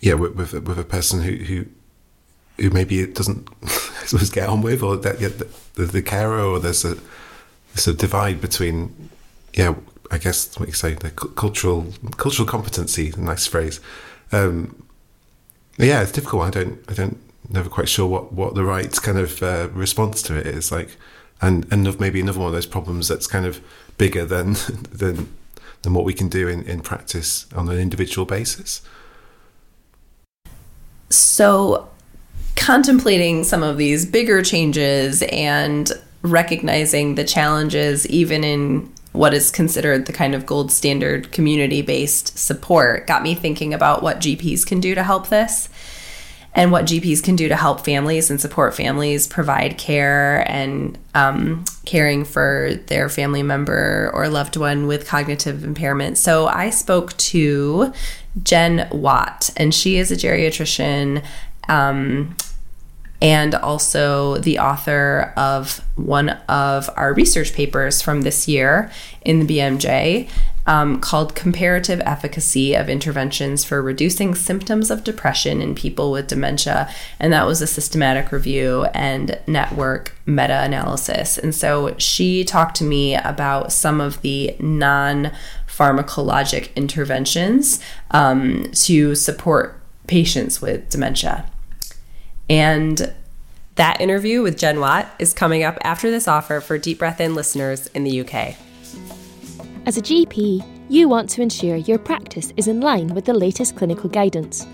yeah, 0.00 0.14
with, 0.14 0.34
with 0.34 0.52
with, 0.52 0.78
a 0.78 0.84
person 0.84 1.22
who 1.22 1.32
who 1.36 1.66
who 2.60 2.70
maybe 2.70 3.00
it 3.00 3.14
doesn't 3.14 3.48
get 4.32 4.48
on 4.48 4.60
with, 4.60 4.82
or 4.82 4.96
that 4.98 5.20
yeah, 5.20 5.28
the, 5.28 5.86
the, 5.86 6.02
carer, 6.02 6.40
or 6.40 6.60
there's 6.60 6.84
a 6.84 6.98
there's 7.72 7.88
a 7.88 7.94
divide 7.94 8.42
between 8.42 9.08
yeah, 9.54 9.74
I 10.10 10.18
guess 10.18 10.58
what 10.58 10.68
you 10.68 10.74
say 10.74 10.94
the 10.94 11.10
cultural 11.10 11.86
cultural 12.18 12.46
competency, 12.46 13.14
nice 13.16 13.46
phrase. 13.46 13.80
Um, 14.32 14.82
yeah, 15.78 16.02
it's 16.02 16.12
difficult. 16.12 16.42
I 16.42 16.50
don't 16.50 16.78
I 16.88 16.92
don't 16.92 17.18
never 17.48 17.68
quite 17.68 17.88
sure 17.88 18.06
what 18.06 18.32
what 18.32 18.54
the 18.54 18.64
right 18.64 18.92
kind 19.02 19.18
of 19.18 19.42
uh, 19.42 19.68
response 19.72 20.22
to 20.22 20.36
it 20.36 20.46
is 20.46 20.72
like, 20.72 20.96
and 21.40 21.66
and 21.70 22.00
maybe 22.00 22.20
another 22.20 22.40
one 22.40 22.48
of 22.48 22.54
those 22.54 22.66
problems 22.66 23.08
that's 23.08 23.26
kind 23.26 23.46
of 23.46 23.60
bigger 23.98 24.24
than 24.24 24.52
than 24.92 25.28
than 25.82 25.94
what 25.94 26.04
we 26.04 26.14
can 26.14 26.28
do 26.28 26.48
in, 26.48 26.62
in 26.64 26.80
practice 26.80 27.46
on 27.54 27.68
an 27.68 27.78
individual 27.78 28.24
basis. 28.24 28.82
So, 31.10 31.88
contemplating 32.56 33.44
some 33.44 33.62
of 33.62 33.76
these 33.76 34.04
bigger 34.04 34.42
changes 34.42 35.22
and 35.30 35.92
recognizing 36.22 37.14
the 37.14 37.24
challenges, 37.24 38.06
even 38.08 38.42
in 38.42 38.90
what 39.12 39.32
is 39.32 39.52
considered 39.52 40.06
the 40.06 40.12
kind 40.12 40.34
of 40.34 40.44
gold 40.44 40.72
standard 40.72 41.30
community 41.30 41.82
based 41.82 42.36
support, 42.36 43.06
got 43.06 43.22
me 43.22 43.34
thinking 43.34 43.72
about 43.72 44.02
what 44.02 44.18
GPs 44.18 44.66
can 44.66 44.80
do 44.80 44.94
to 44.94 45.04
help 45.04 45.28
this 45.28 45.68
and 46.54 46.70
what 46.70 46.84
GPs 46.84 47.22
can 47.22 47.34
do 47.36 47.48
to 47.48 47.56
help 47.56 47.84
families 47.84 48.30
and 48.30 48.40
support 48.40 48.74
families 48.74 49.26
provide 49.26 49.76
care 49.76 50.48
and 50.48 50.96
um, 51.14 51.64
caring 51.84 52.24
for 52.24 52.74
their 52.86 53.08
family 53.08 53.42
member 53.42 54.10
or 54.14 54.28
loved 54.28 54.56
one 54.56 54.86
with 54.86 55.06
cognitive 55.06 55.64
impairment. 55.64 56.16
So 56.16 56.46
I 56.46 56.70
spoke 56.70 57.16
to 57.16 57.92
Jen 58.42 58.88
Watt, 58.92 59.50
and 59.56 59.74
she 59.74 59.98
is 59.98 60.12
a 60.12 60.16
geriatrician. 60.16 61.24
Um, 61.68 62.36
and 63.22 63.54
also 63.54 64.38
the 64.38 64.58
author 64.58 65.32
of 65.36 65.84
one 65.96 66.30
of 66.48 66.90
our 66.96 67.14
research 67.14 67.52
papers 67.54 68.02
from 68.02 68.22
this 68.22 68.48
year 68.48 68.90
in 69.22 69.44
the 69.44 69.58
BMJ 69.58 70.28
um, 70.66 71.00
called 71.00 71.34
Comparative 71.34 72.00
Efficacy 72.04 72.74
of 72.74 72.88
Interventions 72.88 73.64
for 73.64 73.82
Reducing 73.82 74.34
Symptoms 74.34 74.90
of 74.90 75.04
Depression 75.04 75.60
in 75.60 75.74
People 75.74 76.10
with 76.10 76.26
Dementia. 76.26 76.90
And 77.20 77.32
that 77.32 77.46
was 77.46 77.60
a 77.60 77.66
systematic 77.66 78.32
review 78.32 78.84
and 78.94 79.38
network 79.46 80.16
meta 80.26 80.62
analysis. 80.62 81.36
And 81.36 81.54
so 81.54 81.94
she 81.98 82.44
talked 82.44 82.76
to 82.76 82.84
me 82.84 83.14
about 83.14 83.72
some 83.72 84.00
of 84.00 84.20
the 84.22 84.56
non 84.58 85.32
pharmacologic 85.66 86.74
interventions 86.76 87.80
um, 88.12 88.64
to 88.72 89.14
support 89.14 89.80
patients 90.06 90.62
with 90.62 90.88
dementia. 90.88 91.46
And 92.48 93.12
that 93.76 94.00
interview 94.00 94.42
with 94.42 94.58
Jen 94.58 94.80
Watt 94.80 95.08
is 95.18 95.32
coming 95.32 95.62
up 95.62 95.78
after 95.82 96.10
this 96.10 96.28
offer 96.28 96.60
for 96.60 96.78
Deep 96.78 96.98
Breath 96.98 97.20
In 97.20 97.34
listeners 97.34 97.88
in 97.88 98.04
the 98.04 98.20
UK. 98.20 98.56
As 99.86 99.98
a 99.98 100.02
GP, 100.02 100.64
you 100.88 101.08
want 101.08 101.28
to 101.30 101.42
ensure 101.42 101.76
your 101.76 101.98
practice 101.98 102.52
is 102.56 102.68
in 102.68 102.80
line 102.80 103.08
with 103.14 103.24
the 103.24 103.34
latest 103.34 103.76
clinical 103.76 104.08
guidance. 104.08 104.66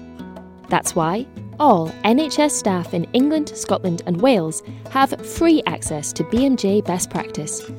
That's 0.68 0.94
why 0.94 1.26
all 1.58 1.90
NHS 2.04 2.52
staff 2.52 2.94
in 2.94 3.04
England, 3.12 3.50
Scotland, 3.54 4.02
and 4.06 4.20
Wales 4.20 4.62
have 4.90 5.14
free 5.24 5.62
access 5.66 6.12
to 6.14 6.24
BMJ 6.24 6.84
Best 6.84 7.10
Practice. 7.10 7.70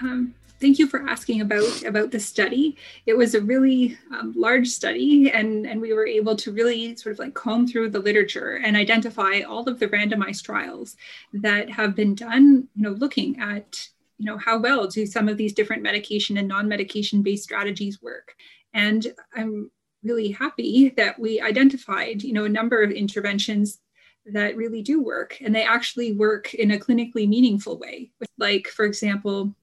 um, 0.01 0.33
thank 0.61 0.79
you 0.79 0.87
for 0.87 1.01
asking 1.09 1.41
about 1.41 1.83
about 1.83 2.11
the 2.11 2.19
study. 2.19 2.77
It 3.05 3.17
was 3.17 3.33
a 3.33 3.41
really 3.41 3.97
um, 4.11 4.33
large 4.37 4.67
study, 4.67 5.31
and 5.31 5.65
and 5.65 5.81
we 5.81 5.93
were 5.93 6.05
able 6.05 6.35
to 6.37 6.51
really 6.51 6.95
sort 6.95 7.13
of 7.13 7.19
like 7.19 7.33
comb 7.33 7.67
through 7.67 7.89
the 7.89 7.99
literature 7.99 8.61
and 8.63 8.77
identify 8.77 9.41
all 9.41 9.67
of 9.67 9.79
the 9.79 9.87
randomized 9.87 10.43
trials 10.43 10.95
that 11.33 11.69
have 11.69 11.95
been 11.95 12.15
done. 12.15 12.67
You 12.75 12.83
know, 12.83 12.91
looking 12.91 13.39
at 13.39 13.89
you 14.19 14.25
know 14.25 14.37
how 14.37 14.59
well 14.59 14.87
do 14.87 15.05
some 15.05 15.27
of 15.27 15.37
these 15.37 15.53
different 15.53 15.83
medication 15.83 16.37
and 16.37 16.47
non-medication 16.47 17.23
based 17.23 17.43
strategies 17.43 18.01
work, 18.01 18.35
and 18.73 19.07
I'm 19.35 19.71
really 20.03 20.31
happy 20.31 20.89
that 20.97 21.19
we 21.19 21.41
identified 21.41 22.23
you 22.23 22.33
know 22.33 22.45
a 22.45 22.49
number 22.49 22.81
of 22.81 22.91
interventions 22.91 23.79
that 24.25 24.55
really 24.55 24.83
do 24.83 25.01
work 25.01 25.37
and 25.41 25.53
they 25.53 25.63
actually 25.63 26.13
work 26.13 26.53
in 26.53 26.71
a 26.71 26.77
clinically 26.77 27.27
meaningful 27.27 27.79
way 27.79 28.11
like 28.37 28.67
for 28.67 28.85
example 28.85 29.55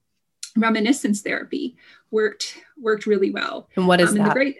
reminiscence 0.61 1.23
therapy 1.23 1.77
worked 2.11 2.59
worked 2.77 3.07
really 3.07 3.31
well. 3.31 3.69
And 3.77 3.87
what 3.87 4.01
is 4.01 4.11
um, 4.11 4.19
that? 4.19 4.35
Great, 4.35 4.57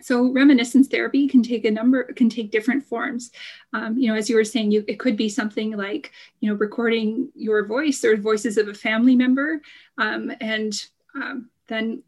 so 0.00 0.30
reminiscence 0.32 0.88
therapy 0.88 1.26
can 1.26 1.42
take 1.42 1.64
a 1.64 1.70
number 1.70 2.04
can 2.12 2.28
take 2.28 2.50
different 2.50 2.84
forms 2.84 3.30
um, 3.72 3.98
you 3.98 4.08
know 4.08 4.14
as 4.14 4.28
you 4.28 4.36
were 4.36 4.44
saying 4.44 4.70
you 4.70 4.84
it 4.86 4.98
could 4.98 5.16
be 5.16 5.28
something 5.28 5.76
like 5.76 6.12
you 6.40 6.48
know 6.48 6.56
recording 6.56 7.28
your 7.34 7.64
voice 7.64 8.04
or 8.04 8.16
voices 8.16 8.56
of 8.58 8.68
a 8.68 8.74
family 8.74 9.16
member 9.16 9.60
um, 9.98 10.30
and 10.40 10.84
um, 11.14 11.50
then 11.66 12.02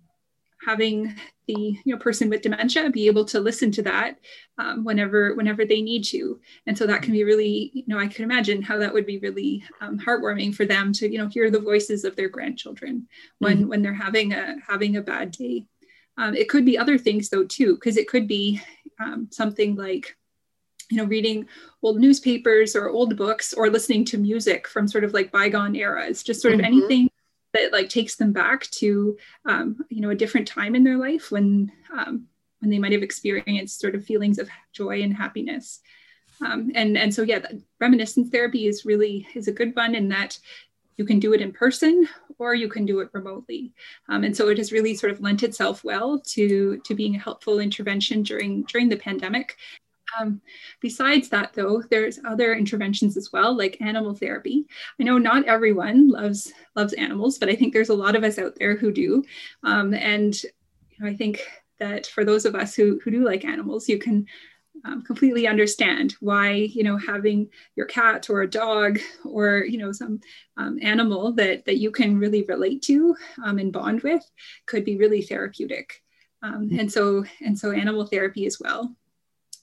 having 0.67 1.15
the 1.55 1.79
you 1.85 1.95
know 1.95 1.99
person 1.99 2.29
with 2.29 2.43
dementia 2.43 2.91
be 2.91 3.07
able 3.07 3.25
to 3.25 3.41
listen 3.41 3.71
to 3.71 3.83
that 3.83 4.19
um, 4.59 4.85
whenever 4.85 5.35
whenever 5.35 5.65
they 5.65 5.83
need 5.83 6.03
to 6.03 6.41
and 6.67 6.77
so 6.77 6.87
that 6.87 7.03
can 7.03 7.13
be 7.13 7.25
really 7.25 7.71
you 7.75 7.85
know 7.87 7.99
i 7.99 8.07
can 8.07 8.25
imagine 8.25 8.63
how 8.63 8.79
that 8.79 8.93
would 8.93 9.07
be 9.07 9.19
really 9.19 9.63
um, 9.81 9.99
heartwarming 9.99 10.55
for 10.55 10.67
them 10.67 10.93
to 10.93 11.11
you 11.11 11.19
know 11.19 11.29
hear 11.29 11.51
the 11.51 11.59
voices 11.59 12.05
of 12.05 12.17
their 12.17 12.29
grandchildren 12.29 13.07
when 13.39 13.59
mm-hmm. 13.59 13.69
when 13.69 13.83
they're 13.83 13.95
having 13.95 14.33
a 14.33 14.57
having 14.67 14.97
a 14.97 15.03
bad 15.03 15.31
day 15.31 15.65
um, 16.21 16.35
it 16.35 16.49
could 16.51 16.67
be 16.67 16.77
other 16.77 16.99
things 16.99 17.31
though 17.31 17.45
too, 17.45 17.75
because 17.75 17.97
it 17.97 18.07
could 18.07 18.29
be 18.29 18.61
um, 19.01 19.29
something 19.31 19.75
like, 19.75 20.17
you 20.91 20.99
know, 20.99 21.05
reading 21.05 21.47
old 21.83 21.99
newspapers 21.99 22.77
or 22.77 22.91
old 22.91 23.17
books 23.17 23.55
or 23.55 23.71
listening 23.71 24.05
to 24.07 24.19
music 24.19 24.69
from 24.69 24.87
sort 24.87 25.05
of 25.05 25.15
like 25.15 25.33
bygone 25.33 25.75
eras, 25.75 26.23
just 26.23 26.43
sort 26.43 26.53
of 26.53 26.61
mm-hmm. 26.61 26.67
anything 26.67 27.10
that 27.53 27.73
like 27.73 27.89
takes 27.89 28.17
them 28.17 28.33
back 28.33 28.67
to, 28.71 29.17
um, 29.45 29.85
you 29.89 30.01
know, 30.01 30.11
a 30.11 30.15
different 30.15 30.47
time 30.47 30.75
in 30.75 30.85
their 30.85 30.99
life 30.99 31.31
when 31.31 31.73
um, 31.93 32.27
when 32.61 32.71
they 32.71 32.79
might 32.79 32.93
have 32.93 33.03
experienced 33.03 33.81
sort 33.81 33.95
of 33.95 34.05
feelings 34.05 34.39
of 34.39 34.49
joy 34.73 35.03
and 35.03 35.17
happiness. 35.17 35.81
Um, 36.45 36.71
and 36.75 36.97
and 36.97 37.15
so 37.15 37.23
yeah, 37.23 37.41
reminiscence 37.81 38.31
therapy 38.31 38.67
is 38.67 38.85
really 38.85 39.27
is 39.35 39.49
a 39.49 39.53
good 39.53 39.75
one 39.75 39.95
in 39.95 40.09
that 40.09 40.39
you 41.01 41.07
can 41.07 41.19
do 41.19 41.33
it 41.33 41.41
in 41.41 41.51
person 41.51 42.07
or 42.39 42.55
you 42.55 42.69
can 42.69 42.85
do 42.85 43.01
it 43.01 43.09
remotely. 43.15 43.73
Um, 44.11 44.23
and 44.23 44.37
so 44.37 44.49
it 44.49 44.59
has 44.59 44.71
really 44.71 44.95
sort 44.95 45.13
of 45.13 45.21
lent 45.21 45.43
itself 45.43 45.83
well 45.83 46.21
to, 46.29 46.79
to 46.85 46.95
being 46.95 47.17
a 47.17 47.19
helpful 47.19 47.59
intervention 47.59 48.23
during, 48.23 48.65
during 48.65 48.91
the 48.91 48.99
pandemic. 48.99 49.57
Um, 50.19 50.41
besides 50.81 51.29
that, 51.29 51.53
though, 51.53 51.83
there's 51.91 52.19
other 52.25 52.55
interventions 52.55 53.17
as 53.17 53.31
well, 53.33 53.57
like 53.57 53.81
animal 53.81 54.15
therapy. 54.15 54.67
I 54.99 55.05
know 55.05 55.19
not 55.19 55.45
everyone 55.45 56.09
loves 56.09 56.53
loves 56.75 56.93
animals, 56.95 57.39
but 57.39 57.49
I 57.49 57.55
think 57.55 57.73
there's 57.73 57.91
a 57.91 57.95
lot 57.95 58.17
of 58.17 58.25
us 58.25 58.39
out 58.39 58.55
there 58.59 58.77
who 58.77 58.93
do. 58.93 59.25
Um, 59.63 59.95
and 59.95 60.41
you 60.43 60.51
know, 60.99 61.09
I 61.09 61.15
think 61.15 61.41
that 61.79 62.07
for 62.07 62.25
those 62.25 62.45
of 62.45 62.55
us 62.55 62.75
who, 62.75 63.01
who 63.03 63.11
do 63.11 63.25
like 63.25 63.45
animals, 63.45 63.89
you 63.89 63.99
can 63.99 64.27
um, 64.85 65.03
completely 65.03 65.47
understand 65.47 66.15
why 66.21 66.53
you 66.53 66.83
know 66.83 66.97
having 66.97 67.49
your 67.77 67.87
cat 67.87 68.31
or 68.31 68.43
a 68.43 68.51
dog 68.51 68.99
or 69.25 69.65
you 69.69 69.79
know 69.79 69.93
some 69.93 70.21
um, 70.57 70.79
animal 70.83 71.33
that 71.33 71.65
that 71.67 71.79
you 71.79 71.91
can 71.91 72.19
really 72.19 72.43
relate 72.45 72.83
to 72.83 73.15
um, 73.45 73.59
and 73.59 73.73
bond 73.73 74.03
with 74.03 74.25
could 74.67 74.85
be 74.85 74.97
really 74.97 75.23
therapeutic 75.23 76.03
um, 76.43 76.67
mm-hmm. 76.67 76.79
and 76.79 76.93
so 76.93 77.25
and 77.43 77.59
so 77.59 77.73
animal 77.73 78.07
therapy 78.07 78.47
as 78.47 78.59
well 78.59 78.95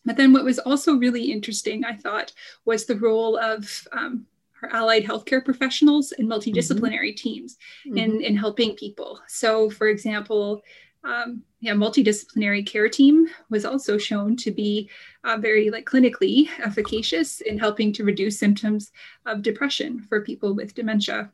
but 0.08 0.18
then 0.18 0.34
what 0.34 0.44
was 0.44 0.60
also 0.60 0.96
really 0.96 1.32
interesting 1.32 1.86
i 1.86 1.96
thought 1.96 2.34
was 2.66 2.86
the 2.86 2.98
role 2.98 3.38
of 3.38 3.88
um, 3.92 4.26
our 4.64 4.70
allied 4.70 5.04
healthcare 5.04 5.44
professionals 5.44 6.12
and 6.14 6.28
multidisciplinary 6.28 7.12
mm-hmm. 7.12 7.30
teams 7.30 7.58
mm-hmm. 7.86 7.98
in 7.98 8.22
in 8.22 8.36
helping 8.36 8.76
people 8.76 9.20
so 9.28 9.70
for 9.70 9.88
example 9.88 10.64
um, 11.04 11.44
yeah, 11.60 11.74
multidisciplinary 11.74 12.66
care 12.66 12.90
team 12.90 13.28
was 13.50 13.66
also 13.66 13.98
shown 13.98 14.36
to 14.38 14.52
be 14.52 14.90
uh, 15.24 15.38
very 15.38 15.70
like 15.70 15.86
clinically 15.86 16.50
efficacious 16.60 17.42
in 17.42 17.58
helping 17.58 17.94
to 17.94 18.04
reduce 18.04 18.38
symptoms 18.38 18.92
of 19.26 19.42
depression 19.42 20.02
for 20.02 20.22
people 20.22 20.54
with 20.54 20.76
dementia. 20.76 21.32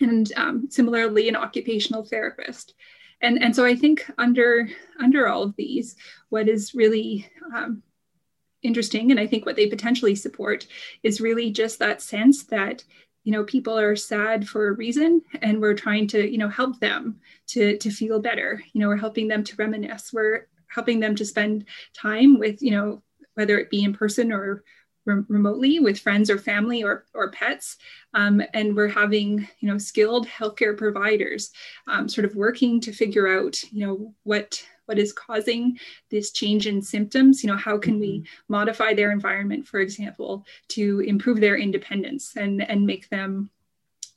And 0.00 0.30
um, 0.36 0.66
similarly, 0.70 1.28
an 1.28 1.36
occupational 1.36 2.04
therapist. 2.04 2.74
And, 3.22 3.40
and 3.42 3.54
so 3.54 3.64
I 3.64 3.76
think 3.76 4.10
under 4.18 4.68
under 5.00 5.28
all 5.28 5.44
of 5.44 5.56
these, 5.56 5.96
what 6.28 6.48
is 6.48 6.74
really 6.74 7.28
um, 7.54 7.82
interesting, 8.62 9.10
and 9.10 9.20
I 9.20 9.26
think 9.26 9.46
what 9.46 9.56
they 9.56 9.68
potentially 9.68 10.16
support, 10.16 10.66
is 11.02 11.20
really 11.20 11.50
just 11.50 11.78
that 11.78 12.02
sense 12.02 12.44
that 12.44 12.84
you 13.24 13.32
know 13.32 13.44
people 13.44 13.78
are 13.78 13.94
sad 13.94 14.48
for 14.48 14.66
a 14.66 14.72
reason 14.72 15.22
and 15.40 15.60
we're 15.60 15.74
trying 15.74 16.08
to 16.08 16.28
you 16.28 16.38
know 16.38 16.48
help 16.48 16.80
them 16.80 17.20
to 17.48 17.78
to 17.78 17.90
feel 17.90 18.20
better. 18.20 18.62
You 18.72 18.80
know 18.80 18.88
we're 18.88 18.96
helping 18.96 19.28
them 19.28 19.44
to 19.44 19.56
reminisce. 19.56 20.12
We're 20.12 20.48
helping 20.66 21.00
them 21.00 21.14
to 21.16 21.24
spend 21.24 21.66
time 21.94 22.38
with 22.38 22.60
you 22.60 22.72
know 22.72 23.02
whether 23.34 23.58
it 23.58 23.70
be 23.70 23.84
in 23.84 23.94
person 23.94 24.32
or 24.32 24.64
re- 25.04 25.24
remotely 25.28 25.80
with 25.80 25.98
friends 25.98 26.30
or 26.30 26.38
family 26.38 26.82
or 26.82 27.04
or 27.14 27.30
pets 27.30 27.76
um, 28.14 28.42
and 28.54 28.76
we're 28.76 28.88
having 28.88 29.48
you 29.60 29.68
know 29.68 29.78
skilled 29.78 30.26
healthcare 30.26 30.76
providers 30.76 31.50
um, 31.88 32.08
sort 32.08 32.24
of 32.24 32.34
working 32.36 32.80
to 32.80 32.92
figure 32.92 33.28
out 33.28 33.62
you 33.72 33.86
know 33.86 34.14
what 34.24 34.62
what 34.86 34.98
is 34.98 35.12
causing 35.12 35.78
this 36.10 36.32
change 36.32 36.66
in 36.66 36.82
symptoms 36.82 37.42
you 37.42 37.50
know 37.50 37.56
how 37.56 37.78
can 37.78 37.98
we 37.98 38.18
mm-hmm. 38.18 38.52
modify 38.52 38.92
their 38.94 39.12
environment 39.12 39.66
for 39.66 39.80
example 39.80 40.44
to 40.68 41.00
improve 41.00 41.40
their 41.40 41.56
independence 41.56 42.36
and 42.36 42.62
and 42.68 42.86
make 42.86 43.08
them 43.08 43.50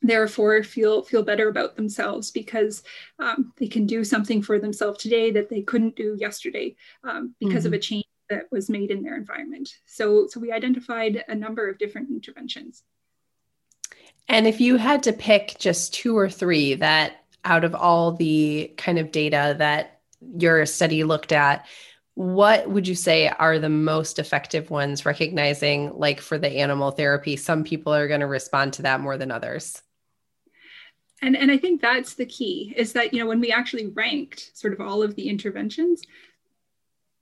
therefore 0.02 0.64
feel 0.64 1.04
feel 1.04 1.24
better 1.24 1.50
about 1.50 1.76
themselves 1.76 2.32
because 2.32 2.84
um, 3.20 3.52
they 3.58 3.68
can 3.68 3.86
do 3.86 4.04
something 4.04 4.42
for 4.42 4.60
themselves 4.60 5.02
today 5.02 5.32
that 5.32 5.50
they 5.50 5.62
couldn't 5.62 5.96
do 5.96 6.16
yesterday 6.20 6.76
um, 7.04 7.34
because 7.40 7.64
mm-hmm. 7.64 7.68
of 7.68 7.74
a 7.74 7.80
change 7.80 8.05
that 8.30 8.46
was 8.52 8.70
made 8.70 8.92
in 8.92 9.04
their 9.04 9.16
environment. 9.16 9.70
So 9.86 10.28
so 10.28 10.40
we 10.40 10.52
identified 10.52 11.24
a 11.28 11.36
number 11.36 11.70
of 11.70 11.78
different 11.78 12.10
interventions. 12.10 12.84
And 14.28 14.48
if 14.48 14.60
you 14.60 14.78
had 14.78 15.04
to 15.04 15.14
pick 15.14 15.56
just 15.60 15.94
two 15.94 16.18
or 16.18 16.30
three 16.30 16.76
that 16.76 17.26
out 17.44 17.64
of 17.64 17.76
all 17.76 18.12
the 18.12 18.74
kind 18.78 18.98
of 18.98 19.12
data 19.12 19.56
that 19.60 20.00
your 20.38 20.66
study 20.66 21.04
looked 21.04 21.32
at, 21.32 21.66
what 22.16 22.70
would 22.70 22.88
you 22.88 22.96
say 22.96 23.28
are 23.28 23.60
the 23.60 23.70
most 23.70 24.20
effective 24.20 24.70
ones 24.70 25.06
recognizing 25.06 25.92
like 25.98 26.22
for 26.22 26.38
the 26.38 26.50
animal 26.50 26.92
therapy 26.92 27.36
some 27.36 27.64
people 27.64 27.94
are 27.94 28.08
going 28.08 28.22
to 28.22 28.28
respond 28.28 28.74
to 28.74 28.82
that 28.84 29.02
more 29.02 29.18
than 29.18 29.32
others? 29.32 29.82
And 31.22 31.36
and 31.36 31.52
i 31.52 31.58
think 31.58 31.82
that's 31.82 32.16
the 32.16 32.26
key 32.26 32.74
is 32.76 32.94
that 32.94 33.14
you 33.14 33.20
know 33.20 33.26
when 33.26 33.40
we 33.40 33.52
actually 33.52 33.88
ranked 33.88 34.52
sort 34.54 34.74
of 34.74 34.82
all 34.82 35.02
of 35.02 35.16
the 35.16 35.30
interventions 35.30 36.04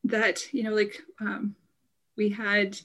that 0.06 0.54
you 0.54 0.64
know 0.64 0.74
like 0.74 1.02
um, 1.22 1.56
we 2.18 2.30
had 2.30 2.78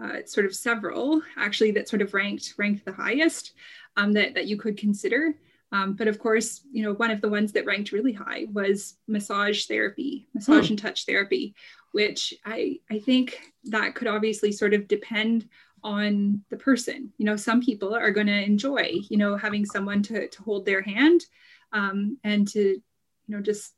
uh, 0.00 0.18
sort 0.26 0.46
of 0.46 0.54
several 0.54 1.22
actually 1.36 1.70
that 1.70 1.88
sort 1.88 2.02
of 2.02 2.14
ranked 2.14 2.54
ranked 2.58 2.84
the 2.84 2.92
highest 2.92 3.52
um, 3.96 4.12
that 4.12 4.34
that 4.34 4.46
you 4.46 4.56
could 4.56 4.76
consider 4.76 5.34
um, 5.74 5.94
but 5.94 6.06
of 6.06 6.20
course, 6.20 6.60
you 6.70 6.84
know, 6.84 6.94
one 6.94 7.10
of 7.10 7.20
the 7.20 7.28
ones 7.28 7.50
that 7.52 7.66
ranked 7.66 7.90
really 7.90 8.12
high 8.12 8.46
was 8.52 8.96
massage 9.08 9.64
therapy, 9.64 10.28
massage 10.32 10.68
hmm. 10.68 10.74
and 10.74 10.78
touch 10.78 11.04
therapy, 11.04 11.56
which 11.90 12.32
I, 12.44 12.78
I 12.88 13.00
think 13.00 13.40
that 13.64 13.96
could 13.96 14.06
obviously 14.06 14.52
sort 14.52 14.72
of 14.72 14.86
depend 14.86 15.48
on 15.82 16.44
the 16.48 16.56
person. 16.56 17.12
You 17.18 17.26
know, 17.26 17.34
some 17.34 17.60
people 17.60 17.92
are 17.92 18.12
going 18.12 18.28
to 18.28 18.44
enjoy, 18.44 19.00
you 19.08 19.16
know, 19.16 19.36
having 19.36 19.66
someone 19.66 20.00
to, 20.04 20.28
to 20.28 20.42
hold 20.44 20.64
their 20.64 20.80
hand 20.80 21.24
um, 21.72 22.18
and 22.22 22.46
to, 22.48 22.60
you 22.60 22.80
know, 23.26 23.40
just 23.40 23.72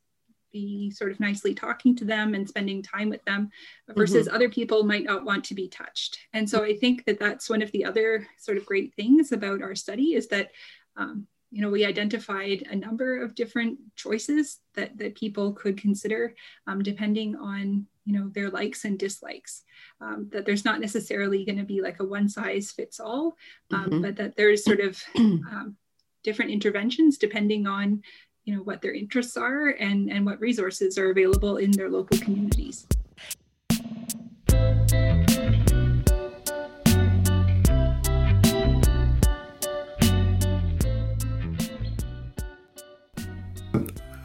be 0.51 0.91
sort 0.91 1.11
of 1.11 1.19
nicely 1.19 1.53
talking 1.53 1.95
to 1.95 2.05
them 2.05 2.33
and 2.33 2.47
spending 2.47 2.81
time 2.81 3.09
with 3.09 3.23
them 3.25 3.49
versus 3.95 4.27
mm-hmm. 4.27 4.35
other 4.35 4.49
people 4.49 4.83
might 4.83 5.03
not 5.03 5.25
want 5.25 5.43
to 5.45 5.53
be 5.53 5.67
touched. 5.67 6.19
And 6.33 6.49
so 6.49 6.63
I 6.63 6.75
think 6.75 7.05
that 7.05 7.19
that's 7.19 7.49
one 7.49 7.61
of 7.61 7.71
the 7.71 7.85
other 7.85 8.27
sort 8.37 8.57
of 8.57 8.65
great 8.65 8.93
things 8.95 9.31
about 9.31 9.61
our 9.61 9.75
study 9.75 10.13
is 10.13 10.27
that 10.27 10.51
um, 10.95 11.27
you 11.51 11.61
know, 11.61 11.69
we 11.69 11.85
identified 11.85 12.67
a 12.69 12.75
number 12.75 13.21
of 13.21 13.35
different 13.35 13.79
choices 13.95 14.59
that, 14.75 14.97
that 14.97 15.15
people 15.15 15.53
could 15.53 15.77
consider 15.77 16.35
um, 16.67 16.83
depending 16.83 17.35
on, 17.35 17.85
you 18.05 18.13
know, 18.19 18.29
their 18.29 18.49
likes 18.49 18.83
and 18.83 18.99
dislikes. 18.99 19.63
Um, 20.01 20.27
that 20.31 20.45
there's 20.45 20.65
not 20.65 20.81
necessarily 20.81 21.45
going 21.45 21.57
to 21.57 21.63
be 21.63 21.81
like 21.81 21.99
a 21.99 22.05
one 22.05 22.27
size 22.27 22.71
fits 22.71 22.99
all, 22.99 23.37
um, 23.71 23.85
mm-hmm. 23.85 24.01
but 24.01 24.15
that 24.17 24.35
there's 24.35 24.65
sort 24.65 24.81
of 24.81 25.01
um, 25.15 25.77
different 26.23 26.51
interventions 26.51 27.17
depending 27.17 27.65
on, 27.65 28.01
you 28.47 28.55
know, 28.55 28.61
what 28.61 28.81
their 28.81 28.93
interests 28.93 29.35
are 29.35 29.67
and, 29.67 30.09
and 30.09 30.25
what 30.25 30.39
resources 30.39 30.97
are 30.97 31.09
available 31.09 31.57
in 31.57 31.69
their 31.71 31.89
local 31.89 32.17
communities. 32.17 32.87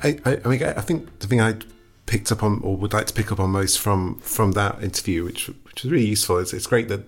I, 0.05 0.19
I, 0.25 0.41
I 0.45 0.49
mean, 0.49 0.63
I 0.63 0.81
think 0.81 1.19
the 1.19 1.27
thing 1.27 1.41
I 1.41 1.57
picked 2.07 2.31
up 2.31 2.45
on, 2.45 2.61
or 2.63 2.77
would 2.77 2.93
like 2.93 3.07
to 3.09 3.15
pick 3.15 3.33
up 3.33 3.41
on 3.41 3.51
most 3.51 3.81
from 3.81 4.21
from 4.21 4.53
that 4.53 4.83
interview, 4.83 5.25
which 5.25 5.49
which 5.49 5.83
was 5.83 5.91
really 5.93 6.07
useful, 6.07 6.39
is 6.39 6.53
it's 6.53 6.67
great 6.67 6.89
that 6.89 7.03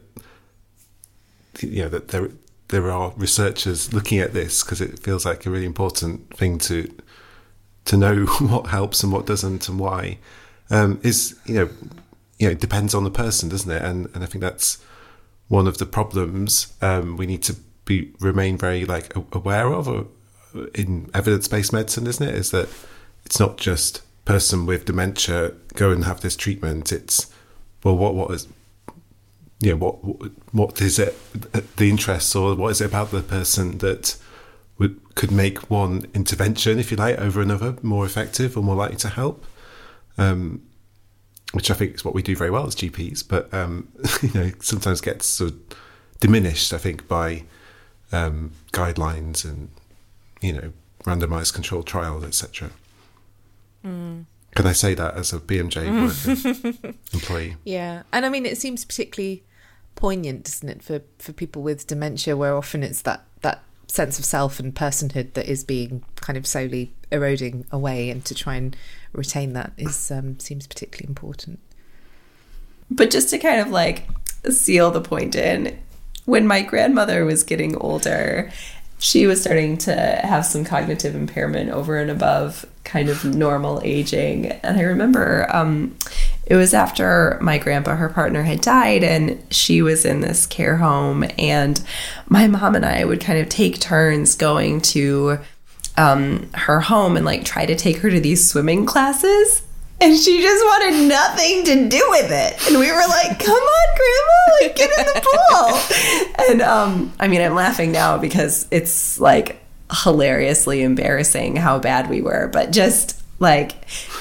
you 1.61 1.83
know 1.83 1.89
that 1.89 2.09
there 2.09 2.31
there 2.69 2.91
are 2.91 3.13
researchers 3.17 3.93
looking 3.93 4.19
at 4.19 4.33
this 4.33 4.63
because 4.63 4.81
it 4.81 5.01
feels 5.01 5.25
like 5.25 5.45
a 5.45 5.51
really 5.51 5.67
important 5.67 6.37
thing 6.37 6.59
to 6.59 6.89
to 7.87 7.97
know 7.97 8.25
what 8.41 8.69
helps 8.69 9.03
and 9.03 9.13
what 9.13 9.27
doesn't 9.27 9.69
and 9.69 9.79
why. 9.79 10.19
Um, 10.71 11.01
is 11.03 11.39
you 11.45 11.55
know 11.55 11.71
you 12.39 12.49
know 12.49 12.55
depends 12.55 12.95
on 12.95 13.05
the 13.05 13.11
person, 13.11 13.49
doesn't 13.49 13.71
it? 13.71 13.83
And 13.83 14.09
and 14.15 14.25
I 14.25 14.27
think 14.27 14.43
that's 14.43 14.79
one 15.49 15.67
of 15.67 15.79
the 15.79 15.87
problems 15.87 16.73
um, 16.81 17.17
we 17.17 17.27
need 17.27 17.43
to 17.45 17.57
be 17.85 18.13
remain 18.21 18.57
very 18.57 18.85
like 18.85 19.15
aware 19.33 19.73
of 19.73 19.89
or 19.89 20.07
in 20.75 21.11
evidence 21.13 21.49
based 21.49 21.73
medicine, 21.73 22.07
isn't 22.07 22.27
it? 22.27 22.35
Is 22.35 22.51
that 22.53 22.69
it's 23.25 23.39
not 23.39 23.59
just 23.59 24.03
person 24.25 24.65
with 24.67 24.87
dementia 24.87 25.53
go 25.75 25.91
and 25.91 26.05
have 26.05 26.21
this 26.21 26.37
treatment, 26.37 26.93
it's 26.93 27.31
well, 27.83 27.97
what 27.97 28.15
what 28.15 28.31
is 28.31 28.49
you 29.61 29.71
know 29.71 29.77
what 29.77 29.95
what 30.53 30.81
is 30.81 30.99
it 30.99 31.17
the 31.77 31.91
interests 31.91 32.35
or 32.35 32.55
what 32.55 32.71
is 32.71 32.81
it 32.81 32.87
about 32.87 33.11
the 33.11 33.23
person 33.23 33.79
that 33.79 34.17
could 35.15 35.31
make 35.31 35.71
one 35.71 36.07
intervention, 36.15 36.79
if 36.79 36.91
you 36.91 36.97
like, 36.97 37.19
over 37.19 37.41
another 37.41 37.77
more 37.83 38.05
effective 38.05 38.57
or 38.57 38.63
more 38.63 38.75
likely 38.75 38.97
to 38.97 39.09
help. 39.09 39.45
Um, 40.19 40.63
which 41.53 41.71
I 41.71 41.75
think 41.75 41.95
is 41.95 42.05
what 42.05 42.15
we 42.15 42.23
do 42.23 42.35
very 42.35 42.51
well 42.51 42.67
as 42.67 42.75
GPs, 42.75 43.27
but 43.27 43.53
um, 43.55 43.89
you 44.23 44.31
know 44.35 44.51
sometimes 44.61 45.01
gets 45.01 45.27
sort 45.27 45.53
of 45.53 45.59
diminished. 46.21 46.73
I 46.73 46.79
think 46.79 47.07
by 47.07 47.45
um, 48.13 48.53
guidelines 48.73 49.45
and 49.45 49.71
you 50.41 50.53
know 50.53 50.73
randomized 51.05 51.55
controlled 51.55 51.87
trials, 51.87 52.25
etc. 52.25 52.71
Mm. 53.85 54.25
Can 54.55 54.67
I 54.67 54.73
say 54.73 54.95
that 54.95 55.17
as 55.17 55.33
a 55.33 55.39
BMJ 55.39 56.95
employee? 57.15 57.57
Yeah, 57.65 58.03
and 58.13 58.27
I 58.27 58.29
mean 58.29 58.47
it 58.47 58.59
seems 58.59 58.85
particularly 58.85 59.45
poignant, 59.95 60.45
doesn't 60.45 60.69
it, 60.69 60.83
for 60.83 61.03
for 61.19 61.33
people 61.33 61.63
with 61.63 61.87
dementia, 61.87 62.37
where 62.37 62.57
often 62.57 62.83
it's 62.83 63.03
that 63.03 63.25
sense 63.87 64.19
of 64.19 64.25
self 64.25 64.59
and 64.61 64.75
personhood 64.75 65.35
that 65.35 65.47
is 65.47 65.65
being 65.65 66.05
kind 66.17 66.37
of 66.37 66.47
slowly 66.47 66.93
eroding 67.11 67.67
away, 67.71 68.11
and 68.11 68.25
to 68.25 68.35
try 68.35 68.57
and 68.57 68.77
retain 69.13 69.53
that 69.53 69.73
is 69.77 70.11
um, 70.11 70.39
seems 70.39 70.67
particularly 70.67 71.09
important. 71.09 71.59
But 72.91 73.11
just 73.11 73.31
to 73.31 73.39
kind 73.39 73.61
of 73.61 73.71
like 73.71 74.09
seal 74.51 74.91
the 74.91 75.01
point 75.01 75.35
in, 75.35 75.79
when 76.25 76.47
my 76.47 76.63
grandmother 76.63 77.25
was 77.25 77.43
getting 77.43 77.77
older, 77.77 78.51
she 78.99 79.27
was 79.27 79.41
starting 79.41 79.77
to 79.79 79.95
have 79.95 80.47
some 80.47 80.65
cognitive 80.65 81.15
impairment 81.15 81.71
over 81.71 81.99
and 81.99 82.11
above 82.11 82.65
kind 82.85 83.09
of 83.09 83.25
normal 83.25 83.81
aging. 83.85 84.47
And 84.47 84.79
I 84.79 84.83
remember 84.83 85.47
um, 85.55 85.97
it 86.47 86.57
was 86.57 86.75
after 86.75 87.39
my 87.41 87.59
grandpa, 87.59 87.97
her 87.97 88.09
partner, 88.09 88.43
had 88.43 88.61
died, 88.61 89.03
and 89.03 89.43
she 89.51 89.81
was 89.81 90.05
in 90.05 90.21
this 90.21 90.47
care 90.47 90.77
home. 90.77 91.25
And 91.39 91.83
my 92.29 92.47
mom 92.49 92.75
and 92.75 92.85
I 92.85 93.05
would 93.05 93.21
kind 93.21 93.39
of 93.39 93.49
take 93.49 93.81
turns 93.81 94.35
going 94.35 94.83
to 94.83 95.39
um, 95.97 96.51
her 96.55 96.81
home 96.81 97.17
and 97.17 97.25
like 97.25 97.45
try 97.45 97.67
to 97.67 97.75
take 97.75 97.99
her 97.99 98.11
to 98.11 98.21
these 98.21 98.49
swimming 98.49 98.85
classes. 98.85 99.63
And 100.01 100.19
she 100.19 100.43
just 100.43 100.65
wanted 100.65 101.09
nothing 101.09 101.65
to 101.65 101.89
do 101.89 102.07
with 102.11 102.31
it. 102.31 102.67
And 102.67 102.79
we 102.79 102.91
were 102.91 103.07
like, 103.09 103.39
come 103.39 103.55
on, 103.55 103.97
grandma, 103.97 104.61
like, 104.61 104.77
get 104.77 104.91
in 104.91 105.07
the 105.07 106.27
pool. 106.37 106.47
and 106.51 106.63
um, 106.63 107.13
I 107.21 107.29
mean, 107.29 107.41
I'm 107.41 107.55
laughing 107.55 107.93
now 107.93 108.19
because 108.19 108.67
it's 108.71 109.19
like 109.21 109.61
hilariously 110.03 110.83
embarrassing 110.83 111.57
how 111.57 111.79
bad 111.79 112.11
we 112.11 112.21
were, 112.21 112.49
but 112.53 112.73
just 112.73 113.23
like, 113.39 113.73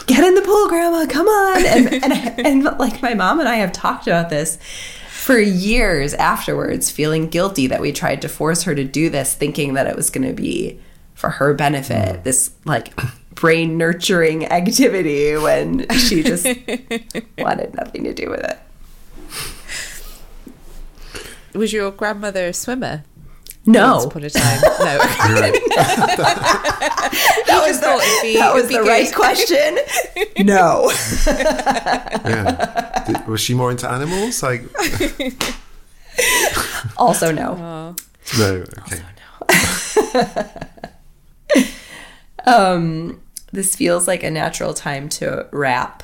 get 0.06 0.24
in 0.24 0.36
the 0.36 0.42
pool, 0.42 0.68
grandma, 0.68 1.06
come 1.06 1.28
on. 1.28 1.66
And, 1.66 2.04
and, 2.04 2.14
and 2.46 2.64
like 2.80 3.02
my 3.02 3.14
mom 3.14 3.40
and 3.40 3.50
I 3.50 3.56
have 3.56 3.72
talked 3.72 4.08
about 4.08 4.30
this 4.30 4.58
for 5.10 5.40
years 5.40 6.14
afterwards, 6.16 6.92
feeling 6.92 7.30
guilty 7.30 7.68
that 7.68 7.80
we 7.80 7.94
tried 7.94 8.22
to 8.24 8.30
force 8.30 8.64
her 8.64 8.76
to 8.76 8.84
do 8.84 9.10
this, 9.10 9.34
thinking 9.34 9.74
that 9.76 9.88
it 9.88 9.96
was 9.96 10.10
going 10.10 10.28
to 10.28 10.34
be 10.34 10.80
for 11.14 11.30
her 11.30 11.54
benefit, 11.54 12.26
this 12.26 12.52
like 12.66 12.94
brain 13.34 13.78
nurturing 13.78 14.46
activity 14.48 15.38
when 15.38 15.88
she 15.90 16.24
just 16.24 16.46
wanted 17.38 17.74
nothing 17.76 18.04
to 18.04 18.14
do 18.14 18.30
with 18.30 18.42
it. 18.42 18.60
Was 21.58 21.72
your 21.72 21.92
grandmother 21.92 22.48
a 22.48 22.54
swimmer? 22.54 23.04
No. 23.66 23.94
Once 23.94 24.06
upon 24.06 24.24
a 24.24 24.30
time. 24.30 24.62
No. 24.84 24.98
that 27.48 27.64
was 27.66 27.80
the, 27.80 28.20
be, 28.22 28.36
that 28.36 28.54
was 28.54 28.68
the 28.68 28.82
right 28.82 29.14
question. 29.14 29.80
No. 30.46 30.92
yeah. 31.28 33.04
Did, 33.08 33.28
was 33.28 33.40
she 33.40 33.54
more 33.54 33.72
into 33.72 33.90
animals? 33.90 34.44
Like. 34.44 34.64
also 36.98 37.32
no. 37.32 37.56
Oh. 37.58 37.96
No. 38.38 38.66
Okay. 38.80 39.02
Also 39.40 40.20
no. 42.46 42.54
um, 42.54 43.22
this 43.52 43.76
feels 43.76 44.08
like 44.08 44.24
a 44.24 44.32
natural 44.32 44.74
time 44.74 45.08
to 45.10 45.48
wrap. 45.52 46.04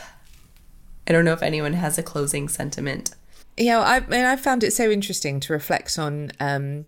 I 1.07 1.11
don't 1.11 1.25
know 1.25 1.33
if 1.33 1.41
anyone 1.43 1.73
has 1.73 1.97
a 1.97 2.03
closing 2.03 2.47
sentiment. 2.47 3.15
Yeah, 3.57 3.81
I 3.81 3.99
mean, 4.01 4.23
I 4.23 4.35
found 4.37 4.63
it 4.63 4.71
so 4.71 4.89
interesting 4.89 5.39
to 5.41 5.53
reflect 5.53 5.97
on 5.99 6.31
um, 6.39 6.85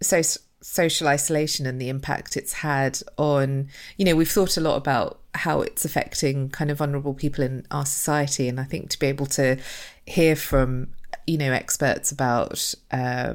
so 0.00 0.20
social 0.60 1.06
isolation 1.06 1.66
and 1.66 1.80
the 1.80 1.88
impact 1.88 2.36
it's 2.36 2.54
had 2.54 2.98
on 3.18 3.68
you 3.96 4.04
know 4.04 4.16
we've 4.16 4.30
thought 4.30 4.56
a 4.56 4.60
lot 4.60 4.76
about 4.76 5.20
how 5.34 5.60
it's 5.60 5.84
affecting 5.84 6.48
kind 6.48 6.70
of 6.70 6.78
vulnerable 6.78 7.14
people 7.14 7.44
in 7.44 7.64
our 7.70 7.86
society 7.86 8.48
and 8.48 8.58
i 8.58 8.64
think 8.64 8.90
to 8.90 8.98
be 8.98 9.06
able 9.06 9.26
to 9.26 9.56
hear 10.06 10.34
from 10.34 10.88
you 11.26 11.38
know 11.38 11.52
experts 11.52 12.10
about 12.10 12.74
uh, 12.90 13.34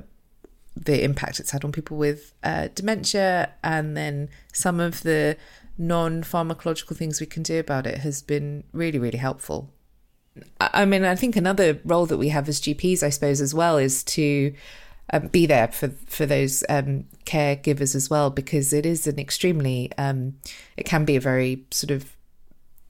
the 0.75 1.03
impact 1.03 1.39
it's 1.39 1.51
had 1.51 1.63
on 1.63 1.71
people 1.71 1.97
with 1.97 2.33
uh, 2.43 2.67
dementia 2.75 3.51
and 3.63 3.95
then 3.95 4.29
some 4.51 4.79
of 4.79 5.03
the 5.03 5.37
non 5.77 6.21
pharmacological 6.21 6.95
things 6.95 7.19
we 7.19 7.25
can 7.25 7.43
do 7.43 7.59
about 7.59 7.87
it 7.87 7.99
has 7.99 8.21
been 8.21 8.63
really, 8.71 8.99
really 8.99 9.17
helpful. 9.17 9.69
I 10.59 10.85
mean, 10.85 11.03
I 11.03 11.15
think 11.15 11.35
another 11.35 11.81
role 11.83 12.05
that 12.05 12.17
we 12.17 12.29
have 12.29 12.47
as 12.47 12.61
GPs, 12.61 13.03
I 13.03 13.09
suppose, 13.09 13.41
as 13.41 13.53
well, 13.53 13.77
is 13.77 14.03
to 14.05 14.53
um, 15.11 15.27
be 15.27 15.45
there 15.45 15.67
for 15.67 15.89
for 16.07 16.25
those 16.25 16.63
um, 16.69 17.05
caregivers 17.25 17.95
as 17.95 18.09
well, 18.09 18.29
because 18.29 18.73
it 18.73 18.85
is 18.85 19.07
an 19.07 19.19
extremely, 19.19 19.91
um, 19.97 20.35
it 20.77 20.85
can 20.85 21.05
be 21.05 21.15
a 21.15 21.21
very 21.21 21.65
sort 21.71 21.91
of 21.91 22.15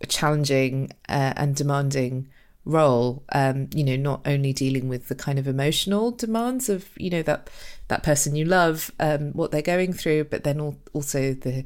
challenging 0.08 0.92
uh, 1.10 1.34
and 1.36 1.56
demanding 1.56 2.28
role. 2.64 3.24
Um, 3.34 3.70
you 3.74 3.84
know, 3.84 3.96
not 3.96 4.22
only 4.26 4.54
dealing 4.54 4.88
with 4.88 5.08
the 5.08 5.16
kind 5.16 5.40
of 5.40 5.48
emotional 5.48 6.12
demands 6.12 6.70
of 6.70 6.90
you 6.98 7.10
know 7.10 7.24
that 7.24 7.50
that 7.88 8.04
person 8.04 8.36
you 8.36 8.46
love, 8.46 8.92
um, 9.00 9.32
what 9.34 9.52
they're 9.52 9.62
going 9.62 9.94
through, 9.94 10.26
but 10.26 10.44
then 10.44 10.78
also 10.94 11.34
the 11.34 11.66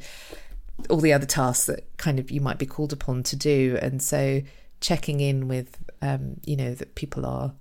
all 0.90 0.98
the 0.98 1.14
other 1.14 1.26
tasks 1.26 1.68
that 1.68 1.98
kind 1.98 2.20
of 2.20 2.32
you 2.32 2.42
might 2.42 2.58
be 2.58 2.66
called 2.66 2.94
upon 2.94 3.24
to 3.24 3.36
do. 3.36 3.78
And 3.82 4.02
so 4.02 4.42
checking 4.82 5.20
in 5.20 5.48
with, 5.48 5.78
um, 6.02 6.36
you 6.46 6.56
know, 6.56 6.74
that 6.76 6.96
people 6.96 7.26
are 7.26 7.54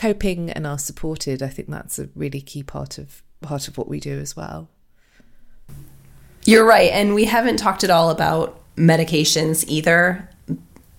coping 0.00 0.50
and 0.50 0.66
are 0.66 0.78
supported, 0.78 1.42
I 1.42 1.48
think 1.48 1.68
that's 1.68 1.98
a 1.98 2.08
really 2.14 2.40
key 2.40 2.62
part 2.62 2.96
of 2.96 3.22
part 3.42 3.68
of 3.68 3.76
what 3.76 3.88
we 3.88 4.00
do 4.00 4.18
as 4.18 4.34
well. 4.34 4.68
You're 6.44 6.64
right, 6.64 6.90
and 6.90 7.14
we 7.14 7.26
haven't 7.26 7.58
talked 7.58 7.84
at 7.84 7.90
all 7.90 8.10
about 8.10 8.58
medications 8.76 9.64
either. 9.68 10.28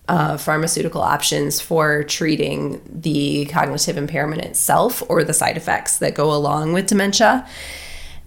Uh, 0.07 0.35
pharmaceutical 0.35 1.01
options 1.01 1.61
for 1.61 2.03
treating 2.03 2.81
the 2.85 3.45
cognitive 3.45 3.95
impairment 3.95 4.41
itself 4.41 5.01
or 5.07 5.23
the 5.23 5.33
side 5.33 5.55
effects 5.55 5.99
that 5.99 6.13
go 6.13 6.33
along 6.33 6.73
with 6.73 6.87
dementia. 6.87 7.47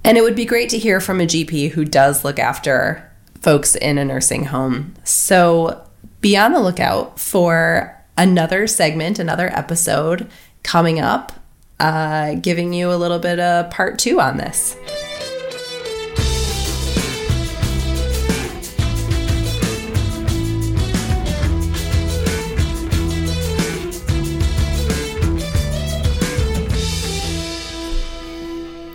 And 0.03 0.17
it 0.17 0.23
would 0.23 0.37
be 0.37 0.47
great 0.47 0.71
to 0.71 0.79
hear 0.79 0.99
from 1.01 1.21
a 1.21 1.27
GP 1.27 1.73
who 1.73 1.85
does 1.85 2.25
look 2.25 2.39
after 2.39 3.11
folks 3.43 3.75
in 3.75 3.99
a 3.99 4.05
nursing 4.05 4.47
home. 4.47 4.95
So 5.05 5.87
be 6.23 6.39
on 6.39 6.53
the 6.53 6.61
lookout 6.61 7.21
for 7.21 8.03
another 8.17 8.67
segment, 8.67 9.19
another 9.19 9.51
episode 9.53 10.31
coming 10.65 10.99
up, 10.99 11.31
uh, 11.79 12.35
giving 12.35 12.73
you 12.73 12.91
a 12.91 12.97
little 12.97 13.21
bit 13.21 13.39
of 13.39 13.71
part 13.71 14.01
two 14.01 14.21
on 14.21 14.39
this. 14.39 14.77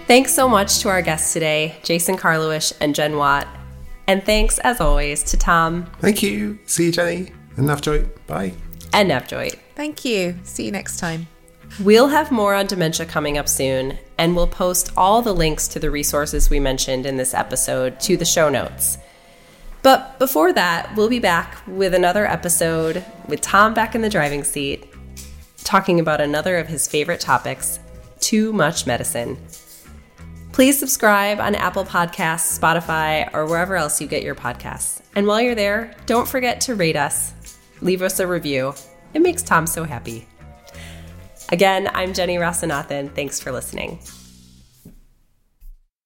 Thanks 0.10 0.34
so 0.34 0.50
much 0.50 0.80
to 0.80 0.90
our 0.90 1.04
guests 1.04 1.34
today, 1.34 1.76
Jason 1.84 2.18
Karlawish 2.18 2.74
and 2.82 2.96
Jen 2.96 3.16
Watt. 3.16 3.48
And 4.08 4.24
thanks, 4.24 4.58
as 4.58 4.82
always, 4.82 5.22
to 5.26 5.38
Tom. 5.38 5.86
Thank 6.00 6.24
you. 6.24 6.58
See 6.66 6.88
you, 6.88 6.92
Jenny. 6.92 7.32
And 7.58 7.70
Navjoyt. 7.70 8.10
Bye. 8.26 8.54
And 8.92 9.12
Navjoyt. 9.12 9.60
Thank 9.76 10.04
you. 10.04 10.40
See 10.42 10.66
you 10.66 10.72
next 10.72 10.98
time. 10.98 11.28
We'll 11.84 12.10
have 12.10 12.30
more 12.30 12.56
on 12.56 12.66
dementia 12.66 13.06
coming 13.06 13.38
up 13.38 13.48
soon, 13.48 13.98
and 14.18 14.36
we'll 14.36 14.48
post 14.48 14.92
all 14.98 15.22
the 15.22 15.34
links 15.34 15.66
to 15.70 15.80
the 15.80 15.90
resources 15.90 16.50
we 16.50 16.60
mentioned 16.60 17.06
in 17.06 17.16
this 17.16 17.34
episode 17.34 18.02
to 18.02 18.18
the 18.18 18.26
show 18.26 18.50
notes. 18.50 18.98
But 19.82 20.20
before 20.20 20.52
that, 20.52 20.94
we'll 20.98 21.08
be 21.08 21.20
back 21.20 21.66
with 21.68 21.94
another 21.94 22.26
episode 22.26 23.06
with 23.30 23.40
Tom 23.40 23.74
back 23.74 23.96
in 23.96 24.02
the 24.02 24.10
driving 24.10 24.44
seat, 24.44 24.94
talking 25.64 26.02
about 26.02 26.20
another 26.20 26.58
of 26.58 26.68
his 26.68 26.86
favorite 26.86 27.22
topics 27.22 27.80
too 28.20 28.52
much 28.52 28.86
medicine. 28.86 29.38
Please 30.52 30.78
subscribe 30.78 31.40
on 31.40 31.56
Apple 31.56 31.86
Podcasts, 31.86 32.60
Spotify, 32.60 33.34
or 33.34 33.46
wherever 33.46 33.78
else 33.78 34.02
you 34.02 34.08
get 34.08 34.24
your 34.24 34.36
podcasts. 34.36 35.02
And 35.16 35.26
while 35.28 35.40
you're 35.40 35.56
there, 35.56 35.96
don't 36.08 36.28
forget 36.28 36.60
to 36.62 36.76
rate 36.76 36.98
us, 36.98 37.32
leave 37.80 38.02
us 38.02 38.20
a 38.20 38.28
review. 38.28 38.74
It 39.14 39.22
makes 39.22 39.42
Tom 39.42 39.66
so 39.66 39.86
happy. 39.86 40.28
Again, 41.52 41.90
I'm 41.94 42.14
Jenny 42.14 42.36
Rasanathan. 42.38 43.14
Thanks 43.16 43.40
for 43.40 43.52
listening. 43.52 43.98